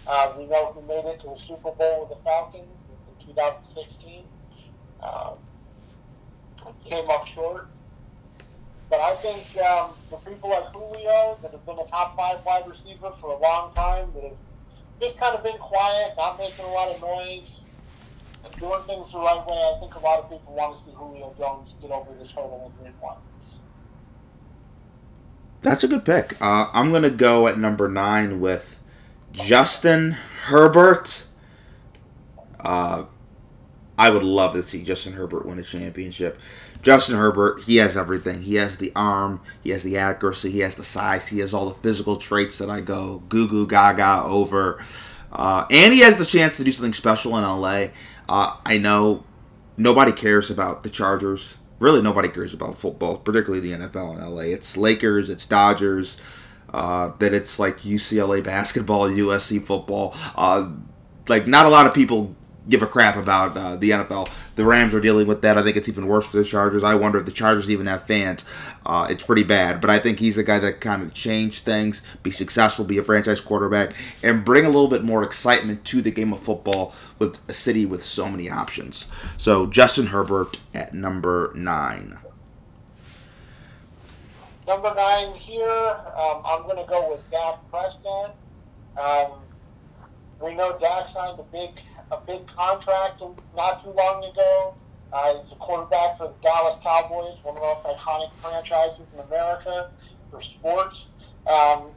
Uh, 0.07 0.33
we 0.39 0.47
know 0.47 0.73
he 0.73 0.87
made 0.87 1.05
it 1.05 1.19
to 1.21 1.27
the 1.27 1.37
Super 1.37 1.73
Bowl 1.73 2.07
with 2.07 2.17
the 2.17 2.25
Falcons 2.25 2.87
in 3.19 3.27
2016. 3.27 4.23
Um, 5.07 5.35
came 6.85 7.09
up 7.11 7.27
short. 7.27 7.69
But 8.89 9.01
I 9.01 9.15
think 9.17 9.45
um, 9.65 9.91
people 10.25 10.51
like 10.51 10.67
Julio 10.73 11.39
that 11.43 11.51
have 11.51 11.67
been 11.67 11.79
a 11.79 11.87
top 11.87 12.17
five 12.17 12.45
wide 12.45 12.69
receiver 12.69 13.11
for 13.21 13.33
a 13.33 13.39
long 13.39 13.75
time, 13.75 14.13
that 14.15 14.23
have 14.23 14.37
just 15.01 15.19
kind 15.19 15.35
of 15.35 15.43
been 15.43 15.59
quiet, 15.59 16.15
not 16.17 16.39
making 16.39 16.65
a 16.65 16.71
lot 16.71 16.89
of 16.89 17.01
noise, 17.01 17.65
and 18.45 18.55
doing 18.61 18.81
things 18.83 19.11
the 19.11 19.19
right 19.19 19.45
way, 19.47 19.57
I 19.57 19.81
think 19.81 19.95
a 19.97 19.99
lot 19.99 20.21
of 20.21 20.31
people 20.31 20.55
want 20.55 20.79
to 20.79 20.85
see 20.85 20.93
Julio 20.93 21.35
Jones 21.37 21.75
get 21.83 21.91
over 21.91 22.13
this 22.21 22.31
hurdle 22.31 22.73
and 22.73 22.85
win 22.85 22.93
one. 23.01 23.17
That's 25.63 25.83
a 25.83 25.89
good 25.89 26.05
pick. 26.05 26.41
Uh, 26.41 26.71
I'm 26.73 26.91
going 26.91 27.03
to 27.03 27.11
go 27.11 27.49
at 27.49 27.59
number 27.59 27.89
nine 27.89 28.39
with 28.39 28.79
Justin 29.33 30.13
Herbert. 30.45 31.25
Uh, 32.61 33.07
I 33.99 34.11
would 34.11 34.23
love 34.23 34.53
to 34.55 34.63
see 34.63 34.83
Justin 34.83 35.15
Herbert 35.15 35.47
win 35.47 35.59
a 35.59 35.63
championship. 35.63 36.39
Justin 36.83 37.17
Herbert, 37.17 37.63
he 37.63 37.77
has 37.77 37.97
everything. 37.97 38.43
He 38.43 38.57
has 38.57 38.77
the 38.77 38.93
arm, 38.95 39.41
he 39.63 39.71
has 39.71 39.83
the 39.83 39.97
accuracy, 39.97 40.51
he 40.51 40.61
has 40.61 40.75
the 40.75 40.85
size, 40.85 41.29
he 41.29 41.39
has 41.41 41.55
all 41.55 41.69
the 41.69 41.75
physical 41.77 42.17
traits 42.17 42.59
that 42.59 42.71
I 42.71 42.81
go 42.81 43.23
goo 43.29 43.49
goo 43.49 43.67
gaga 43.67 44.23
over. 44.25 44.85
Uh, 45.33 45.67
and 45.71 45.93
he 45.93 46.01
has 46.01 46.17
the 46.17 46.27
chance 46.27 46.57
to 46.59 46.65
do 46.65 46.73
something 46.73 46.95
special 46.95 47.37
in 47.37 47.43
LA. 47.43 47.89
Uh, 48.29 48.57
I 48.65 48.79
know 48.79 49.25
nobody 49.77 50.13
cares 50.13 50.51
about 50.51 50.83
the 50.83 50.91
Chargers. 50.91 51.57
Really, 51.79 52.03
nobody 52.03 52.29
cares 52.29 52.55
about 52.55 52.79
football, 52.79 53.19
particularly 53.19 53.61
the 53.61 53.87
NFL 53.87 54.17
in 54.17 54.25
LA. 54.25 54.43
It's 54.43 54.77
Lakers, 54.77 55.29
it's 55.29 55.45
Dodgers, 55.45 56.17
uh, 56.73 57.13
that 57.19 57.35
it's 57.35 57.59
like 57.59 57.81
UCLA 57.81 58.43
basketball, 58.43 59.09
USC 59.09 59.65
football. 59.65 60.15
Uh, 60.37 60.71
like, 61.29 61.47
not 61.47 61.67
a 61.67 61.69
lot 61.69 61.87
of 61.87 61.93
people 61.93 62.35
give 62.69 62.83
a 62.83 62.87
crap 62.87 63.17
about 63.17 63.57
uh, 63.57 63.77
the 63.77 63.91
NFL. 63.91 64.29
The 64.57 64.65
Rams 64.65 64.95
are 64.95 65.01
dealing 65.01 65.27
with 65.27 65.43
that. 65.43 65.59
I 65.59 65.63
think 65.63 65.77
it's 65.77 65.89
even 65.89 66.07
worse 66.07 66.27
for 66.27 66.39
the 66.39 66.45
Chargers. 66.45 66.83
I 66.83 66.95
wonder 66.95 67.19
if 67.19 67.27
the 67.27 67.33
Chargers 67.33 67.71
even 67.71 67.87
have 67.87 68.05
fans. 68.05 68.45
Uh, 68.85 69.07
it's 69.11 69.25
pretty 69.25 69.43
bad. 69.43 69.81
But 69.81 69.91
I 69.91 69.99
think 69.99 70.19
he's 70.19 70.39
a 70.39 70.43
guy 70.43 70.59
that 70.59 70.81
kind 70.81 71.03
of 71.03 71.13
change 71.13 71.61
things, 71.61 72.03
be 72.23 72.31
successful, 72.31 72.85
be 72.85 72.99
a 72.99 73.03
franchise 73.03 73.41
quarterback, 73.41 73.95
and 74.23 74.45
bring 74.45 74.65
a 74.65 74.69
little 74.69 74.89
bit 74.89 75.05
more 75.05 75.23
excitement 75.23 75.85
to 75.87 76.01
the 76.01 76.11
game 76.11 76.33
of 76.33 76.41
football 76.41 76.95
with 77.19 77.41
a 77.49 77.53
city 77.53 77.87
with 77.87 78.05
so 78.05 78.29
many 78.29 78.51
options. 78.51 79.07
So 79.37 79.67
Justin 79.67 80.07
Herbert 80.07 80.59
at 80.75 80.95
number 80.95 81.53
nine. 81.55 82.19
Number 84.67 84.93
nine 84.97 85.35
here, 85.35 85.97
um, 86.17 86.43
I'm 86.45 86.63
going 86.65 86.77
to 86.77 86.87
go 86.89 87.11
with 87.11 87.31
Dak 87.31 87.59
Prescott. 87.71 88.35
Um, 89.01 89.33
we 90.43 90.55
know 90.55 90.77
Dak 90.79 91.09
signed 91.09 91.39
a 91.39 91.45
big 91.45 91.71
a 92.11 92.19
big 92.27 92.47
contract 92.47 93.23
not 93.55 93.83
too 93.83 93.91
long 93.91 94.25
ago. 94.25 94.75
Uh, 95.13 95.39
he's 95.39 95.53
a 95.53 95.55
quarterback 95.57 96.19
for 96.19 96.29
the 96.29 96.35
Dallas 96.43 96.79
Cowboys, 96.83 97.37
one 97.43 97.57
of 97.57 97.61
the 97.61 97.67
most 97.67 97.99
iconic 97.99 98.35
franchises 98.37 99.13
in 99.13 99.21
America 99.21 99.91
for 100.31 100.43
sports. 100.43 101.13
Um, 101.47 101.91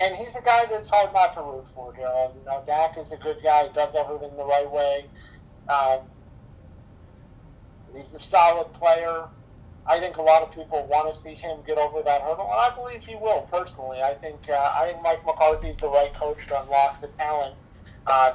and 0.00 0.14
he's 0.16 0.34
a 0.34 0.42
guy 0.42 0.66
that's 0.66 0.88
hard 0.88 1.12
not 1.12 1.34
to 1.34 1.40
root 1.40 1.64
for, 1.74 1.94
Joe. 1.94 2.32
You 2.38 2.44
know, 2.44 2.62
Dak 2.66 2.98
is 2.98 3.12
a 3.12 3.16
good 3.16 3.38
guy. 3.42 3.68
He 3.68 3.72
does 3.74 3.94
everything 3.94 4.36
the 4.36 4.44
right 4.44 4.70
way. 4.70 5.06
Um, 5.68 6.00
he's 7.96 8.12
a 8.12 8.20
solid 8.20 8.72
player. 8.74 9.24
I 9.86 10.00
think 10.00 10.16
a 10.16 10.22
lot 10.22 10.42
of 10.42 10.52
people 10.52 10.86
want 10.86 11.14
to 11.14 11.20
see 11.20 11.34
him 11.34 11.58
get 11.66 11.78
over 11.78 12.02
that 12.02 12.22
hurdle, 12.22 12.50
and 12.50 12.60
I 12.60 12.74
believe 12.74 13.04
he 13.04 13.16
will. 13.16 13.46
Personally, 13.50 14.00
I 14.02 14.14
think 14.14 14.40
uh, 14.48 14.72
I 14.74 14.90
think 14.90 15.02
Mike 15.02 15.24
McCarthy's 15.26 15.76
the 15.76 15.88
right 15.88 16.12
coach 16.14 16.46
to 16.48 16.62
unlock 16.62 17.02
the 17.02 17.08
talent 17.08 17.54
uh, 18.06 18.32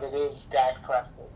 Dak 0.52 0.84
Prescott. 0.84 1.30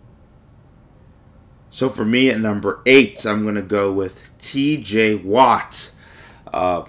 So 1.74 1.90
for 1.90 2.06
me 2.06 2.30
at 2.30 2.40
number 2.40 2.82
eight, 2.86 3.26
I'm 3.26 3.42
going 3.42 3.56
to 3.56 3.64
go 3.64 3.92
with 3.92 4.30
T.J. 4.38 5.16
Watt. 5.16 5.92
Uh, 6.54 6.84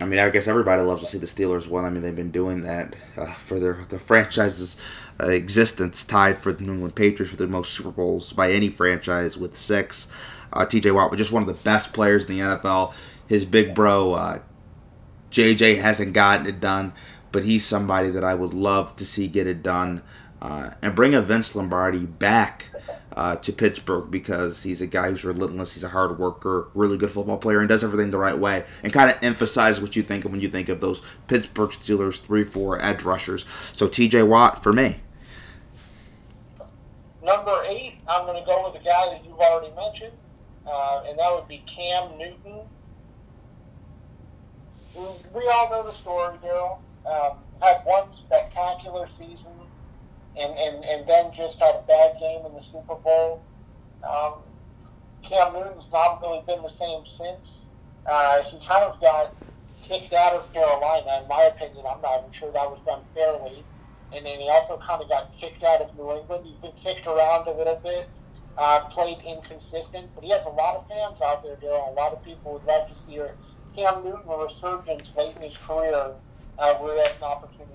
I 0.00 0.06
mean, 0.06 0.18
I 0.18 0.30
guess 0.30 0.48
everybody 0.48 0.80
loves 0.80 1.02
to 1.02 1.08
see 1.08 1.18
the 1.18 1.26
Steelers 1.26 1.68
win. 1.68 1.84
I 1.84 1.90
mean, 1.90 2.02
they've 2.02 2.16
been 2.16 2.30
doing 2.30 2.62
that 2.62 2.96
uh, 3.18 3.26
for 3.34 3.60
their 3.60 3.84
the 3.90 3.98
franchise's 3.98 4.80
uh, 5.20 5.26
existence, 5.26 6.04
tied 6.04 6.38
for 6.38 6.54
the 6.54 6.64
New 6.64 6.72
England 6.72 6.94
Patriots 6.94 7.30
for 7.30 7.36
the 7.36 7.46
most 7.46 7.72
Super 7.72 7.90
Bowls 7.90 8.32
by 8.32 8.50
any 8.50 8.70
franchise 8.70 9.36
with 9.36 9.58
six. 9.58 10.08
Uh, 10.54 10.64
T.J. 10.64 10.90
Watt 10.90 11.10
was 11.10 11.18
just 11.18 11.32
one 11.32 11.42
of 11.42 11.48
the 11.48 11.62
best 11.62 11.92
players 11.92 12.24
in 12.24 12.38
the 12.38 12.42
NFL. 12.42 12.94
His 13.26 13.44
big 13.44 13.74
bro, 13.74 14.40
J.J. 15.28 15.78
Uh, 15.78 15.82
hasn't 15.82 16.14
gotten 16.14 16.46
it 16.46 16.60
done, 16.60 16.94
but 17.30 17.44
he's 17.44 17.66
somebody 17.66 18.08
that 18.08 18.24
I 18.24 18.32
would 18.34 18.54
love 18.54 18.96
to 18.96 19.04
see 19.04 19.28
get 19.28 19.46
it 19.46 19.62
done 19.62 20.02
uh, 20.42 20.70
and 20.82 20.96
bring 20.96 21.14
a 21.14 21.22
Vince 21.22 21.54
Lombardi 21.54 22.00
back 22.00 22.66
uh, 23.12 23.36
to 23.36 23.52
Pittsburgh 23.52 24.10
because 24.10 24.64
he's 24.64 24.80
a 24.80 24.88
guy 24.88 25.08
who's 25.08 25.24
relentless. 25.24 25.74
He's 25.74 25.84
a 25.84 25.90
hard 25.90 26.18
worker, 26.18 26.68
really 26.74 26.98
good 26.98 27.12
football 27.12 27.38
player, 27.38 27.60
and 27.60 27.68
does 27.68 27.84
everything 27.84 28.10
the 28.10 28.18
right 28.18 28.36
way. 28.36 28.64
And 28.82 28.92
kind 28.92 29.08
of 29.08 29.16
emphasize 29.22 29.80
what 29.80 29.94
you 29.94 30.02
think 30.02 30.24
of 30.24 30.32
when 30.32 30.40
you 30.40 30.48
think 30.48 30.68
of 30.68 30.80
those 30.80 31.00
Pittsburgh 31.28 31.70
Steelers 31.70 32.20
three 32.20 32.42
four 32.42 32.82
edge 32.82 33.04
rushers. 33.04 33.46
So 33.72 33.86
T.J. 33.86 34.24
Watt 34.24 34.64
for 34.64 34.72
me. 34.72 34.96
Number 37.22 37.62
eight, 37.64 37.98
I'm 38.08 38.26
going 38.26 38.42
to 38.42 38.44
go 38.44 38.68
with 38.68 38.80
a 38.80 38.84
guy 38.84 39.10
that 39.10 39.24
you've 39.24 39.38
already 39.38 39.72
mentioned, 39.76 40.16
uh, 40.66 41.04
and 41.06 41.16
that 41.20 41.32
would 41.32 41.46
be 41.46 41.62
Cam 41.66 42.18
Newton. 42.18 42.62
We 45.32 45.48
all 45.48 45.70
know 45.70 45.84
the 45.84 45.92
story, 45.92 46.36
Daryl. 46.44 46.78
Um, 47.06 47.38
had 47.60 47.82
one 47.84 48.12
spectacular 48.12 49.08
season 49.16 49.61
and, 50.36 50.58
and, 50.58 50.84
and 50.84 51.06
then 51.06 51.32
just 51.32 51.58
had 51.58 51.74
a 51.74 51.84
bad 51.86 52.18
game 52.18 52.44
in 52.46 52.54
the 52.54 52.62
Super 52.62 52.94
Bowl. 52.94 53.42
Um, 54.02 54.34
Cam 55.22 55.52
Newton's 55.52 55.90
not 55.92 56.20
really 56.20 56.42
been 56.46 56.62
the 56.62 56.70
same 56.70 57.04
since. 57.06 57.66
Uh, 58.06 58.42
he 58.42 58.58
kind 58.66 58.84
of 58.84 59.00
got 59.00 59.34
kicked 59.82 60.12
out 60.12 60.34
of 60.34 60.52
Carolina, 60.52 61.22
in 61.22 61.28
my 61.28 61.42
opinion. 61.44 61.84
I'm 61.86 62.00
not 62.00 62.20
even 62.20 62.32
sure 62.32 62.50
that 62.52 62.70
was 62.70 62.80
done 62.86 63.02
fairly. 63.14 63.64
And 64.12 64.26
then 64.26 64.40
he 64.40 64.48
also 64.48 64.78
kind 64.78 65.02
of 65.02 65.08
got 65.08 65.36
kicked 65.38 65.62
out 65.62 65.80
of 65.80 65.96
New 65.96 66.10
England. 66.12 66.44
He's 66.46 66.56
been 66.56 66.72
kicked 66.72 67.06
around 67.06 67.46
a 67.46 67.52
little 67.52 67.80
bit, 67.82 68.08
uh, 68.58 68.80
played 68.90 69.18
inconsistent, 69.24 70.10
but 70.14 70.24
he 70.24 70.30
has 70.30 70.44
a 70.44 70.50
lot 70.50 70.76
of 70.76 70.88
fans 70.88 71.20
out 71.22 71.42
there, 71.42 71.56
Daryl. 71.56 71.92
A 71.92 71.94
lot 71.94 72.12
of 72.12 72.22
people 72.24 72.54
would 72.54 72.64
love 72.64 72.92
to 72.92 73.00
see 73.00 73.20
Cam 73.74 74.04
Newton 74.04 74.28
a 74.28 74.36
resurgence 74.36 75.14
late 75.16 75.36
in 75.36 75.42
his 75.42 75.56
career 75.56 76.12
uh, 76.58 76.74
where 76.74 76.94
he 76.94 77.00
has 77.00 77.16
an 77.16 77.24
opportunity 77.24 77.71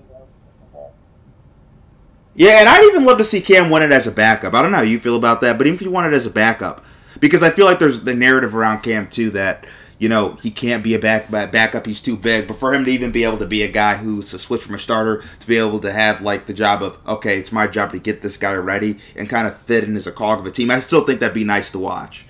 yeah, 2.34 2.60
and 2.60 2.68
I'd 2.68 2.84
even 2.84 3.04
love 3.04 3.18
to 3.18 3.24
see 3.24 3.40
Cam 3.40 3.70
win 3.70 3.82
it 3.82 3.92
as 3.92 4.06
a 4.06 4.12
backup. 4.12 4.54
I 4.54 4.62
don't 4.62 4.70
know 4.70 4.78
how 4.78 4.82
you 4.82 4.98
feel 4.98 5.16
about 5.16 5.40
that, 5.40 5.58
but 5.58 5.66
even 5.66 5.76
if 5.76 5.82
you 5.82 5.90
want 5.90 6.12
it 6.12 6.16
as 6.16 6.26
a 6.26 6.30
backup, 6.30 6.84
because 7.20 7.42
I 7.42 7.50
feel 7.50 7.66
like 7.66 7.78
there's 7.78 8.04
the 8.04 8.14
narrative 8.14 8.54
around 8.54 8.82
Cam 8.82 9.08
too 9.08 9.30
that 9.30 9.66
you 9.98 10.08
know 10.08 10.34
he 10.34 10.50
can't 10.50 10.84
be 10.84 10.94
a 10.94 10.98
back 10.98 11.30
backup. 11.30 11.86
He's 11.86 12.00
too 12.00 12.16
big. 12.16 12.46
But 12.46 12.58
for 12.58 12.72
him 12.72 12.84
to 12.84 12.90
even 12.90 13.10
be 13.10 13.24
able 13.24 13.38
to 13.38 13.46
be 13.46 13.62
a 13.62 13.68
guy 13.68 13.96
who's 13.96 14.32
a 14.32 14.38
switch 14.38 14.62
from 14.62 14.76
a 14.76 14.78
starter 14.78 15.24
to 15.40 15.46
be 15.46 15.58
able 15.58 15.80
to 15.80 15.92
have 15.92 16.20
like 16.20 16.46
the 16.46 16.54
job 16.54 16.82
of 16.82 16.98
okay, 17.06 17.38
it's 17.38 17.52
my 17.52 17.66
job 17.66 17.92
to 17.92 17.98
get 17.98 18.22
this 18.22 18.36
guy 18.36 18.54
ready 18.54 18.98
and 19.16 19.28
kind 19.28 19.48
of 19.48 19.56
fit 19.56 19.84
in 19.84 19.96
as 19.96 20.06
a 20.06 20.12
cog 20.12 20.38
of 20.38 20.46
a 20.46 20.50
team. 20.50 20.70
I 20.70 20.80
still 20.80 21.04
think 21.04 21.20
that'd 21.20 21.34
be 21.34 21.44
nice 21.44 21.70
to 21.72 21.78
watch. 21.78 22.24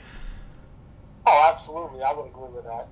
Oh, 1.27 1.53
absolutely. 1.53 2.03
I 2.03 2.13
would 2.15 2.27
agree 2.27 2.49
with 2.55 2.65
that. 2.65 2.89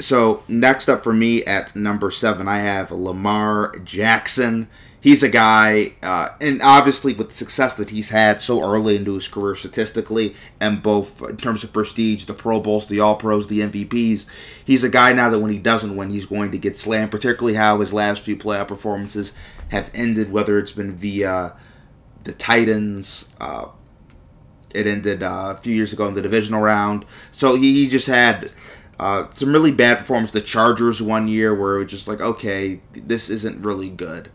So 0.00 0.44
next 0.46 0.88
up 0.88 1.02
for 1.02 1.12
me 1.12 1.44
at 1.44 1.74
number 1.74 2.12
seven, 2.12 2.46
I 2.46 2.58
have 2.58 2.92
Lamar 2.92 3.76
Jackson. 3.82 4.68
He's 5.00 5.22
a 5.22 5.28
guy, 5.28 5.92
uh, 6.02 6.30
and 6.40 6.60
obviously 6.60 7.14
with 7.14 7.28
the 7.28 7.34
success 7.34 7.76
that 7.76 7.90
he's 7.90 8.10
had 8.10 8.42
so 8.42 8.60
early 8.60 8.96
into 8.96 9.14
his 9.14 9.28
career 9.28 9.54
statistically, 9.54 10.34
and 10.58 10.82
both 10.82 11.22
in 11.22 11.36
terms 11.36 11.62
of 11.62 11.72
prestige, 11.72 12.24
the 12.24 12.34
Pro 12.34 12.58
Bowls, 12.58 12.86
the 12.88 12.98
All 12.98 13.14
Pros, 13.14 13.46
the 13.46 13.60
MVPs, 13.60 14.26
he's 14.64 14.82
a 14.82 14.88
guy 14.88 15.12
now 15.12 15.28
that 15.28 15.38
when 15.38 15.52
he 15.52 15.58
doesn't 15.58 15.94
win, 15.94 16.10
he's 16.10 16.26
going 16.26 16.50
to 16.50 16.58
get 16.58 16.76
slammed. 16.76 17.12
Particularly 17.12 17.54
how 17.54 17.78
his 17.78 17.92
last 17.92 18.22
few 18.22 18.36
playoff 18.36 18.68
performances 18.68 19.32
have 19.68 19.88
ended, 19.94 20.32
whether 20.32 20.58
it's 20.58 20.72
been 20.72 20.96
via 20.96 21.54
the 22.24 22.32
Titans. 22.32 23.26
Uh, 23.40 23.68
it 24.74 24.86
ended 24.86 25.22
uh, 25.22 25.54
a 25.56 25.60
few 25.60 25.74
years 25.74 25.92
ago 25.92 26.08
in 26.08 26.14
the 26.14 26.22
divisional 26.22 26.60
round. 26.60 27.04
So 27.30 27.56
he, 27.56 27.84
he 27.84 27.88
just 27.88 28.06
had 28.06 28.52
uh, 28.98 29.28
some 29.34 29.52
really 29.52 29.72
bad 29.72 29.98
performance. 29.98 30.30
The 30.30 30.40
Chargers 30.40 31.00
one 31.00 31.28
year 31.28 31.54
where 31.54 31.76
it 31.76 31.84
was 31.84 31.90
just 31.90 32.08
like, 32.08 32.20
okay, 32.20 32.80
this 32.92 33.30
isn't 33.30 33.62
really 33.64 33.90
good. 33.90 34.30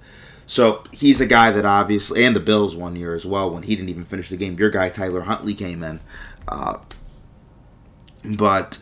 So 0.46 0.84
he's 0.92 1.22
a 1.22 1.26
guy 1.26 1.52
that 1.52 1.66
obviously, 1.66 2.24
and 2.24 2.36
the 2.36 2.40
Bills 2.40 2.76
one 2.76 2.96
year 2.96 3.16
as 3.16 3.26
well 3.26 3.50
when 3.50 3.64
he 3.64 3.76
didn't 3.76 3.90
even 3.90 4.06
finish 4.06 4.30
the 4.30 4.38
game. 4.38 4.58
Your 4.58 4.70
guy 4.70 4.90
Tyler 4.90 5.22
Huntley 5.22 5.54
came 5.54 5.84
in, 5.84 6.00
uh, 6.48 6.78
but 8.24 8.80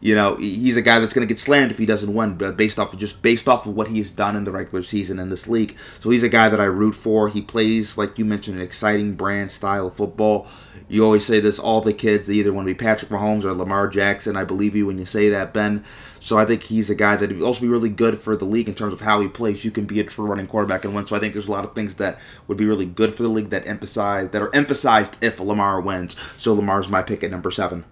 you 0.00 0.14
know 0.14 0.36
he's 0.36 0.76
a 0.76 0.82
guy 0.82 0.98
that's 0.98 1.12
going 1.12 1.26
to 1.26 1.32
get 1.32 1.40
slammed 1.40 1.70
if 1.70 1.78
he 1.78 1.86
doesn't 1.86 2.12
win, 2.12 2.34
based 2.56 2.78
off 2.78 2.92
of 2.92 2.98
just 2.98 3.22
based 3.22 3.48
off 3.48 3.66
of 3.66 3.74
what 3.74 3.88
he's 3.88 4.10
done 4.10 4.36
in 4.36 4.44
the 4.44 4.52
regular 4.52 4.82
season 4.82 5.18
in 5.18 5.30
this 5.30 5.46
league. 5.48 5.76
So 6.00 6.10
he's 6.10 6.22
a 6.22 6.28
guy 6.28 6.48
that 6.48 6.60
I 6.60 6.64
root 6.64 6.94
for. 6.94 7.28
He 7.28 7.40
plays 7.40 7.96
like 7.96 8.18
you 8.18 8.24
mentioned, 8.24 8.56
an 8.56 8.62
exciting 8.62 9.14
brand 9.14 9.50
style 9.50 9.86
of 9.86 9.96
football. 9.96 10.48
You 10.88 11.04
always 11.04 11.24
say 11.24 11.40
this: 11.40 11.58
all 11.58 11.80
the 11.80 11.94
kids 11.94 12.26
they 12.26 12.34
either 12.34 12.52
want 12.52 12.66
to 12.66 12.74
be 12.74 12.78
Patrick 12.78 13.10
Mahomes 13.10 13.44
or 13.44 13.54
Lamar 13.54 13.88
Jackson. 13.88 14.36
I 14.36 14.44
believe 14.44 14.76
you 14.76 14.86
when 14.86 14.98
you 14.98 15.06
say 15.06 15.28
that, 15.30 15.54
Ben. 15.54 15.84
So 16.24 16.38
I 16.38 16.46
think 16.46 16.62
he's 16.62 16.88
a 16.88 16.94
guy 16.94 17.16
that 17.16 17.30
would 17.30 17.42
also 17.42 17.60
be 17.60 17.68
really 17.68 17.90
good 17.90 18.16
for 18.16 18.34
the 18.34 18.46
league 18.46 18.66
in 18.66 18.74
terms 18.74 18.94
of 18.94 19.02
how 19.02 19.20
he 19.20 19.28
plays. 19.28 19.62
You 19.62 19.70
can 19.70 19.84
be 19.84 20.00
a 20.00 20.04
true 20.04 20.24
running 20.24 20.46
quarterback 20.46 20.82
and 20.86 20.94
win. 20.94 21.06
So 21.06 21.14
I 21.14 21.18
think 21.18 21.34
there's 21.34 21.48
a 21.48 21.52
lot 21.52 21.64
of 21.64 21.74
things 21.74 21.96
that 21.96 22.18
would 22.48 22.56
be 22.56 22.64
really 22.64 22.86
good 22.86 23.12
for 23.12 23.22
the 23.22 23.28
league 23.28 23.50
that 23.50 23.68
emphasize 23.68 24.30
that 24.30 24.40
are 24.40 24.48
emphasized 24.56 25.22
if 25.22 25.38
Lamar 25.38 25.82
wins. 25.82 26.16
So 26.38 26.54
Lamar's 26.54 26.88
my 26.88 27.02
pick 27.02 27.22
at 27.22 27.30
number 27.30 27.50
seven. 27.50 27.84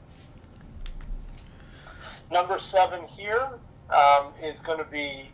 Number 2.30 2.58
seven 2.58 3.06
here 3.06 3.50
um, 3.90 4.32
is 4.42 4.58
going 4.60 4.78
to 4.78 4.90
be 4.90 5.28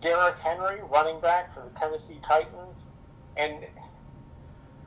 Derrick 0.00 0.38
Henry, 0.38 0.80
running 0.90 1.20
back 1.20 1.54
for 1.54 1.62
the 1.62 1.78
Tennessee 1.78 2.18
Titans, 2.20 2.88
and 3.36 3.64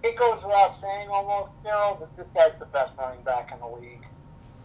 it 0.03 0.17
goes 0.17 0.43
without 0.43 0.75
saying 0.75 1.07
almost, 1.07 1.53
Daryl, 1.63 1.97
that 2.01 2.17
this 2.17 2.27
guy's 2.35 2.59
the 2.59 2.65
best 2.65 2.91
running 2.97 3.23
back 3.23 3.53
in 3.53 3.59
the 3.59 3.67
league. 3.67 4.05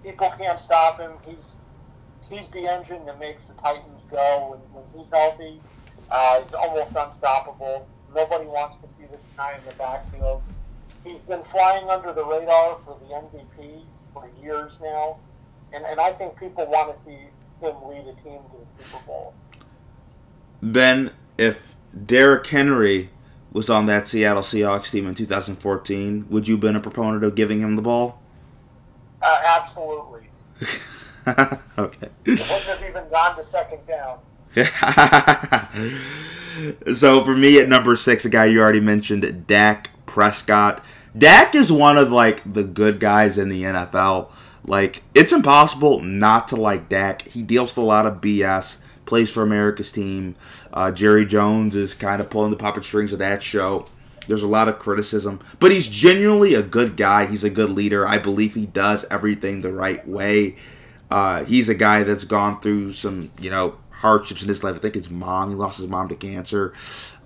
People 0.02 0.32
can't 0.36 0.60
stop 0.60 0.98
him. 0.98 1.12
He's 1.24 1.58
he's 2.28 2.48
the 2.50 2.66
engine 2.66 3.04
that 3.06 3.18
makes 3.18 3.46
the 3.46 3.54
Titans 3.54 4.02
go. 4.10 4.50
When, 4.50 4.82
when 4.82 5.00
he's 5.00 5.10
healthy, 5.12 5.60
uh, 6.10 6.42
he's 6.42 6.54
almost 6.54 6.94
unstoppable. 6.96 7.86
Nobody 8.14 8.46
wants 8.46 8.76
to 8.78 8.88
see 8.88 9.04
this 9.10 9.24
guy 9.36 9.56
in 9.58 9.64
the 9.68 9.74
backfield. 9.74 10.42
He's 11.04 11.20
been 11.28 11.42
flying 11.44 11.88
under 11.88 12.12
the 12.12 12.24
radar 12.24 12.78
for 12.84 12.98
the 13.00 13.14
MVP 13.14 13.82
for 14.12 14.30
years 14.42 14.78
now, 14.82 15.18
and, 15.72 15.84
and 15.84 16.00
I 16.00 16.12
think 16.12 16.38
people 16.38 16.66
want 16.66 16.96
to 16.96 17.02
see 17.02 17.18
him 17.60 17.74
lead 17.86 18.00
a 18.00 18.14
team 18.22 18.40
to 18.50 18.56
the 18.64 18.84
Super 18.84 19.04
Bowl. 19.06 19.34
Then, 20.60 21.12
if 21.36 21.76
Derrick 22.06 22.46
Henry 22.46 23.10
was 23.52 23.70
on 23.70 23.86
that 23.86 24.08
Seattle 24.08 24.42
Seahawks 24.42 24.90
team 24.90 25.06
in 25.06 25.14
2014, 25.14 26.26
would 26.28 26.48
you 26.48 26.54
have 26.54 26.60
been 26.60 26.76
a 26.76 26.80
proponent 26.80 27.24
of 27.24 27.34
giving 27.34 27.60
him 27.60 27.76
the 27.76 27.82
ball? 27.82 28.20
Uh, 29.22 29.40
absolutely. 29.44 30.28
okay. 31.78 32.08
It 32.24 32.40
wouldn't 32.40 32.64
have 32.64 32.82
even 32.82 33.08
gone 33.10 33.36
to 33.36 33.44
second 33.44 33.86
down. 33.86 34.18
so 36.96 37.24
for 37.24 37.36
me 37.36 37.60
at 37.60 37.68
number 37.68 37.96
six, 37.96 38.24
a 38.24 38.28
guy 38.28 38.46
you 38.46 38.60
already 38.60 38.80
mentioned, 38.80 39.46
Dak 39.46 39.90
Prescott. 40.06 40.84
Dak 41.16 41.54
is 41.54 41.70
one 41.70 41.98
of 41.98 42.10
like 42.10 42.42
the 42.50 42.64
good 42.64 43.00
guys 43.00 43.38
in 43.38 43.48
the 43.48 43.62
NFL. 43.62 44.30
Like 44.64 45.02
it's 45.14 45.32
impossible 45.32 46.00
not 46.00 46.48
to 46.48 46.56
like 46.56 46.88
Dak. 46.88 47.28
He 47.28 47.42
deals 47.42 47.70
with 47.70 47.78
a 47.78 47.82
lot 47.82 48.06
of 48.06 48.20
BS. 48.20 48.76
Plays 49.06 49.30
for 49.30 49.42
America's 49.42 49.90
team. 49.90 50.36
Uh, 50.72 50.92
Jerry 50.92 51.24
Jones 51.24 51.74
is 51.74 51.94
kind 51.94 52.20
of 52.20 52.28
pulling 52.28 52.50
the 52.50 52.56
puppet 52.56 52.84
strings 52.84 53.12
of 53.12 53.18
that 53.20 53.42
show. 53.42 53.86
There's 54.26 54.42
a 54.42 54.48
lot 54.48 54.68
of 54.68 54.78
criticism, 54.78 55.40
but 55.58 55.70
he's 55.70 55.88
genuinely 55.88 56.54
a 56.54 56.62
good 56.62 56.98
guy. 56.98 57.24
He's 57.24 57.44
a 57.44 57.48
good 57.48 57.70
leader. 57.70 58.06
I 58.06 58.18
believe 58.18 58.54
he 58.54 58.66
does 58.66 59.06
everything 59.10 59.62
the 59.62 59.72
right 59.72 60.06
way. 60.06 60.56
Uh, 61.10 61.44
he's 61.44 61.68
a 61.68 61.74
guy 61.74 62.02
that's 62.02 62.24
gone 62.24 62.60
through 62.60 62.92
some, 62.92 63.30
you 63.40 63.50
know, 63.50 63.76
hardships 63.90 64.42
in 64.42 64.48
his 64.48 64.62
life. 64.62 64.76
I 64.76 64.78
think 64.78 64.94
his 64.94 65.10
mom, 65.10 65.50
he 65.50 65.56
lost 65.56 65.78
his 65.78 65.88
mom 65.88 66.08
to 66.08 66.14
cancer. 66.14 66.72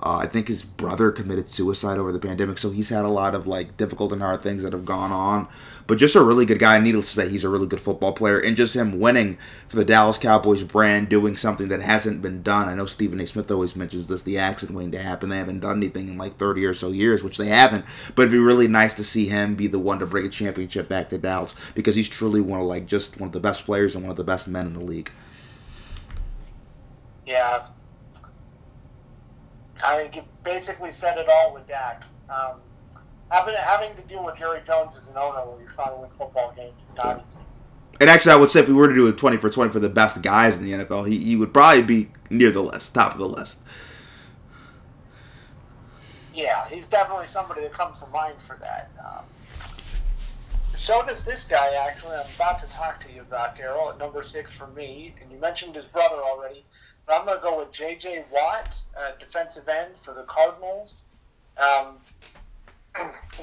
Uh, 0.03 0.17
I 0.17 0.27
think 0.27 0.49
his 0.49 0.63
brother 0.63 1.13
committed 1.13 1.49
suicide 1.51 1.99
over 1.99 2.11
the 2.11 2.19
pandemic, 2.19 2.59
so 2.59 2.71
he's 2.71 2.89
had 2.89 3.05
a 3.05 3.09
lot 3.09 3.35
of 3.35 3.47
like 3.47 3.77
difficult 3.77 4.13
and 4.13 4.23
hard 4.23 4.43
things 4.43 4.63
that 4.63 4.73
have 4.73 4.85
gone 4.85 5.13
on 5.13 5.49
but 5.87 5.99
just 5.99 6.17
a 6.17 6.23
really 6.23 6.47
good 6.47 6.59
guy. 6.59 6.79
Needless 6.79 7.15
to 7.15 7.21
say, 7.21 7.29
he's 7.29 7.45
a 7.45 7.49
really 7.49 7.67
good 7.67 7.81
football 7.81 8.13
player, 8.13 8.39
and 8.39 8.57
just 8.57 8.75
him 8.75 8.99
winning 8.99 9.39
for 9.69 9.77
the 9.77 9.85
Dallas 9.85 10.19
Cowboys 10.19 10.63
brand, 10.63 11.09
doing 11.09 11.37
something 11.37 11.69
that 11.69 11.81
hasn't 11.81 12.23
been 12.23 12.43
done. 12.43 12.69
I 12.69 12.75
know 12.75 12.87
Stephen 12.87 13.21
A. 13.21 13.27
Smith 13.27 13.51
always 13.51 13.77
mentions 13.77 14.09
this: 14.09 14.23
the 14.23 14.39
accident 14.39 14.77
waiting 14.77 14.93
to 14.93 15.03
happen. 15.03 15.31
They 15.31 15.39
haven't 15.39 15.61
done 15.61 15.79
anything 15.79 16.09
in 16.09 16.19
like 16.19 16.37
30 16.37 16.65
or 16.65 16.75
so 16.75 16.91
years, 16.91 17.23
which 17.23 17.39
they 17.39 17.49
haven't. 17.49 17.85
But 18.15 18.23
it'd 18.23 18.33
be 18.33 18.39
really 18.39 18.69
nice 18.69 18.95
to 18.95 19.05
see 19.05 19.27
him 19.27 19.55
be 19.55 19.67
the 19.67 19.79
one 19.79 19.99
to 19.99 20.07
bring 20.07 20.27
a 20.27 20.31
championship 20.31 20.89
back 20.89 21.09
to 21.11 21.19
Dallas 21.19 21.55
because 21.75 21.95
he's 21.95 22.09
truly 22.09 22.41
one 22.41 22.61
of 22.61 22.67
like 22.67 22.87
just 22.87 23.19
one 23.19 23.29
of 23.29 23.33
the 23.33 23.41
best 23.41 23.65
players 23.65 23.95
and 23.95 24.05
one 24.05 24.11
of 24.11 24.17
the 24.17 24.25
best 24.25 24.49
men 24.49 24.67
in 24.67 24.75
the 24.75 24.81
league. 24.81 25.11
Yeah, 27.27 27.67
I 29.85 29.97
think 29.97 30.17
you 30.17 30.23
basically 30.45 30.93
said 30.93 31.19
it 31.19 31.29
all 31.29 31.55
with 31.55 31.67
Dak. 31.67 32.05
Um, 32.29 32.61
having 33.33 33.55
having 33.55 33.97
to 33.97 34.03
deal 34.03 34.25
with 34.25 34.37
Jerry 34.37 34.61
Jones 34.67 34.97
as 34.97 35.09
an 35.09 35.17
owner 35.17 35.45
when 35.51 35.61
you're 35.61 35.71
trying 35.71 35.91
to 35.91 35.97
win 35.97 36.11
football 36.11 36.53
games 36.55 36.75
not 36.97 37.25
easy. 37.29 37.41
And 38.01 38.11
actually, 38.11 38.33
I 38.33 38.37
would 38.37 38.51
say 38.51 38.61
if 38.61 38.69
we 38.69 38.75
were 38.75 38.89
to 38.89 38.95
do 38.95 39.09
a 39.09 39.13
20 39.13 39.37
for 39.39 39.49
20 39.49 39.73
for 39.73 39.79
the 39.79 39.89
best 39.89 40.23
guys 40.23 40.57
in 40.57 40.65
the 40.65 40.73
NFL, 40.73 41.09
he, 41.09 41.19
he 41.19 41.37
would 41.37 41.53
probably 41.53 41.83
be 41.83 42.11
near 42.31 42.51
the 42.51 42.63
list, 42.63 42.95
top 42.95 43.13
of 43.13 43.19
the 43.19 43.29
list. 43.29 43.59
Yeah, 46.35 46.69
he's 46.69 46.89
definitely 46.89 47.27
somebody 47.27 47.63
that 47.63 47.73
comes 47.73 47.99
to 48.01 48.07
mind 48.09 48.37
for 48.47 48.57
that. 48.61 48.91
Um, 48.99 49.25
so 50.75 51.05
does 51.07 51.25
this 51.25 51.45
guy, 51.45 51.75
actually. 51.75 52.17
I'm 52.17 52.27
about 52.35 52.61
to 52.61 52.67
talk 52.71 52.99
to 53.07 53.13
you 53.13 53.21
about 53.21 53.57
Daryl 53.57 53.91
at 53.91 53.99
number 53.99 54.23
six 54.23 54.51
for 54.51 54.67
me. 54.69 55.15
And 55.21 55.31
you 55.31 55.39
mentioned 55.39 55.77
his 55.77 55.85
brother 55.85 56.17
already. 56.17 56.65
But 57.07 57.21
I'm 57.21 57.27
going 57.27 57.39
to 57.39 57.43
go 57.43 57.59
with 57.59 57.73
J.J. 57.73 58.25
Watt, 58.33 58.81
uh, 58.99 59.13
defensive 59.19 59.69
end 59.69 59.95
for 60.03 60.15
the 60.15 60.23
Cardinals. 60.23 61.03
Um, 61.59 61.99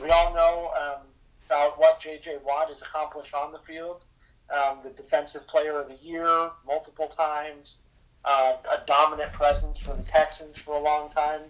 we 0.02 0.10
all 0.10 0.34
know 0.34 0.72
um, 0.80 1.02
about 1.46 1.80
what 1.80 2.00
J.J. 2.00 2.38
Watt 2.46 2.70
has 2.70 2.82
accomplished 2.82 3.34
on 3.34 3.52
the 3.52 3.60
field. 3.60 4.06
Um, 4.54 4.80
the 4.84 4.90
Defensive 4.90 5.48
Player 5.48 5.80
of 5.80 5.90
the 5.90 5.98
Year 5.98 6.50
multiple 6.66 7.08
times, 7.08 7.80
uh, 8.26 8.54
a 8.72 8.86
dominant 8.88 9.32
presence 9.32 9.78
for 9.80 9.96
the 9.96 10.04
Texans 10.04 10.58
for 10.58 10.76
a 10.76 10.80
long 10.80 11.12
time, 11.12 11.42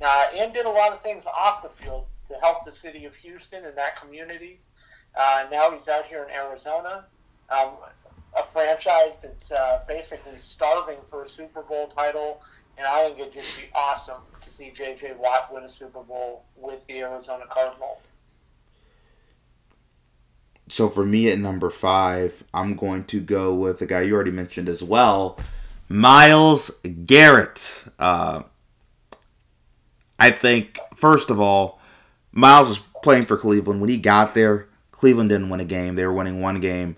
uh, 0.00 0.26
and 0.36 0.52
did 0.52 0.66
a 0.66 0.70
lot 0.70 0.92
of 0.92 1.00
things 1.02 1.24
off 1.26 1.62
the 1.62 1.68
field 1.82 2.06
to 2.28 2.34
help 2.40 2.64
the 2.64 2.72
city 2.72 3.04
of 3.04 3.14
Houston 3.16 3.64
and 3.66 3.76
that 3.76 4.00
community. 4.00 4.58
Uh, 5.16 5.46
now 5.50 5.70
he's 5.70 5.86
out 5.86 6.06
here 6.06 6.24
in 6.24 6.30
Arizona, 6.30 7.04
um, 7.50 7.70
a 8.36 8.44
franchise 8.52 9.14
that's 9.22 9.52
uh, 9.52 9.84
basically 9.86 10.36
starving 10.38 10.98
for 11.08 11.24
a 11.24 11.28
Super 11.28 11.62
Bowl 11.62 11.86
title, 11.86 12.42
and 12.78 12.86
I 12.86 13.04
think 13.04 13.20
it'd 13.20 13.32
just 13.32 13.56
be 13.56 13.64
awesome 13.74 14.22
see 14.60 14.70
J.J. 14.70 15.14
Watt 15.18 15.52
win 15.52 15.64
a 15.64 15.68
Super 15.68 16.02
Bowl 16.02 16.44
with 16.54 16.86
the 16.86 16.98
Arizona 16.98 17.44
Cardinals. 17.48 18.08
So 20.68 20.88
for 20.88 21.04
me 21.04 21.30
at 21.30 21.38
number 21.38 21.70
five, 21.70 22.44
I'm 22.52 22.74
going 22.74 23.04
to 23.04 23.20
go 23.20 23.54
with 23.54 23.78
the 23.78 23.86
guy 23.86 24.02
you 24.02 24.14
already 24.14 24.30
mentioned 24.30 24.68
as 24.68 24.82
well, 24.82 25.38
Myles 25.88 26.70
Garrett. 27.06 27.84
Uh, 27.98 28.42
I 30.18 30.30
think 30.30 30.78
first 30.94 31.30
of 31.30 31.40
all, 31.40 31.80
Myles 32.30 32.68
was 32.68 32.80
playing 33.02 33.24
for 33.24 33.36
Cleveland 33.38 33.80
when 33.80 33.90
he 33.90 33.96
got 33.96 34.34
there. 34.34 34.68
Cleveland 34.92 35.30
didn't 35.30 35.48
win 35.48 35.60
a 35.60 35.64
game; 35.64 35.96
they 35.96 36.06
were 36.06 36.12
winning 36.12 36.40
one 36.40 36.60
game. 36.60 36.96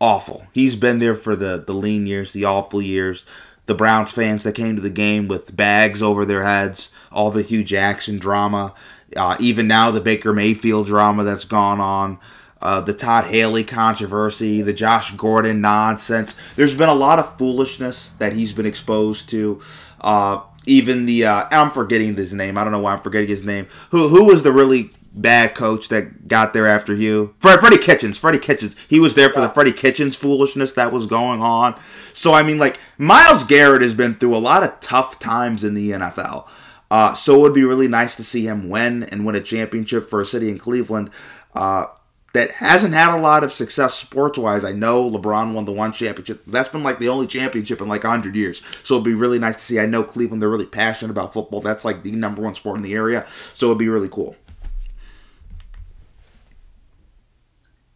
Awful. 0.00 0.46
He's 0.52 0.76
been 0.76 0.98
there 0.98 1.14
for 1.14 1.36
the 1.36 1.62
the 1.64 1.72
lean 1.72 2.06
years, 2.06 2.32
the 2.32 2.44
awful 2.44 2.82
years 2.82 3.24
the 3.68 3.74
Browns 3.76 4.10
fans 4.10 4.42
that 4.42 4.56
came 4.56 4.74
to 4.74 4.82
the 4.82 4.90
game 4.90 5.28
with 5.28 5.54
bags 5.56 6.02
over 6.02 6.24
their 6.24 6.42
heads, 6.42 6.90
all 7.12 7.30
the 7.30 7.42
Hue 7.42 7.62
Jackson 7.62 8.18
drama, 8.18 8.74
uh, 9.16 9.36
even 9.38 9.68
now 9.68 9.92
the 9.92 10.00
Baker 10.00 10.32
Mayfield 10.32 10.86
drama 10.88 11.22
that's 11.22 11.44
gone 11.44 11.80
on. 11.80 12.18
uh, 12.60 12.80
the 12.80 12.92
Todd 12.92 13.26
Haley 13.26 13.64
controversy, 13.64 14.62
the 14.62 14.72
Josh 14.72 15.12
Gordon 15.12 15.60
nonsense. 15.60 16.36
There's 16.56 16.74
been 16.74 16.88
a 16.88 16.94
lot 16.94 17.18
of 17.18 17.38
foolishness 17.38 18.10
that 18.18 18.32
he's 18.32 18.52
been 18.52 18.66
exposed 18.66 19.28
to. 19.30 19.62
Uh, 20.00 20.40
even 20.66 21.06
the 21.06 21.24
uh, 21.24 21.46
I'm 21.50 21.70
forgetting 21.70 22.16
his 22.16 22.34
name. 22.34 22.58
I 22.58 22.64
don't 22.64 22.72
know 22.72 22.80
why 22.80 22.92
I'm 22.94 23.00
forgetting 23.02 23.28
his 23.28 23.44
name. 23.44 23.68
Who 23.90 24.08
who 24.08 24.24
was 24.24 24.42
the 24.42 24.52
really 24.52 24.90
bad 25.20 25.54
coach 25.54 25.88
that 25.88 26.28
got 26.28 26.52
there 26.52 26.66
after 26.66 26.94
you? 26.94 27.34
Fred, 27.40 27.60
Freddie 27.60 27.78
Kitchens. 27.78 28.18
Freddie 28.18 28.38
Kitchens. 28.38 28.74
He 28.88 29.00
was 29.00 29.14
there 29.14 29.30
for 29.30 29.40
the 29.40 29.48
Freddie 29.48 29.72
Kitchens 29.72 30.16
foolishness 30.16 30.72
that 30.72 30.92
was 30.92 31.06
going 31.06 31.42
on. 31.42 31.78
So 32.12 32.34
I 32.34 32.42
mean, 32.42 32.58
like 32.58 32.78
Myles 32.96 33.44
Garrett 33.44 33.82
has 33.82 33.94
been 33.94 34.14
through 34.14 34.36
a 34.36 34.38
lot 34.38 34.62
of 34.62 34.78
tough 34.80 35.18
times 35.18 35.64
in 35.64 35.74
the 35.74 35.90
NFL. 35.90 36.48
Uh, 36.90 37.14
so 37.14 37.36
it 37.36 37.40
would 37.40 37.54
be 37.54 37.64
really 37.64 37.88
nice 37.88 38.16
to 38.16 38.24
see 38.24 38.46
him 38.46 38.68
win 38.68 39.02
and 39.04 39.26
win 39.26 39.34
a 39.34 39.40
championship 39.40 40.08
for 40.08 40.20
a 40.20 40.26
city 40.26 40.50
in 40.50 40.58
Cleveland. 40.58 41.10
Uh, 41.54 41.86
that 42.34 42.52
hasn't 42.52 42.94
had 42.94 43.16
a 43.16 43.20
lot 43.20 43.42
of 43.42 43.52
success 43.52 43.94
sports 43.94 44.38
wise. 44.38 44.62
I 44.62 44.72
know 44.72 45.10
LeBron 45.10 45.54
won 45.54 45.64
the 45.64 45.72
one 45.72 45.92
championship. 45.92 46.42
That's 46.46 46.68
been 46.68 46.82
like 46.82 46.98
the 46.98 47.08
only 47.08 47.26
championship 47.26 47.80
in 47.80 47.88
like 47.88 48.04
100 48.04 48.36
years. 48.36 48.62
So 48.84 48.94
it'd 48.94 49.04
be 49.04 49.14
really 49.14 49.38
nice 49.38 49.56
to 49.56 49.62
see. 49.62 49.80
I 49.80 49.86
know 49.86 50.04
Cleveland, 50.04 50.42
they're 50.42 50.48
really 50.48 50.66
passionate 50.66 51.10
about 51.10 51.32
football. 51.32 51.60
That's 51.60 51.84
like 51.84 52.02
the 52.02 52.12
number 52.12 52.42
one 52.42 52.54
sport 52.54 52.76
in 52.76 52.82
the 52.82 52.94
area. 52.94 53.26
So 53.54 53.66
it'd 53.66 53.78
be 53.78 53.88
really 53.88 54.10
cool. 54.10 54.36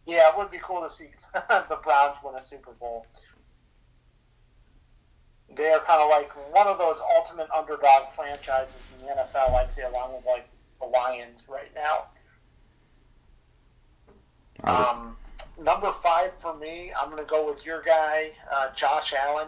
Yeah, 0.05 0.29
it 0.29 0.37
would 0.37 0.51
be 0.51 0.59
cool 0.61 0.81
to 0.81 0.89
see 0.89 1.07
the 1.33 1.79
Browns 1.83 2.17
win 2.23 2.35
a 2.35 2.41
Super 2.41 2.71
Bowl. 2.71 3.05
They 5.55 5.69
are 5.71 5.79
kind 5.81 6.01
of 6.01 6.09
like 6.09 6.31
one 6.53 6.67
of 6.67 6.77
those 6.77 6.97
ultimate 7.15 7.47
underdog 7.55 8.13
franchises 8.15 8.75
in 8.99 9.05
the 9.05 9.13
NFL, 9.13 9.53
I'd 9.55 9.71
say, 9.71 9.83
along 9.83 10.15
with 10.15 10.25
like 10.25 10.47
the 10.81 10.87
Lions 10.87 11.43
right 11.47 11.71
now. 11.75 12.05
Um, 14.63 15.17
number 15.61 15.91
five 16.01 16.31
for 16.41 16.55
me, 16.55 16.91
I'm 16.99 17.09
going 17.09 17.23
to 17.23 17.29
go 17.29 17.49
with 17.49 17.65
your 17.65 17.81
guy, 17.81 18.31
uh, 18.51 18.73
Josh 18.73 19.13
Allen. 19.13 19.47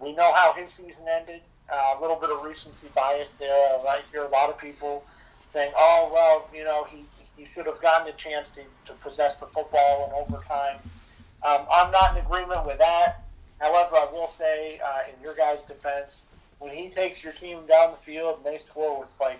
We 0.00 0.14
know 0.14 0.32
how 0.32 0.52
his 0.52 0.72
season 0.72 1.04
ended. 1.08 1.40
Uh, 1.72 1.94
a 1.98 2.00
little 2.00 2.16
bit 2.16 2.30
of 2.30 2.42
recency 2.42 2.88
bias 2.94 3.36
there. 3.36 3.50
I 3.88 4.00
hear 4.12 4.24
a 4.24 4.28
lot 4.28 4.50
of 4.50 4.58
people 4.58 5.02
saying, 5.50 5.72
"Oh, 5.74 6.10
well, 6.12 6.50
you 6.54 6.62
know, 6.62 6.84
he 6.84 7.06
he 7.36 7.46
should 7.54 7.66
have 7.66 7.80
gotten 7.80 8.08
a 8.08 8.16
chance 8.16 8.50
to, 8.52 8.62
to 8.86 8.92
possess 8.94 9.36
the 9.36 9.46
football 9.46 10.06
in 10.08 10.14
overtime." 10.14 10.78
Um, 11.42 11.66
I'm 11.70 11.90
not 11.90 12.16
in 12.16 12.24
agreement 12.24 12.66
with 12.66 12.78
that. 12.78 13.24
However, 13.60 13.96
I 13.96 14.08
will 14.10 14.28
say, 14.28 14.80
uh, 14.84 15.00
in 15.08 15.22
your 15.22 15.34
guys' 15.34 15.58
defense, 15.68 16.22
when 16.58 16.72
he 16.72 16.88
takes 16.88 17.22
your 17.22 17.32
team 17.32 17.66
down 17.66 17.90
the 17.90 17.96
field 17.98 18.38
and 18.38 18.46
they 18.46 18.58
score 18.58 19.00
with 19.00 19.10
like 19.20 19.38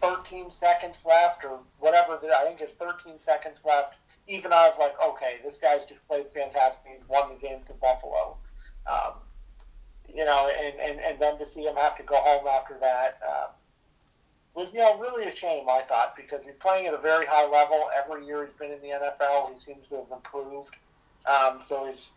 13 0.00 0.50
seconds 0.58 1.02
left 1.06 1.44
or 1.44 1.58
whatever. 1.78 2.14
I 2.14 2.44
think 2.46 2.60
it's 2.60 2.72
13 2.78 3.14
seconds 3.24 3.60
left. 3.64 3.94
Even 4.26 4.52
I 4.52 4.68
was 4.68 4.78
like, 4.78 4.94
okay, 5.00 5.38
this 5.44 5.58
guy's 5.58 5.84
just 5.88 6.06
played 6.08 6.26
fantastic. 6.32 6.92
He's 6.96 7.08
won 7.08 7.30
the 7.30 7.46
game 7.46 7.58
for 7.66 7.74
Buffalo. 7.74 8.36
Um, 8.90 9.14
you 10.12 10.24
know, 10.24 10.48
and, 10.48 10.74
and, 10.80 11.00
and 11.00 11.18
then 11.18 11.38
to 11.38 11.48
see 11.48 11.62
him 11.62 11.76
have 11.76 11.96
to 11.96 12.02
go 12.02 12.16
home 12.16 12.46
after 12.46 12.76
that 12.80 13.18
uh, 13.26 13.46
was, 14.54 14.72
you 14.72 14.80
know, 14.80 14.98
really 14.98 15.26
a 15.26 15.34
shame, 15.34 15.68
I 15.68 15.82
thought, 15.82 16.14
because 16.16 16.44
he's 16.44 16.54
playing 16.60 16.86
at 16.86 16.94
a 16.94 16.98
very 16.98 17.26
high 17.26 17.48
level. 17.48 17.88
Every 17.96 18.26
year 18.26 18.44
he's 18.46 18.54
been 18.54 18.72
in 18.72 18.80
the 18.80 18.88
NFL, 18.88 19.54
he 19.54 19.64
seems 19.64 19.86
to 19.88 19.96
have 19.96 20.10
improved. 20.12 20.76
Um, 21.26 21.60
so 21.68 21.86
he's 21.86 22.12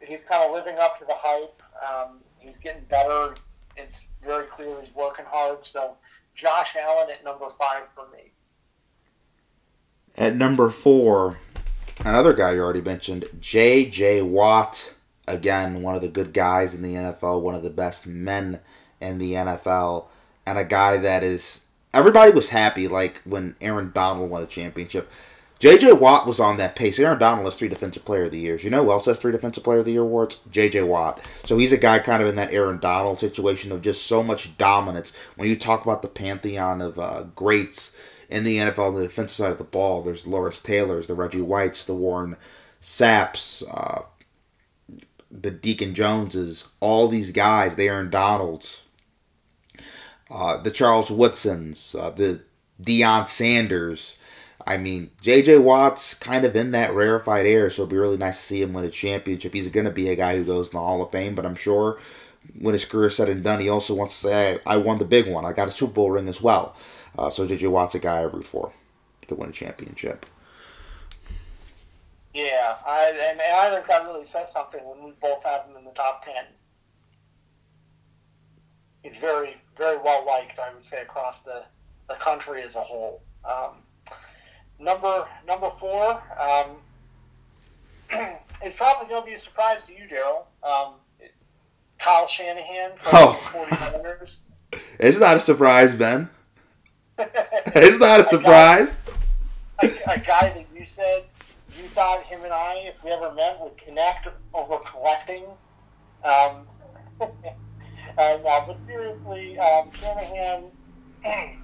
he's 0.00 0.22
kind 0.22 0.44
of 0.44 0.52
living 0.52 0.76
up 0.78 0.98
to 0.98 1.04
the 1.04 1.14
hype. 1.14 1.62
Um, 1.82 2.18
he's 2.38 2.56
getting 2.58 2.84
better. 2.84 3.34
It's 3.76 4.06
very 4.22 4.46
clear 4.46 4.80
he's 4.80 4.94
working 4.94 5.24
hard. 5.24 5.58
So 5.62 5.96
Josh 6.34 6.76
Allen 6.76 7.08
at 7.10 7.24
number 7.24 7.48
five 7.58 7.82
for 7.94 8.04
me. 8.14 8.30
At 10.16 10.36
number 10.36 10.70
four, 10.70 11.38
another 12.04 12.32
guy 12.32 12.52
you 12.52 12.60
already 12.60 12.80
mentioned, 12.80 13.26
J.J. 13.40 14.22
Watt. 14.22 14.94
Again, 15.26 15.80
one 15.80 15.94
of 15.94 16.02
the 16.02 16.08
good 16.08 16.34
guys 16.34 16.74
in 16.74 16.82
the 16.82 16.94
NFL, 16.94 17.40
one 17.40 17.54
of 17.54 17.62
the 17.62 17.70
best 17.70 18.06
men 18.06 18.60
in 19.00 19.18
the 19.18 19.32
NFL, 19.32 20.06
and 20.46 20.58
a 20.58 20.64
guy 20.64 20.96
that 20.98 21.22
is. 21.22 21.60
Everybody 21.94 22.32
was 22.32 22.48
happy, 22.48 22.88
like 22.88 23.22
when 23.24 23.56
Aaron 23.60 23.92
Donald 23.94 24.30
won 24.30 24.42
a 24.42 24.46
championship. 24.46 25.10
J.J. 25.60 25.92
Watt 25.92 26.26
was 26.26 26.40
on 26.40 26.56
that 26.56 26.76
pace. 26.76 26.98
Aaron 26.98 27.18
Donald 27.18 27.46
has 27.46 27.56
three 27.56 27.68
Defensive 27.68 28.04
Player 28.04 28.24
of 28.24 28.32
the 28.32 28.40
Years. 28.40 28.64
You 28.64 28.70
know 28.70 28.84
who 28.84 28.90
else 28.90 29.06
has 29.06 29.18
three 29.18 29.32
Defensive 29.32 29.64
Player 29.64 29.78
of 29.78 29.84
the 29.84 29.92
Year 29.92 30.02
awards? 30.02 30.40
J.J. 30.50 30.82
Watt. 30.82 31.20
So 31.44 31.56
he's 31.56 31.72
a 31.72 31.78
guy 31.78 32.00
kind 32.00 32.22
of 32.22 32.28
in 32.28 32.36
that 32.36 32.52
Aaron 32.52 32.80
Donald 32.80 33.20
situation 33.20 33.72
of 33.72 33.80
just 33.80 34.06
so 34.06 34.22
much 34.22 34.58
dominance. 34.58 35.14
When 35.36 35.48
you 35.48 35.56
talk 35.56 35.82
about 35.82 36.02
the 36.02 36.08
pantheon 36.08 36.82
of 36.82 36.98
uh, 36.98 37.24
greats 37.34 37.94
in 38.28 38.44
the 38.44 38.58
NFL 38.58 38.88
on 38.88 38.94
the 38.94 39.02
defensive 39.02 39.36
side 39.36 39.52
of 39.52 39.58
the 39.58 39.64
ball, 39.64 40.02
there's 40.02 40.26
Lawrence 40.26 40.60
Taylor's, 40.60 41.06
the 41.06 41.14
Reggie 41.14 41.40
Whites, 41.40 41.84
the 41.84 41.94
Warren 41.94 42.36
Sapps, 42.82 43.62
uh, 43.70 44.02
the 45.30 45.50
Deacon 45.50 45.94
Joneses, 45.94 46.68
all 46.80 47.08
these 47.08 47.32
guys, 47.32 47.76
the 47.76 47.88
Aaron 47.88 48.10
Donalds, 48.10 48.82
uh, 50.30 50.56
the 50.58 50.70
Charles 50.70 51.10
Woodsons, 51.10 51.94
uh, 51.94 52.10
the 52.10 52.42
Deion 52.82 53.26
Sanders, 53.26 54.16
I 54.66 54.78
mean, 54.78 55.10
J.J. 55.20 55.58
Watt's 55.58 56.14
kind 56.14 56.44
of 56.44 56.56
in 56.56 56.70
that 56.70 56.94
rarefied 56.94 57.44
air, 57.44 57.68
so 57.68 57.82
it'll 57.82 57.90
be 57.90 57.98
really 57.98 58.16
nice 58.16 58.38
to 58.38 58.46
see 58.46 58.62
him 58.62 58.72
win 58.72 58.84
a 58.84 58.90
championship. 58.90 59.52
He's 59.52 59.68
going 59.68 59.84
to 59.84 59.92
be 59.92 60.08
a 60.08 60.16
guy 60.16 60.36
who 60.36 60.44
goes 60.44 60.68
in 60.68 60.74
the 60.74 60.78
Hall 60.78 61.02
of 61.02 61.10
Fame, 61.12 61.34
but 61.34 61.44
I'm 61.44 61.54
sure 61.54 61.98
when 62.58 62.72
his 62.72 62.84
career 62.84 63.08
is 63.08 63.16
said 63.16 63.28
and 63.28 63.42
done, 63.42 63.60
he 63.60 63.68
also 63.68 63.94
wants 63.94 64.20
to 64.20 64.28
say, 64.28 64.58
I 64.66 64.78
won 64.78 64.98
the 64.98 65.04
big 65.04 65.28
one. 65.28 65.44
I 65.44 65.52
got 65.52 65.68
a 65.68 65.70
Super 65.70 65.92
Bowl 65.92 66.10
ring 66.10 66.28
as 66.28 66.40
well. 66.40 66.76
Uh, 67.18 67.30
so 67.30 67.46
J.J. 67.46 67.66
Watt's 67.66 67.94
a 67.94 67.98
guy 67.98 68.18
I 68.18 68.22
root 68.22 68.46
for 68.46 68.72
to 69.28 69.34
win 69.34 69.50
a 69.50 69.52
championship. 69.52 70.26
Yeah, 72.32 72.76
I, 72.86 73.12
and, 73.30 73.40
I 73.40 73.70
think 73.70 74.06
really 74.08 74.24
says 74.24 74.52
something 74.52 74.80
when 74.84 75.04
we 75.04 75.12
both 75.20 75.44
have 75.44 75.66
him 75.66 75.76
in 75.76 75.84
the 75.84 75.92
top 75.92 76.24
10. 76.24 76.34
He's 79.02 79.18
very, 79.18 79.56
very 79.76 79.98
well 79.98 80.24
liked, 80.26 80.58
I 80.58 80.72
would 80.74 80.84
say, 80.84 81.02
across 81.02 81.42
the, 81.42 81.64
the 82.08 82.14
country 82.14 82.62
as 82.62 82.76
a 82.76 82.82
whole. 82.82 83.22
Um, 83.44 83.76
Number 84.80 85.24
number 85.46 85.70
four, 85.78 86.20
um, 86.38 86.70
it's 88.60 88.76
probably 88.76 89.08
going 89.08 89.22
to 89.22 89.26
be 89.26 89.34
a 89.34 89.38
surprise 89.38 89.84
to 89.84 89.92
you, 89.92 90.08
Daryl. 90.08 90.42
Um, 90.68 90.94
Kyle 92.00 92.26
Shanahan 92.26 92.90
from 93.00 93.10
Oh. 93.12 93.66
the 93.70 93.76
49ers. 93.76 94.40
It's 94.98 95.18
not 95.20 95.36
a 95.36 95.40
surprise, 95.40 95.94
Ben. 95.94 96.28
It's 97.18 97.98
not 98.00 98.20
a 98.20 98.24
surprise. 98.24 98.94
a, 99.80 99.86
a 99.86 100.18
guy 100.18 100.52
that 100.52 100.66
you 100.76 100.84
said 100.84 101.22
you 101.80 101.88
thought 101.90 102.24
him 102.24 102.42
and 102.42 102.52
I, 102.52 102.74
if 102.92 103.02
we 103.04 103.10
ever 103.10 103.32
met, 103.32 103.60
would 103.60 103.78
connect 103.78 104.26
over 104.52 104.78
collecting. 104.78 105.44
Um, 106.24 106.66
uh, 108.18 108.66
but 108.66 108.78
seriously, 108.78 109.58
um, 109.58 109.90
Shanahan 110.00 110.64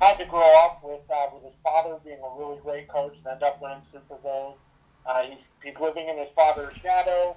had 0.00 0.16
to 0.18 0.24
grow 0.26 0.64
up 0.64 0.80
with 0.82 1.00
uh, 1.10 1.26
with 1.34 1.44
his 1.44 1.54
father 1.62 1.96
being 2.04 2.18
a 2.18 2.38
really 2.38 2.58
great 2.62 2.88
coach 2.88 3.16
and 3.18 3.26
end 3.26 3.42
up 3.42 3.60
winning 3.60 3.82
Super 3.90 4.16
Bowls. 4.16 4.66
Uh, 5.06 5.22
he's, 5.22 5.50
he's 5.64 5.78
living 5.80 6.08
in 6.08 6.18
his 6.18 6.28
father's 6.36 6.76
shadow. 6.76 7.34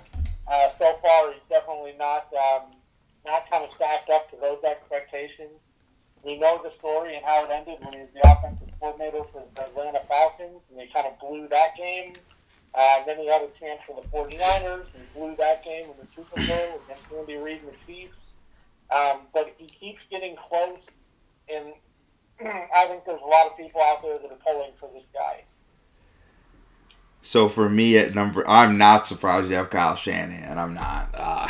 Uh, 0.48 0.70
so 0.70 0.98
far, 1.02 1.32
he's 1.32 1.42
definitely 1.50 1.94
not 1.98 2.28
um, 2.34 2.64
not 3.26 3.50
kind 3.50 3.64
of 3.64 3.70
stacked 3.70 4.10
up 4.10 4.30
to 4.32 4.38
those 4.42 4.64
expectations. 4.64 5.74
We 6.24 6.38
know 6.38 6.60
the 6.64 6.70
story 6.70 7.16
and 7.16 7.26
how 7.26 7.46
it 7.46 7.52
ended 7.52 7.78
when 7.82 7.94
he 7.94 8.00
was 8.02 8.14
the 8.14 8.30
offensive 8.30 8.68
coordinator 8.80 9.24
for 9.32 9.44
the 9.56 9.64
Atlanta 9.64 10.02
Falcons, 10.08 10.70
and 10.70 10.80
they 10.80 10.88
kind 10.88 11.08
of 11.08 11.20
blew 11.20 11.48
that 11.48 11.76
game. 11.76 12.14
Uh, 12.74 13.04
then 13.06 13.18
he 13.18 13.28
had 13.28 13.42
a 13.42 13.50
chance 13.60 13.82
for 13.86 14.02
the 14.02 14.08
49ers, 14.10 14.86
and 14.96 15.14
blew 15.14 15.36
that 15.38 15.64
game 15.64 15.86
in 15.86 15.94
the 16.00 16.08
Super 16.16 16.36
Bowl 16.48 16.80
against 16.86 17.12
Andy 17.18 17.36
Reid 17.36 17.62
and 17.62 17.72
the 17.72 17.86
Chiefs. 17.86 18.31
Um, 18.96 19.22
but 19.34 19.54
he 19.58 19.68
keeps 19.68 20.04
getting 20.10 20.36
close, 20.36 20.86
and 21.54 21.74
I 22.76 22.88
think 22.88 23.06
there's 23.06 23.22
a 23.22 23.28
lot 23.28 23.48
of 23.48 23.58
people 23.58 23.82
out 23.82 24.02
there 24.02 24.20
that 24.20 24.32
are 24.32 24.40
pulling 24.46 24.72
for 24.80 24.90
this 24.94 25.06
guy. 25.14 25.44
So 27.22 27.50
for 27.50 27.70
me 27.70 27.98
at 27.98 28.16
number, 28.16 28.48
I'm 28.48 28.78
not 28.78 29.06
surprised 29.06 29.50
you 29.50 29.56
have 29.56 29.70
Kyle 29.70 29.96
Shanahan. 29.96 30.44
And 30.44 30.60
I'm 30.60 30.74
not. 30.74 31.10
Uh, 31.14 31.48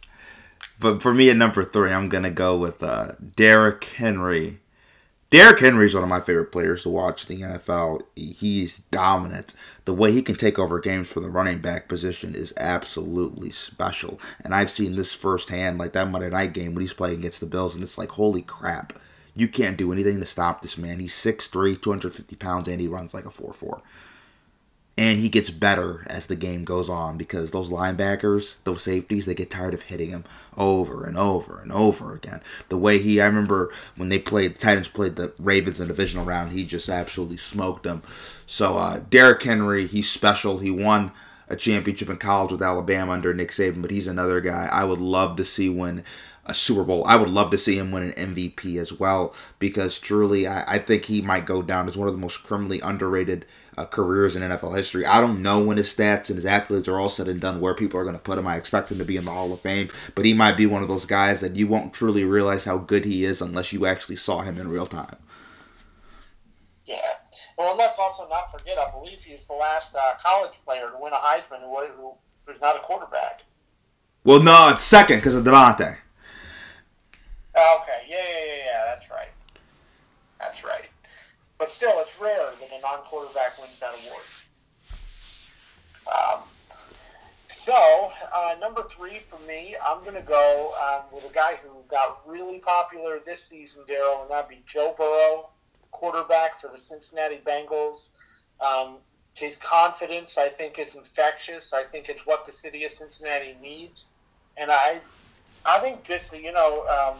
but 0.80 1.02
for 1.02 1.12
me 1.12 1.30
at 1.30 1.36
number 1.36 1.64
three, 1.64 1.92
I'm 1.92 2.08
gonna 2.08 2.30
go 2.30 2.56
with 2.56 2.82
uh, 2.82 3.12
Derrick 3.36 3.84
Henry. 3.84 4.60
Derrick 5.36 5.60
Henry 5.60 5.84
is 5.84 5.92
one 5.92 6.02
of 6.02 6.08
my 6.08 6.22
favorite 6.22 6.50
players 6.50 6.84
to 6.84 6.88
watch 6.88 7.28
in 7.28 7.38
the 7.38 7.46
NFL. 7.46 8.00
He's 8.16 8.78
dominant. 8.90 9.52
The 9.84 9.92
way 9.92 10.10
he 10.10 10.22
can 10.22 10.34
take 10.34 10.58
over 10.58 10.80
games 10.80 11.12
from 11.12 11.24
the 11.24 11.28
running 11.28 11.58
back 11.58 11.88
position 11.88 12.34
is 12.34 12.54
absolutely 12.56 13.50
special. 13.50 14.18
And 14.42 14.54
I've 14.54 14.70
seen 14.70 14.92
this 14.92 15.12
firsthand, 15.12 15.76
like 15.76 15.92
that 15.92 16.08
Monday 16.08 16.30
night 16.30 16.54
game 16.54 16.72
when 16.72 16.80
he's 16.80 16.94
playing 16.94 17.18
against 17.18 17.40
the 17.40 17.46
Bills, 17.46 17.74
and 17.74 17.84
it's 17.84 17.98
like, 17.98 18.12
holy 18.12 18.40
crap. 18.40 18.94
You 19.34 19.46
can't 19.46 19.76
do 19.76 19.92
anything 19.92 20.20
to 20.20 20.26
stop 20.26 20.62
this 20.62 20.78
man. 20.78 21.00
He's 21.00 21.12
6'3, 21.12 21.82
250 21.82 22.34
pounds, 22.36 22.66
and 22.66 22.80
he 22.80 22.88
runs 22.88 23.12
like 23.12 23.26
a 23.26 23.28
4'4. 23.28 23.82
And 24.98 25.20
he 25.20 25.28
gets 25.28 25.50
better 25.50 26.04
as 26.06 26.26
the 26.26 26.36
game 26.36 26.64
goes 26.64 26.88
on 26.88 27.18
because 27.18 27.50
those 27.50 27.68
linebackers, 27.68 28.54
those 28.64 28.82
safeties, 28.82 29.26
they 29.26 29.34
get 29.34 29.50
tired 29.50 29.74
of 29.74 29.82
hitting 29.82 30.10
him 30.10 30.24
over 30.56 31.04
and 31.04 31.18
over 31.18 31.60
and 31.60 31.70
over 31.70 32.14
again. 32.14 32.40
The 32.70 32.78
way 32.78 32.98
he, 32.98 33.20
I 33.20 33.26
remember 33.26 33.70
when 33.96 34.08
they 34.08 34.18
played, 34.18 34.54
the 34.54 34.58
Titans 34.58 34.88
played 34.88 35.16
the 35.16 35.32
Ravens 35.38 35.80
in 35.80 35.88
the 35.88 35.92
divisional 35.92 36.24
round, 36.24 36.52
he 36.52 36.64
just 36.64 36.88
absolutely 36.88 37.36
smoked 37.36 37.82
them. 37.82 38.02
So 38.46 38.78
uh, 38.78 39.00
Derrick 39.10 39.42
Henry, 39.42 39.86
he's 39.86 40.10
special. 40.10 40.58
He 40.58 40.70
won 40.70 41.12
a 41.48 41.56
championship 41.56 42.08
in 42.08 42.16
college 42.16 42.52
with 42.52 42.62
Alabama 42.62 43.12
under 43.12 43.34
Nick 43.34 43.50
Saban, 43.50 43.82
but 43.82 43.90
he's 43.90 44.06
another 44.06 44.40
guy 44.40 44.68
I 44.72 44.84
would 44.84 45.00
love 45.00 45.36
to 45.36 45.44
see 45.44 45.68
win 45.68 46.04
a 46.46 46.54
Super 46.54 46.84
Bowl. 46.84 47.04
I 47.06 47.16
would 47.16 47.28
love 47.28 47.50
to 47.50 47.58
see 47.58 47.78
him 47.78 47.90
win 47.90 48.04
an 48.04 48.34
MVP 48.34 48.76
as 48.76 48.92
well 48.92 49.34
because 49.58 49.98
truly, 49.98 50.46
I, 50.46 50.74
I 50.74 50.78
think 50.78 51.04
he 51.04 51.20
might 51.20 51.44
go 51.44 51.60
down 51.60 51.88
as 51.88 51.96
one 51.96 52.08
of 52.08 52.14
the 52.14 52.20
most 52.20 52.44
criminally 52.44 52.80
underrated 52.80 53.44
uh, 53.76 53.84
careers 53.84 54.36
in 54.36 54.42
NFL 54.42 54.76
history. 54.76 55.04
I 55.04 55.20
don't 55.20 55.42
know 55.42 55.62
when 55.62 55.76
his 55.76 55.94
stats 55.94 56.28
and 56.28 56.36
his 56.36 56.44
accolades 56.44 56.88
are 56.88 56.98
all 56.98 57.08
said 57.08 57.28
and 57.28 57.40
done 57.40 57.60
where 57.60 57.74
people 57.74 58.00
are 58.00 58.04
going 58.04 58.16
to 58.16 58.22
put 58.22 58.38
him. 58.38 58.46
I 58.46 58.56
expect 58.56 58.90
him 58.90 58.98
to 58.98 59.04
be 59.04 59.16
in 59.16 59.24
the 59.24 59.30
Hall 59.30 59.52
of 59.52 59.60
Fame, 59.60 59.88
but 60.14 60.24
he 60.24 60.34
might 60.34 60.56
be 60.56 60.66
one 60.66 60.82
of 60.82 60.88
those 60.88 61.04
guys 61.04 61.40
that 61.40 61.56
you 61.56 61.66
won't 61.66 61.92
truly 61.92 62.24
realize 62.24 62.64
how 62.64 62.78
good 62.78 63.04
he 63.04 63.24
is 63.24 63.40
unless 63.40 63.72
you 63.72 63.86
actually 63.86 64.16
saw 64.16 64.40
him 64.40 64.58
in 64.58 64.68
real 64.68 64.86
time. 64.86 65.16
Yeah. 66.86 66.96
Well, 67.58 67.76
let's 67.76 67.98
also 67.98 68.28
not 68.28 68.50
forget, 68.50 68.78
I 68.78 68.90
believe 68.90 69.18
he's 69.18 69.44
the 69.46 69.54
last 69.54 69.94
uh, 69.94 70.14
college 70.24 70.52
player 70.64 70.90
to 70.90 70.98
win 70.98 71.12
a 71.12 71.16
Heisman 71.16 71.60
who, 71.60 71.86
who 71.96 72.12
who's 72.46 72.60
not 72.60 72.76
a 72.76 72.80
quarterback. 72.80 73.42
Well, 74.24 74.42
no, 74.42 74.70
it's 74.72 74.84
second 74.84 75.18
because 75.18 75.34
of 75.34 75.44
DeVonta. 75.44 75.96
Okay, 77.54 78.02
yeah, 78.08 78.16
yeah, 78.16 78.44
yeah, 78.46 78.64
yeah, 78.64 78.84
that's 78.94 79.10
right. 79.10 79.28
That's 80.38 80.64
right. 80.64 80.88
But 81.58 81.72
still, 81.72 81.92
it's 81.96 82.20
rare 82.20 82.50
that 82.60 82.68
a 82.70 82.80
non-quarterback 82.82 83.58
wins 83.58 83.80
that 83.80 83.94
award. 84.06 84.22
Um, 86.06 86.42
so, 87.46 88.12
uh, 88.34 88.56
number 88.60 88.82
three 88.84 89.20
for 89.30 89.38
me, 89.46 89.76
I'm 89.84 90.02
going 90.02 90.14
to 90.14 90.20
go 90.20 90.74
um, 90.82 91.04
with 91.14 91.30
a 91.30 91.32
guy 91.32 91.58
who 91.62 91.70
got 91.88 92.20
really 92.26 92.58
popular 92.58 93.20
this 93.24 93.44
season, 93.44 93.84
Daryl, 93.88 94.22
and 94.22 94.30
that'd 94.30 94.50
be 94.50 94.62
Joe 94.66 94.94
Burrow, 94.96 95.50
quarterback 95.92 96.60
for 96.60 96.68
the 96.68 96.84
Cincinnati 96.84 97.40
Bengals. 97.46 98.10
Um, 98.60 98.96
his 99.34 99.56
confidence, 99.58 100.38
I 100.38 100.48
think, 100.48 100.78
is 100.78 100.94
infectious. 100.94 101.72
I 101.72 101.84
think 101.84 102.08
it's 102.08 102.26
what 102.26 102.46
the 102.46 102.52
city 102.52 102.84
of 102.84 102.90
Cincinnati 102.90 103.56
needs, 103.62 104.10
and 104.56 104.70
I, 104.70 105.00
I 105.64 105.78
think 105.80 106.04
just 106.04 106.32
you 106.32 106.52
know 106.52 106.86
um, 106.86 107.18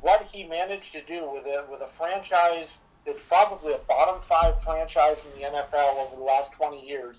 what 0.00 0.22
he 0.22 0.44
managed 0.44 0.92
to 0.92 1.02
do 1.02 1.30
with 1.32 1.46
a 1.46 1.64
with 1.70 1.80
a 1.80 1.88
franchise 1.98 2.68
that's 3.06 3.20
probably 3.28 3.72
a 3.72 3.78
bottom 3.88 4.20
five 4.28 4.62
franchise 4.62 5.18
in 5.24 5.40
the 5.40 5.46
NFL 5.46 5.96
over 5.96 6.16
the 6.16 6.22
last 6.22 6.52
twenty 6.52 6.86
years. 6.86 7.16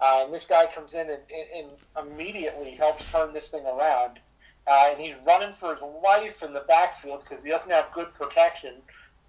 Uh, 0.00 0.22
and 0.24 0.34
this 0.34 0.46
guy 0.46 0.66
comes 0.74 0.94
in 0.94 1.08
and, 1.08 1.22
and, 1.30 1.68
and 1.96 2.08
immediately 2.12 2.72
helps 2.72 3.04
turn 3.12 3.32
this 3.32 3.48
thing 3.48 3.64
around. 3.66 4.18
Uh, 4.66 4.88
and 4.90 5.00
he's 5.00 5.14
running 5.24 5.52
for 5.54 5.74
his 5.74 5.82
life 6.02 6.42
in 6.42 6.52
the 6.52 6.64
backfield 6.66 7.22
because 7.22 7.42
he 7.44 7.50
doesn't 7.50 7.70
have 7.70 7.86
good 7.94 8.12
protection. 8.14 8.74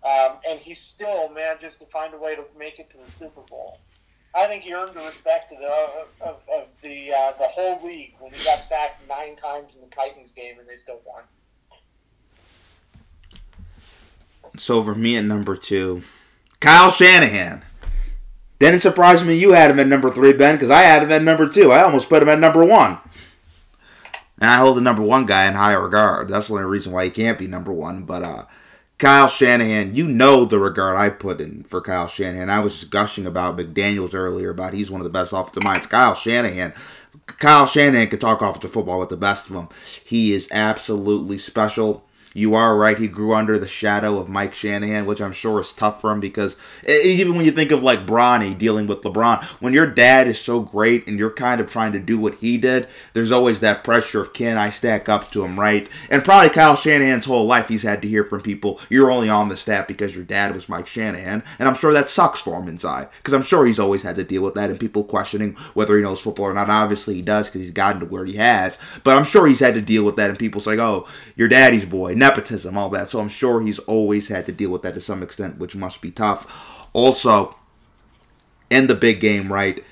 Um, 0.03 0.37
and 0.47 0.59
he 0.59 0.73
still 0.73 1.29
manages 1.29 1.75
to 1.77 1.85
find 1.85 2.13
a 2.13 2.17
way 2.17 2.35
to 2.35 2.43
make 2.57 2.79
it 2.79 2.89
to 2.89 2.97
the 2.97 3.11
Super 3.11 3.41
Bowl. 3.41 3.79
I 4.35 4.47
think 4.47 4.63
he 4.63 4.73
earned 4.73 4.95
the 4.95 5.01
respect 5.01 5.51
of 5.51 5.59
the, 5.59 6.25
of, 6.25 6.41
of 6.51 6.67
the, 6.81 7.13
uh, 7.13 7.33
the 7.37 7.47
whole 7.47 7.79
league 7.85 8.15
when 8.19 8.31
he 8.31 8.43
got 8.43 8.63
sacked 8.63 9.07
nine 9.07 9.35
times 9.35 9.73
in 9.75 9.81
the 9.81 9.95
Titans 9.95 10.31
game 10.35 10.57
and 10.59 10.67
they 10.67 10.77
still 10.77 11.01
won. 11.05 11.23
So 14.57 14.83
for 14.83 14.95
me 14.95 15.17
at 15.17 15.25
number 15.25 15.55
two, 15.55 16.03
Kyle 16.59 16.91
Shanahan. 16.91 17.63
Didn't 18.59 18.79
surprise 18.79 19.25
me 19.25 19.37
you 19.37 19.51
had 19.51 19.71
him 19.71 19.79
at 19.79 19.87
number 19.87 20.09
three, 20.09 20.31
Ben, 20.31 20.55
because 20.55 20.69
I 20.69 20.81
had 20.81 21.03
him 21.03 21.11
at 21.11 21.23
number 21.23 21.49
two. 21.49 21.71
I 21.71 21.83
almost 21.83 22.07
put 22.07 22.21
him 22.21 22.29
at 22.29 22.39
number 22.39 22.63
one. 22.63 22.99
And 24.39 24.49
I 24.49 24.57
hold 24.57 24.77
the 24.77 24.81
number 24.81 25.01
one 25.01 25.25
guy 25.25 25.47
in 25.47 25.55
high 25.55 25.73
regard. 25.73 26.29
That's 26.29 26.47
the 26.47 26.53
only 26.53 26.65
reason 26.65 26.93
why 26.93 27.05
he 27.05 27.11
can't 27.11 27.37
be 27.37 27.47
number 27.47 27.73
one. 27.73 28.03
But 28.03 28.23
uh, 28.23 28.45
Kyle 28.97 29.27
Shanahan, 29.27 29.95
you 29.95 30.07
know 30.07 30.45
the 30.45 30.59
regard 30.59 30.97
I 30.97 31.09
put 31.09 31.41
in 31.41 31.63
for 31.63 31.81
Kyle 31.81 32.07
Shanahan. 32.07 32.49
I 32.49 32.59
was 32.59 32.79
just 32.79 32.91
gushing 32.91 33.25
about 33.25 33.57
McDaniels 33.57 34.13
earlier 34.13 34.51
about 34.51 34.73
he's 34.73 34.89
one 34.89 35.01
of 35.01 35.05
the 35.05 35.11
best 35.11 35.33
offensive 35.33 35.63
minds. 35.63 35.87
Kyle 35.87 36.15
Shanahan, 36.15 36.73
Kyle 37.25 37.65
Shanahan 37.65 38.07
can 38.07 38.19
talk 38.19 38.41
offensive 38.41 38.71
football 38.71 38.99
with 38.99 39.09
the 39.09 39.17
best 39.17 39.47
of 39.47 39.55
them. 39.55 39.67
He 40.05 40.31
is 40.33 40.47
absolutely 40.51 41.37
special. 41.37 42.05
You 42.33 42.55
are 42.55 42.75
right. 42.75 42.97
He 42.97 43.07
grew 43.07 43.33
under 43.33 43.59
the 43.59 43.67
shadow 43.67 44.17
of 44.17 44.27
Mike 44.27 44.55
Shanahan, 44.55 45.05
which 45.05 45.21
I'm 45.21 45.33
sure 45.33 45.61
is 45.61 45.71
tough 45.71 46.01
for 46.01 46.11
him 46.11 46.19
because 46.19 46.57
even 46.87 47.35
when 47.35 47.45
you 47.45 47.51
think 47.51 47.71
of 47.71 47.83
like 47.83 48.07
Bronny 48.07 48.57
dealing 48.57 48.87
with 48.87 49.03
LeBron, 49.03 49.43
when 49.61 49.73
your 49.73 49.85
dad 49.85 50.27
is 50.27 50.41
so 50.41 50.59
great 50.59 51.05
and 51.07 51.19
you're 51.19 51.29
kind 51.29 51.61
of 51.61 51.69
trying 51.69 51.91
to 51.91 51.99
do 51.99 52.19
what 52.19 52.35
he 52.35 52.57
did, 52.57 52.87
there's 53.13 53.31
always 53.31 53.59
that 53.59 53.83
pressure 53.83 54.21
of 54.23 54.33
can 54.33 54.57
I 54.57 54.71
stack 54.71 55.07
up 55.07 55.29
to 55.31 55.45
him, 55.45 55.59
right? 55.59 55.87
And 56.09 56.23
probably 56.23 56.49
Kyle 56.49 56.75
Shanahan's 56.75 57.25
whole 57.25 57.45
life 57.45 57.67
he's 57.67 57.83
had 57.83 58.01
to 58.01 58.07
hear 58.07 58.23
from 58.23 58.41
people, 58.41 58.79
you're 58.89 59.11
only 59.11 59.29
on 59.29 59.49
the 59.49 59.57
staff 59.57 59.87
because 59.87 60.15
your 60.15 60.25
dad 60.25 60.55
was 60.55 60.67
Mike 60.67 60.87
Shanahan. 60.87 61.43
And 61.59 61.69
I'm 61.69 61.75
sure 61.75 61.93
that 61.93 62.09
sucks 62.09 62.41
for 62.41 62.59
him 62.59 62.67
inside 62.67 63.09
because 63.17 63.33
I'm 63.33 63.43
sure 63.43 63.65
he's 63.65 63.79
always 63.79 64.01
had 64.01 64.15
to 64.15 64.23
deal 64.23 64.41
with 64.41 64.55
that 64.55 64.71
and 64.71 64.79
people 64.79 65.03
questioning 65.03 65.53
whether 65.75 65.95
he 65.95 66.01
knows 66.01 66.21
football 66.21 66.47
or 66.47 66.53
not. 66.53 66.69
Obviously 66.69 67.13
he 67.13 67.21
does 67.21 67.47
because 67.47 67.61
he's 67.61 67.71
gotten 67.71 67.99
to 67.99 68.07
where 68.07 68.25
he 68.25 68.37
has, 68.37 68.79
but 69.03 69.15
I'm 69.15 69.23
sure 69.23 69.45
he's 69.45 69.59
had 69.59 69.75
to 69.75 69.81
deal 69.81 70.03
with 70.03 70.15
that 70.15 70.31
and 70.31 70.39
people 70.39 70.61
say, 70.61 70.79
oh, 70.79 71.07
your 71.35 71.47
daddy's 71.47 71.85
boy 71.85 72.15
nepotism, 72.23 72.77
all 72.77 72.89
that. 72.89 73.09
So 73.09 73.19
I'm 73.19 73.27
sure 73.27 73.61
he's 73.61 73.79
always 73.79 74.29
had 74.29 74.45
to 74.45 74.51
deal 74.51 74.69
with 74.69 74.81
that 74.83 74.95
to 74.95 75.01
some 75.01 75.21
extent, 75.21 75.57
which 75.57 75.75
must 75.75 76.01
be 76.01 76.09
tough. 76.09 76.87
Also, 76.93 77.55
in 78.69 78.87
the 78.87 78.95
big 78.95 79.19
game, 79.19 79.51
right? 79.51 79.83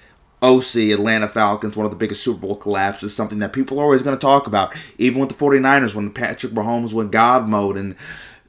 OC, 0.42 0.76
Atlanta 0.94 1.28
Falcons, 1.28 1.76
one 1.76 1.86
of 1.86 1.92
the 1.92 1.98
biggest 1.98 2.24
Super 2.24 2.40
Bowl 2.40 2.56
collapses, 2.56 3.14
something 3.14 3.40
that 3.40 3.54
people 3.54 3.80
are 3.80 3.84
always 3.84 4.02
going 4.02 4.18
to 4.18 4.22
talk 4.22 4.48
about. 4.48 4.74
Even 4.98 5.20
with 5.20 5.30
the 5.30 5.36
49ers, 5.36 5.94
when 5.94 6.10
Patrick 6.10 6.54
Mahomes 6.54 6.94
went 6.94 7.12
God 7.12 7.50
mode 7.50 7.76
and 7.76 7.96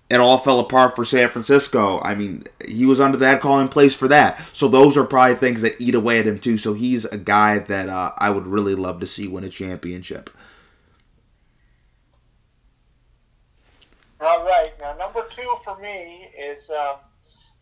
it 0.09 0.21
all 0.21 0.39
fell 0.39 0.61
apart 0.61 0.95
for 0.95 1.05
San 1.05 1.29
Francisco. 1.29 2.01
I 2.05 2.15
mean, 2.15 2.45
he 2.67 2.87
was 2.87 3.01
under 3.01 3.19
that 3.19 3.41
call 3.41 3.59
in 3.59 3.69
place 3.69 3.97
for 3.97 4.09
that. 4.09 4.41
So 4.53 4.69
those 4.69 4.97
are 4.97 5.05
probably 5.05 5.37
things 5.37 5.63
that 5.63 5.81
eat 5.81 5.95
away 5.95 6.21
at 6.21 6.27
him 6.27 6.39
too. 6.39 6.57
So 6.57 6.75
he's 6.75 7.05
a 7.07 7.19
guy 7.19 7.59
that 7.59 7.89
uh, 7.89 8.13
I 8.19 8.31
would 8.31 8.47
really 8.47 8.75
love 8.75 9.01
to 9.01 9.07
see 9.07 9.27
win 9.27 9.43
a 9.43 9.49
championship. 9.49 10.31
All 14.23 14.45
right. 14.45 14.73
Now, 14.81 14.95
number 14.97 15.25
two 15.31 15.49
for 15.65 15.77
me 15.79 16.29
is 16.39 16.71
um, 16.71 16.97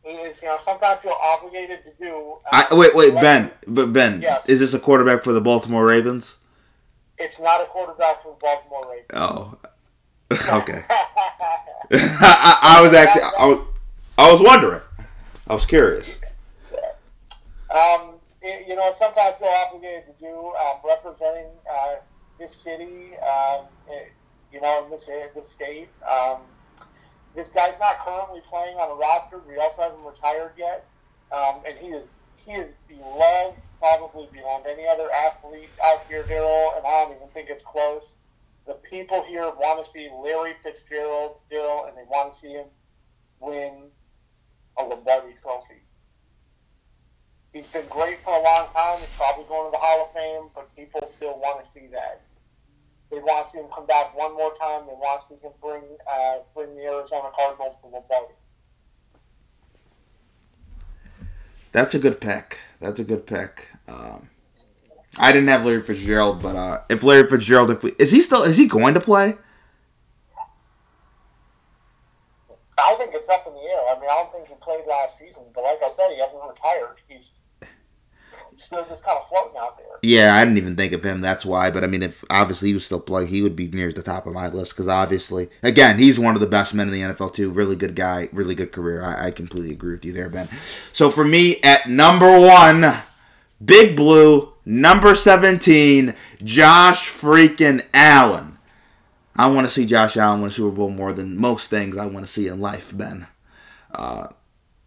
is 0.04 0.42
you 0.42 0.48
know 0.48 0.58
sometimes 0.60 0.98
I 1.00 1.02
feel 1.02 1.16
obligated 1.22 1.84
to 1.84 1.90
do. 1.98 2.36
I, 2.52 2.64
Um, 2.70 2.78
wait, 2.78 2.94
wait, 2.94 3.14
Ben, 3.14 3.50
but 3.66 3.92
Ben, 3.92 4.20
Yes. 4.20 4.48
is 4.48 4.60
this 4.60 4.74
a 4.74 4.78
quarterback 4.78 5.24
for 5.24 5.32
the 5.32 5.40
Baltimore 5.40 5.86
Ravens? 5.86 6.36
It's 7.18 7.38
not 7.40 7.60
a 7.60 7.64
quarterback 7.66 8.22
for 8.22 8.32
the 8.32 8.38
Baltimore 8.40 8.82
Ravens. 8.90 9.10
Oh, 9.14 9.56
okay. 10.60 10.84
I, 11.92 12.58
I 12.78 12.80
was 12.82 12.92
actually, 12.94 13.22
I 13.38 13.46
was, 13.46 13.66
I 14.18 14.32
was 14.32 14.40
wondering. 14.42 14.80
I 15.48 15.54
was 15.54 15.66
curious. 15.66 16.18
Um, 17.70 18.14
it- 18.42 18.66
you 18.68 18.74
know, 18.76 18.94
sometimes 18.98 19.36
I 19.36 19.38
feel 19.38 19.48
obligated 19.48 20.04
to 20.06 20.12
do. 20.20 20.52
Um, 20.60 20.76
representing 20.84 21.46
uh, 21.70 21.96
this 22.38 22.54
city, 22.54 23.16
um, 23.18 23.64
it- 23.88 24.12
you 24.52 24.60
know, 24.60 24.84
in 24.84 24.90
this 24.90 25.06
this 25.06 25.50
state. 25.50 25.88
Um, 26.08 26.38
this 27.34 27.48
guy's 27.48 27.78
not 27.78 28.04
currently 28.04 28.42
playing 28.48 28.76
on 28.76 28.90
a 28.90 28.94
roster. 28.94 29.40
We 29.46 29.56
also 29.56 29.82
haven't 29.82 30.04
retired 30.04 30.52
yet, 30.58 30.86
um, 31.32 31.60
and 31.66 31.78
he 31.78 31.88
is 31.88 32.06
he 32.36 32.52
is 32.52 32.72
beloved 32.88 33.56
probably 33.78 34.28
beyond 34.32 34.66
any 34.66 34.86
other 34.86 35.10
athlete 35.10 35.68
out 35.84 36.04
here, 36.08 36.22
Daryl. 36.24 36.76
And 36.76 36.86
I 36.86 37.04
don't 37.04 37.16
even 37.16 37.28
think 37.28 37.48
it's 37.50 37.64
close. 37.64 38.02
The 38.66 38.74
people 38.74 39.24
here 39.24 39.50
want 39.58 39.84
to 39.84 39.90
see 39.90 40.08
Larry 40.22 40.54
Fitzgerald, 40.62 41.38
Daryl, 41.50 41.88
and 41.88 41.96
they 41.96 42.04
want 42.08 42.34
to 42.34 42.38
see 42.38 42.52
him 42.52 42.66
win 43.40 43.84
a 44.78 44.84
Lombardi 44.84 45.34
Trophy. 45.42 45.80
He's 47.52 47.66
been 47.66 47.86
great 47.88 48.22
for 48.22 48.32
a 48.34 48.42
long 48.42 48.68
time. 48.72 48.96
He's 48.98 49.08
probably 49.16 49.44
going 49.44 49.66
to 49.66 49.72
the 49.72 49.78
Hall 49.78 50.06
of 50.06 50.12
Fame, 50.12 50.50
but 50.54 50.74
people 50.76 51.08
still 51.12 51.38
want 51.38 51.64
to 51.64 51.70
see 51.70 51.88
that. 51.90 52.22
They 53.10 53.18
want 53.18 53.46
to 53.46 53.50
see 53.50 53.58
him 53.58 53.66
come 53.74 53.86
back 53.86 54.16
one 54.16 54.34
more 54.34 54.54
time. 54.54 54.86
They 54.86 54.92
want 54.92 55.22
to 55.22 55.28
see 55.28 55.34
him 55.34 55.52
bring 55.60 55.82
uh, 56.10 56.38
bring 56.54 56.76
the 56.76 56.82
Arizona 56.84 57.30
Cardinals 57.36 57.76
to 57.78 57.88
Lombardi. 57.88 58.34
That's 61.72 61.94
a 61.94 61.98
good 61.98 62.20
pick. 62.20 62.58
That's 62.80 63.00
a 63.00 63.04
good 63.04 63.26
pick. 63.26 63.68
Um, 63.88 64.28
I 65.18 65.32
didn't 65.32 65.48
have 65.48 65.64
Larry 65.64 65.82
Fitzgerald, 65.82 66.40
but 66.40 66.54
uh, 66.54 66.82
if 66.88 67.02
Larry 67.02 67.28
Fitzgerald, 67.28 67.70
if 67.70 67.82
we, 67.82 67.92
is 67.98 68.12
he 68.12 68.22
still 68.22 68.42
is 68.42 68.56
he 68.56 68.66
going 68.66 68.94
to 68.94 69.00
play? 69.00 69.36
I 72.78 72.94
think 72.94 73.12
it's 73.14 73.28
up 73.28 73.46
in 73.46 73.52
the 73.52 73.60
air. 73.60 73.82
I 73.90 74.00
mean, 74.00 74.08
I 74.10 74.14
don't 74.14 74.32
think 74.32 74.48
he 74.48 74.54
played 74.62 74.86
last 74.88 75.18
season, 75.18 75.44
but 75.54 75.64
like 75.64 75.78
I 75.84 75.90
said, 75.90 76.10
he 76.10 76.20
hasn't 76.20 76.40
retired. 76.42 76.96
He's 77.08 77.32
still 78.56 78.84
just 78.86 79.02
kind 79.02 79.18
of 79.18 79.28
floating 79.28 79.56
out 79.58 79.76
there. 79.76 79.86
Yeah, 80.02 80.34
I 80.34 80.44
didn't 80.44 80.58
even 80.58 80.76
think 80.76 80.92
of 80.92 81.02
him. 81.02 81.20
That's 81.20 81.44
why. 81.44 81.70
But 81.70 81.84
I 81.84 81.86
mean, 81.86 82.02
if 82.02 82.24
obviously 82.30 82.68
he 82.68 82.74
was 82.74 82.84
still 82.84 83.00
playing, 83.00 83.28
he 83.28 83.42
would 83.42 83.56
be 83.56 83.68
near 83.68 83.92
the 83.92 84.02
top 84.02 84.26
of 84.26 84.32
my 84.32 84.48
list 84.48 84.72
because 84.72 84.88
obviously, 84.88 85.48
again, 85.62 85.98
he's 85.98 86.18
one 86.18 86.34
of 86.34 86.40
the 86.40 86.46
best 86.46 86.74
men 86.74 86.88
in 86.88 86.94
the 86.94 87.14
NFL 87.14 87.34
too. 87.34 87.50
Really 87.50 87.76
good 87.76 87.94
guy, 87.94 88.28
really 88.32 88.54
good 88.54 88.72
career. 88.72 89.02
I, 89.02 89.26
I 89.26 89.30
completely 89.30 89.72
agree 89.72 89.92
with 89.92 90.04
you 90.04 90.12
there, 90.12 90.28
Ben. 90.28 90.48
So 90.92 91.10
for 91.10 91.24
me, 91.24 91.60
at 91.62 91.88
number 91.88 92.40
one, 92.40 93.02
Big 93.62 93.94
Blue, 93.94 94.54
number 94.64 95.14
17, 95.14 96.14
Josh 96.42 97.10
freaking 97.10 97.84
Allen. 97.92 98.58
I 99.36 99.48
want 99.48 99.66
to 99.66 99.72
see 99.72 99.86
Josh 99.86 100.16
Allen 100.16 100.40
win 100.40 100.50
a 100.50 100.52
Super 100.52 100.74
Bowl 100.74 100.90
more 100.90 101.12
than 101.12 101.36
most 101.36 101.70
things 101.70 101.96
I 101.96 102.06
want 102.06 102.26
to 102.26 102.32
see 102.32 102.48
in 102.48 102.60
life, 102.60 102.96
Ben. 102.96 103.26
Uh, 103.92 104.28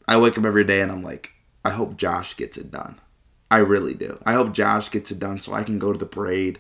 I 0.08 0.18
wake 0.18 0.38
up 0.38 0.46
every 0.46 0.64
day 0.64 0.82
and 0.82 0.92
I'm 0.92 1.02
like, 1.02 1.32
I 1.64 1.70
hope 1.70 1.98
Josh 1.98 2.36
gets 2.36 2.58
it 2.58 2.72
done. 2.72 3.00
I 3.54 3.58
really 3.58 3.94
do. 3.94 4.18
I 4.26 4.34
hope 4.34 4.52
Josh 4.52 4.90
gets 4.90 5.12
it 5.12 5.20
done 5.20 5.38
so 5.38 5.54
I 5.54 5.62
can 5.62 5.78
go 5.78 5.94
to 5.94 6.00
the 6.00 6.08
parade. 6.08 6.60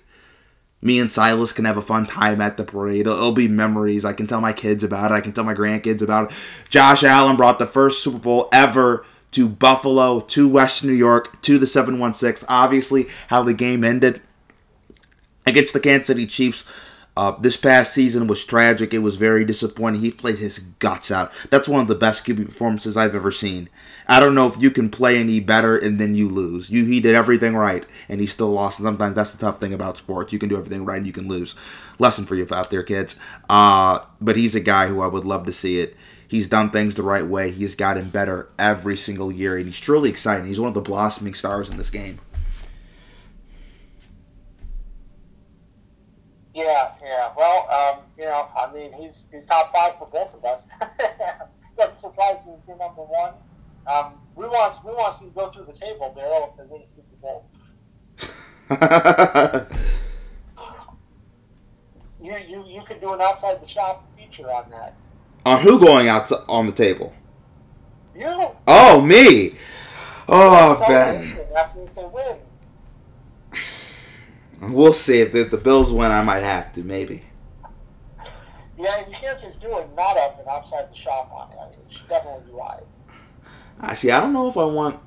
Me 0.79 0.99
and 0.99 1.09
Silas 1.09 1.51
can 1.51 1.65
have 1.65 1.75
a 1.75 1.81
fun 1.81 2.05
time 2.05 2.39
at 2.39 2.55
the 2.55 2.63
parade. 2.63 3.07
It'll, 3.07 3.17
it'll 3.17 3.31
be 3.31 3.47
memories. 3.47 4.05
I 4.05 4.13
can 4.13 4.27
tell 4.27 4.41
my 4.41 4.53
kids 4.53 4.83
about 4.83 5.11
it. 5.11 5.15
I 5.15 5.21
can 5.21 5.33
tell 5.33 5.43
my 5.43 5.55
grandkids 5.55 6.03
about 6.03 6.29
it. 6.29 6.37
Josh 6.69 7.03
Allen 7.03 7.35
brought 7.35 7.57
the 7.57 7.65
first 7.65 8.03
Super 8.03 8.19
Bowl 8.19 8.47
ever 8.53 9.07
to 9.31 9.49
Buffalo, 9.49 10.19
to 10.19 10.47
Western 10.47 10.91
New 10.91 10.95
York, 10.95 11.41
to 11.41 11.57
the 11.57 11.65
716. 11.65 12.45
Obviously, 12.47 13.07
how 13.29 13.41
the 13.41 13.55
game 13.55 13.83
ended 13.83 14.21
against 15.47 15.73
the 15.73 15.79
Kansas 15.79 16.05
City 16.05 16.27
Chiefs 16.27 16.63
uh, 17.15 17.31
this 17.39 17.57
past 17.57 17.93
season 17.93 18.25
was 18.25 18.43
tragic. 18.43 18.93
It 18.93 18.99
was 18.99 19.17
very 19.17 19.45
disappointing. 19.45 20.01
He 20.01 20.11
played 20.11 20.39
his 20.39 20.59
guts 20.79 21.11
out. 21.11 21.31
That's 21.51 21.67
one 21.67 21.81
of 21.81 21.87
the 21.87 21.95
best 21.95 22.25
QB 22.25 22.47
performances 22.47 22.97
I've 22.97 23.13
ever 23.13 23.31
seen. 23.31 23.69
I 24.07 24.19
don't 24.19 24.33
know 24.33 24.47
if 24.47 24.59
you 24.61 24.71
can 24.71 24.89
play 24.89 25.17
any 25.17 25.39
better 25.39 25.77
and 25.77 25.99
then 25.99 26.15
you 26.15 26.27
lose. 26.27 26.71
You 26.71 26.85
he 26.85 26.99
did 26.99 27.13
everything 27.13 27.55
right 27.55 27.85
and 28.09 28.19
he 28.19 28.25
still 28.25 28.51
lost. 28.51 28.79
And 28.79 28.87
sometimes 28.87 29.15
that's 29.15 29.31
the 29.31 29.37
tough 29.37 29.59
thing 29.59 29.73
about 29.73 29.97
sports. 29.97 30.33
You 30.33 30.39
can 30.39 30.49
do 30.49 30.57
everything 30.57 30.85
right 30.85 30.97
and 30.97 31.07
you 31.07 31.13
can 31.13 31.27
lose. 31.27 31.55
Lesson 31.99 32.25
for 32.25 32.33
you 32.35 32.47
out 32.51 32.71
there, 32.71 32.83
kids. 32.83 33.15
Uh, 33.47 33.99
but 34.19 34.35
he's 34.35 34.55
a 34.55 34.59
guy 34.59 34.87
who 34.87 35.01
I 35.01 35.07
would 35.07 35.25
love 35.25 35.45
to 35.45 35.53
see 35.53 35.79
it. 35.79 35.95
He's 36.27 36.47
done 36.47 36.71
things 36.71 36.95
the 36.95 37.03
right 37.03 37.25
way. 37.25 37.51
He's 37.51 37.75
gotten 37.75 38.09
better 38.09 38.49
every 38.57 38.97
single 38.97 39.31
year, 39.31 39.55
and 39.55 39.67
he's 39.67 39.79
truly 39.79 40.09
exciting. 40.09 40.47
He's 40.47 40.59
one 40.59 40.69
of 40.69 40.73
the 40.73 40.81
blossoming 40.81 41.35
stars 41.35 41.69
in 41.69 41.77
this 41.77 41.91
game. 41.91 42.19
Yeah, 46.53 46.91
yeah. 47.03 47.31
Well, 47.35 47.67
um, 47.69 48.03
you 48.17 48.25
know, 48.25 48.47
I 48.55 48.71
mean, 48.73 48.93
he's 48.93 49.25
he's 49.31 49.45
top 49.45 49.73
five 49.73 49.97
for 49.97 50.07
both 50.07 50.33
of 50.33 50.45
us. 50.45 50.69
Doesn't 51.77 51.97
surprise 51.97 52.37
me. 52.45 52.53
He's 52.55 52.67
number 52.67 53.01
one. 53.01 53.33
Um, 53.87 54.13
we 54.35 54.45
want 54.45 54.83
we 54.85 54.91
want 54.91 55.17
to 55.17 55.23
him 55.23 55.31
go 55.33 55.49
through 55.49 55.65
the 55.65 55.73
table, 55.73 56.15
Daryl, 56.17 56.49
if 56.51 56.57
they 56.57 56.65
win 56.65 56.83
a 56.83 56.87
Super 56.95 57.15
Bowl. 57.21 57.49
You 62.23 62.37
you 62.37 62.63
you 62.65 62.81
could 62.87 63.01
do 63.01 63.13
an 63.13 63.19
outside 63.19 63.61
the 63.61 63.67
shop 63.67 64.07
feature 64.17 64.49
on 64.49 64.69
that. 64.71 64.95
on 65.45 65.59
who 65.61 65.77
going 65.77 66.07
out 66.07 66.31
on 66.47 66.65
the 66.65 66.71
table? 66.71 67.13
You. 68.15 68.51
Oh, 68.65 69.01
me. 69.01 69.55
Oh, 70.29 70.81
Ben. 70.87 71.37
After 71.53 71.85
they 71.93 72.05
win. 72.05 72.37
We'll 74.71 74.93
see 74.93 75.19
if 75.19 75.31
the, 75.31 75.43
the 75.43 75.57
Bills 75.57 75.91
win. 75.91 76.11
I 76.11 76.23
might 76.23 76.43
have 76.43 76.71
to, 76.73 76.83
maybe. 76.83 77.23
Yeah, 78.77 79.07
you 79.07 79.15
can't 79.15 79.39
just 79.41 79.61
do 79.61 79.77
it 79.77 79.87
not 79.95 80.17
up 80.17 80.39
and 80.39 80.47
outside 80.47 80.91
the 80.91 80.95
shop 80.95 81.31
on 81.33 81.51
it. 81.51 81.57
I 81.59 81.69
mean, 81.69 81.79
it 81.87 81.93
should 81.93 82.07
definitely 82.09 82.43
be 82.47 82.51
live. 82.51 82.83
Actually, 83.81 84.11
I 84.11 84.21
don't 84.21 84.33
know 84.33 84.49
if 84.49 84.57
I 84.57 84.65
want 84.65 84.99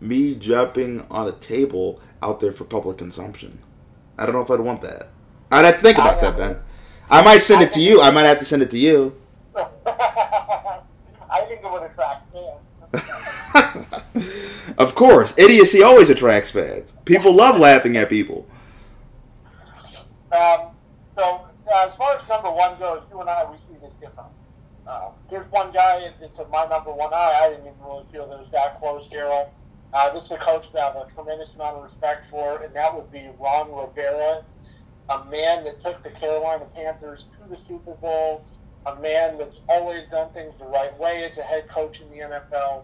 me 0.00 0.34
jumping 0.34 1.06
on 1.10 1.28
a 1.28 1.32
table 1.32 2.00
out 2.22 2.40
there 2.40 2.52
for 2.52 2.64
public 2.64 2.98
consumption. 2.98 3.58
I 4.18 4.26
don't 4.26 4.34
know 4.34 4.40
if 4.40 4.50
I'd 4.50 4.60
want 4.60 4.82
that. 4.82 5.08
I'd 5.50 5.64
have 5.64 5.76
to 5.76 5.80
think 5.80 5.98
about 5.98 6.20
that, 6.20 6.36
Ben. 6.36 6.58
I 7.08 7.22
might 7.22 7.38
send 7.38 7.62
it 7.62 7.72
to 7.72 7.80
you. 7.80 8.00
I 8.00 8.10
might 8.10 8.24
have 8.24 8.38
to 8.40 8.44
send 8.44 8.62
it 8.62 8.70
to 8.70 8.78
you. 8.78 9.16
I 9.56 11.44
think 11.46 11.60
it 11.62 11.70
would 11.70 11.82
attract 11.82 12.32
fans. 12.32 12.62
of 14.78 14.94
course, 14.94 15.34
idiocy 15.38 15.82
always 15.82 16.10
attracts 16.10 16.50
fans. 16.50 16.92
People 17.04 17.34
love 17.34 17.58
laughing 17.60 17.96
at 17.96 18.08
people. 18.08 18.48
Um, 20.36 20.70
so 21.16 21.46
uh, 21.72 21.88
as 21.88 21.96
far 21.96 22.16
as 22.16 22.28
number 22.28 22.50
one 22.50 22.78
goes, 22.78 23.02
you 23.10 23.20
and 23.20 23.30
I 23.30 23.50
we 23.50 23.56
see 23.58 23.80
this 23.80 23.94
different. 23.94 24.28
Uh, 24.86 25.10
there's 25.30 25.50
one 25.50 25.72
guy. 25.72 26.10
It's 26.20 26.38
my 26.52 26.66
number 26.66 26.92
one. 26.92 27.12
I 27.12 27.40
I 27.42 27.48
didn't 27.48 27.66
even 27.66 27.80
really 27.84 28.04
feel 28.12 28.28
that 28.28 28.34
it 28.34 28.40
was 28.40 28.50
that 28.50 28.78
close, 28.78 29.08
Daryl. 29.08 29.48
Uh, 29.92 30.12
this 30.12 30.24
is 30.24 30.32
a 30.32 30.36
coach 30.36 30.70
that 30.72 30.82
I 30.82 30.86
have 30.86 31.08
a 31.08 31.12
tremendous 31.12 31.54
amount 31.54 31.76
of 31.78 31.84
respect 31.84 32.28
for, 32.28 32.62
and 32.62 32.74
that 32.76 32.94
would 32.94 33.10
be 33.10 33.28
Ron 33.38 33.72
Rivera, 33.72 34.44
a 35.08 35.24
man 35.26 35.64
that 35.64 35.82
took 35.82 36.02
the 36.02 36.10
Carolina 36.10 36.66
Panthers 36.74 37.24
to 37.38 37.48
the 37.48 37.56
Super 37.66 37.94
Bowl, 37.94 38.44
a 38.84 38.94
man 38.96 39.38
that's 39.38 39.56
always 39.68 40.08
done 40.10 40.30
things 40.32 40.58
the 40.58 40.66
right 40.66 40.96
way 40.98 41.24
as 41.24 41.38
a 41.38 41.42
head 41.42 41.68
coach 41.68 42.00
in 42.00 42.10
the 42.10 42.16
NFL. 42.16 42.82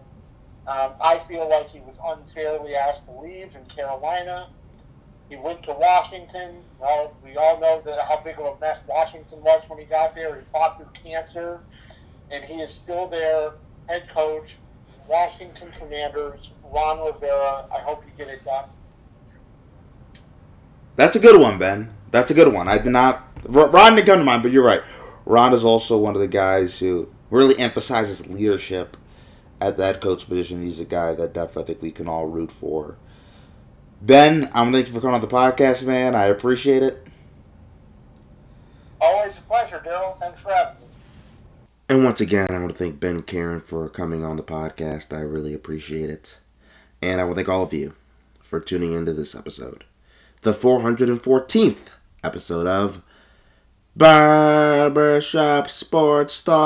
Um, 0.65 0.93
I 1.01 1.21
feel 1.27 1.47
like 1.49 1.69
he 1.69 1.79
was 1.81 1.95
unfairly 2.03 2.75
asked 2.75 3.05
to 3.05 3.11
leave 3.11 3.51
in 3.55 3.65
Carolina. 3.65 4.47
He 5.33 5.39
went 5.39 5.63
to 5.63 5.73
Washington. 5.73 6.57
Well, 6.79 7.17
we 7.23 7.35
all 7.37 7.59
know 7.59 7.81
that 7.85 8.05
how 8.07 8.21
big 8.23 8.37
of 8.37 8.55
a 8.55 8.59
mess 8.59 8.77
Washington 8.87 9.41
was 9.41 9.63
when 9.67 9.79
he 9.79 9.85
got 9.85 10.13
there. 10.13 10.35
He 10.35 10.41
fought 10.51 10.77
through 10.77 10.89
cancer, 10.93 11.59
and 12.29 12.43
he 12.43 12.61
is 12.61 12.71
still 12.71 13.07
there, 13.07 13.53
head 13.87 14.07
coach, 14.13 14.57
Washington 15.07 15.71
Commanders, 15.79 16.51
Ron 16.71 17.03
Rivera. 17.03 17.65
I 17.73 17.79
hope 17.79 18.03
you 18.05 18.11
get 18.15 18.31
it 18.31 18.45
done. 18.45 18.69
That's 20.97 21.15
a 21.15 21.19
good 21.19 21.41
one, 21.41 21.57
Ben. 21.57 21.91
That's 22.11 22.29
a 22.29 22.35
good 22.35 22.53
one. 22.53 22.67
I 22.67 22.77
did 22.77 22.91
not. 22.91 23.23
Ron 23.47 23.95
didn't 23.95 24.05
come 24.05 24.19
to 24.19 24.23
mind, 24.23 24.43
but 24.43 24.51
you're 24.51 24.63
right. 24.63 24.83
Ron 25.25 25.55
is 25.55 25.63
also 25.63 25.97
one 25.97 26.13
of 26.13 26.21
the 26.21 26.27
guys 26.27 26.77
who 26.77 27.09
really 27.31 27.57
emphasizes 27.57 28.27
leadership 28.27 28.97
at 29.59 29.77
that 29.77 29.99
coach 29.99 30.27
position. 30.27 30.61
He's 30.61 30.79
a 30.79 30.85
guy 30.85 31.15
that 31.15 31.33
definitely 31.33 31.63
I 31.63 31.65
think 31.65 31.81
we 31.81 31.91
can 31.91 32.07
all 32.07 32.27
root 32.27 32.51
for. 32.51 32.97
Ben, 34.05 34.49
I'm 34.53 34.73
thank 34.73 34.87
you 34.87 34.93
for 34.93 34.99
coming 34.99 35.15
on 35.15 35.21
the 35.21 35.27
podcast, 35.27 35.85
man. 35.85 36.13
I 36.13 36.25
appreciate 36.25 36.83
it. 36.83 37.07
Always 38.99 39.37
a 39.37 39.41
pleasure, 39.43 39.81
Daryl. 39.85 40.19
Thanks 40.19 40.41
for 40.41 40.51
having 40.51 40.75
me. 40.81 40.87
And 41.87 42.03
once 42.03 42.19
again, 42.19 42.47
I 42.49 42.59
want 42.59 42.71
to 42.71 42.77
thank 42.77 42.99
Ben 42.99 43.21
Karen 43.21 43.61
for 43.61 43.87
coming 43.87 44.21
on 44.25 44.35
the 44.35 44.43
podcast. 44.43 45.15
I 45.15 45.21
really 45.21 45.53
appreciate 45.53 46.09
it. 46.09 46.39
And 47.01 47.21
I 47.21 47.23
want 47.23 47.37
to 47.37 47.45
thank 47.45 47.47
all 47.47 47.63
of 47.63 47.71
you 47.71 47.95
for 48.41 48.59
tuning 48.59 48.91
into 48.91 49.13
this 49.13 49.33
episode. 49.35 49.85
The 50.41 50.51
414th 50.51 51.87
episode 52.25 52.67
of 52.67 53.01
Barbershop 53.95 55.69
Sports 55.69 56.41
Talk. 56.41 56.63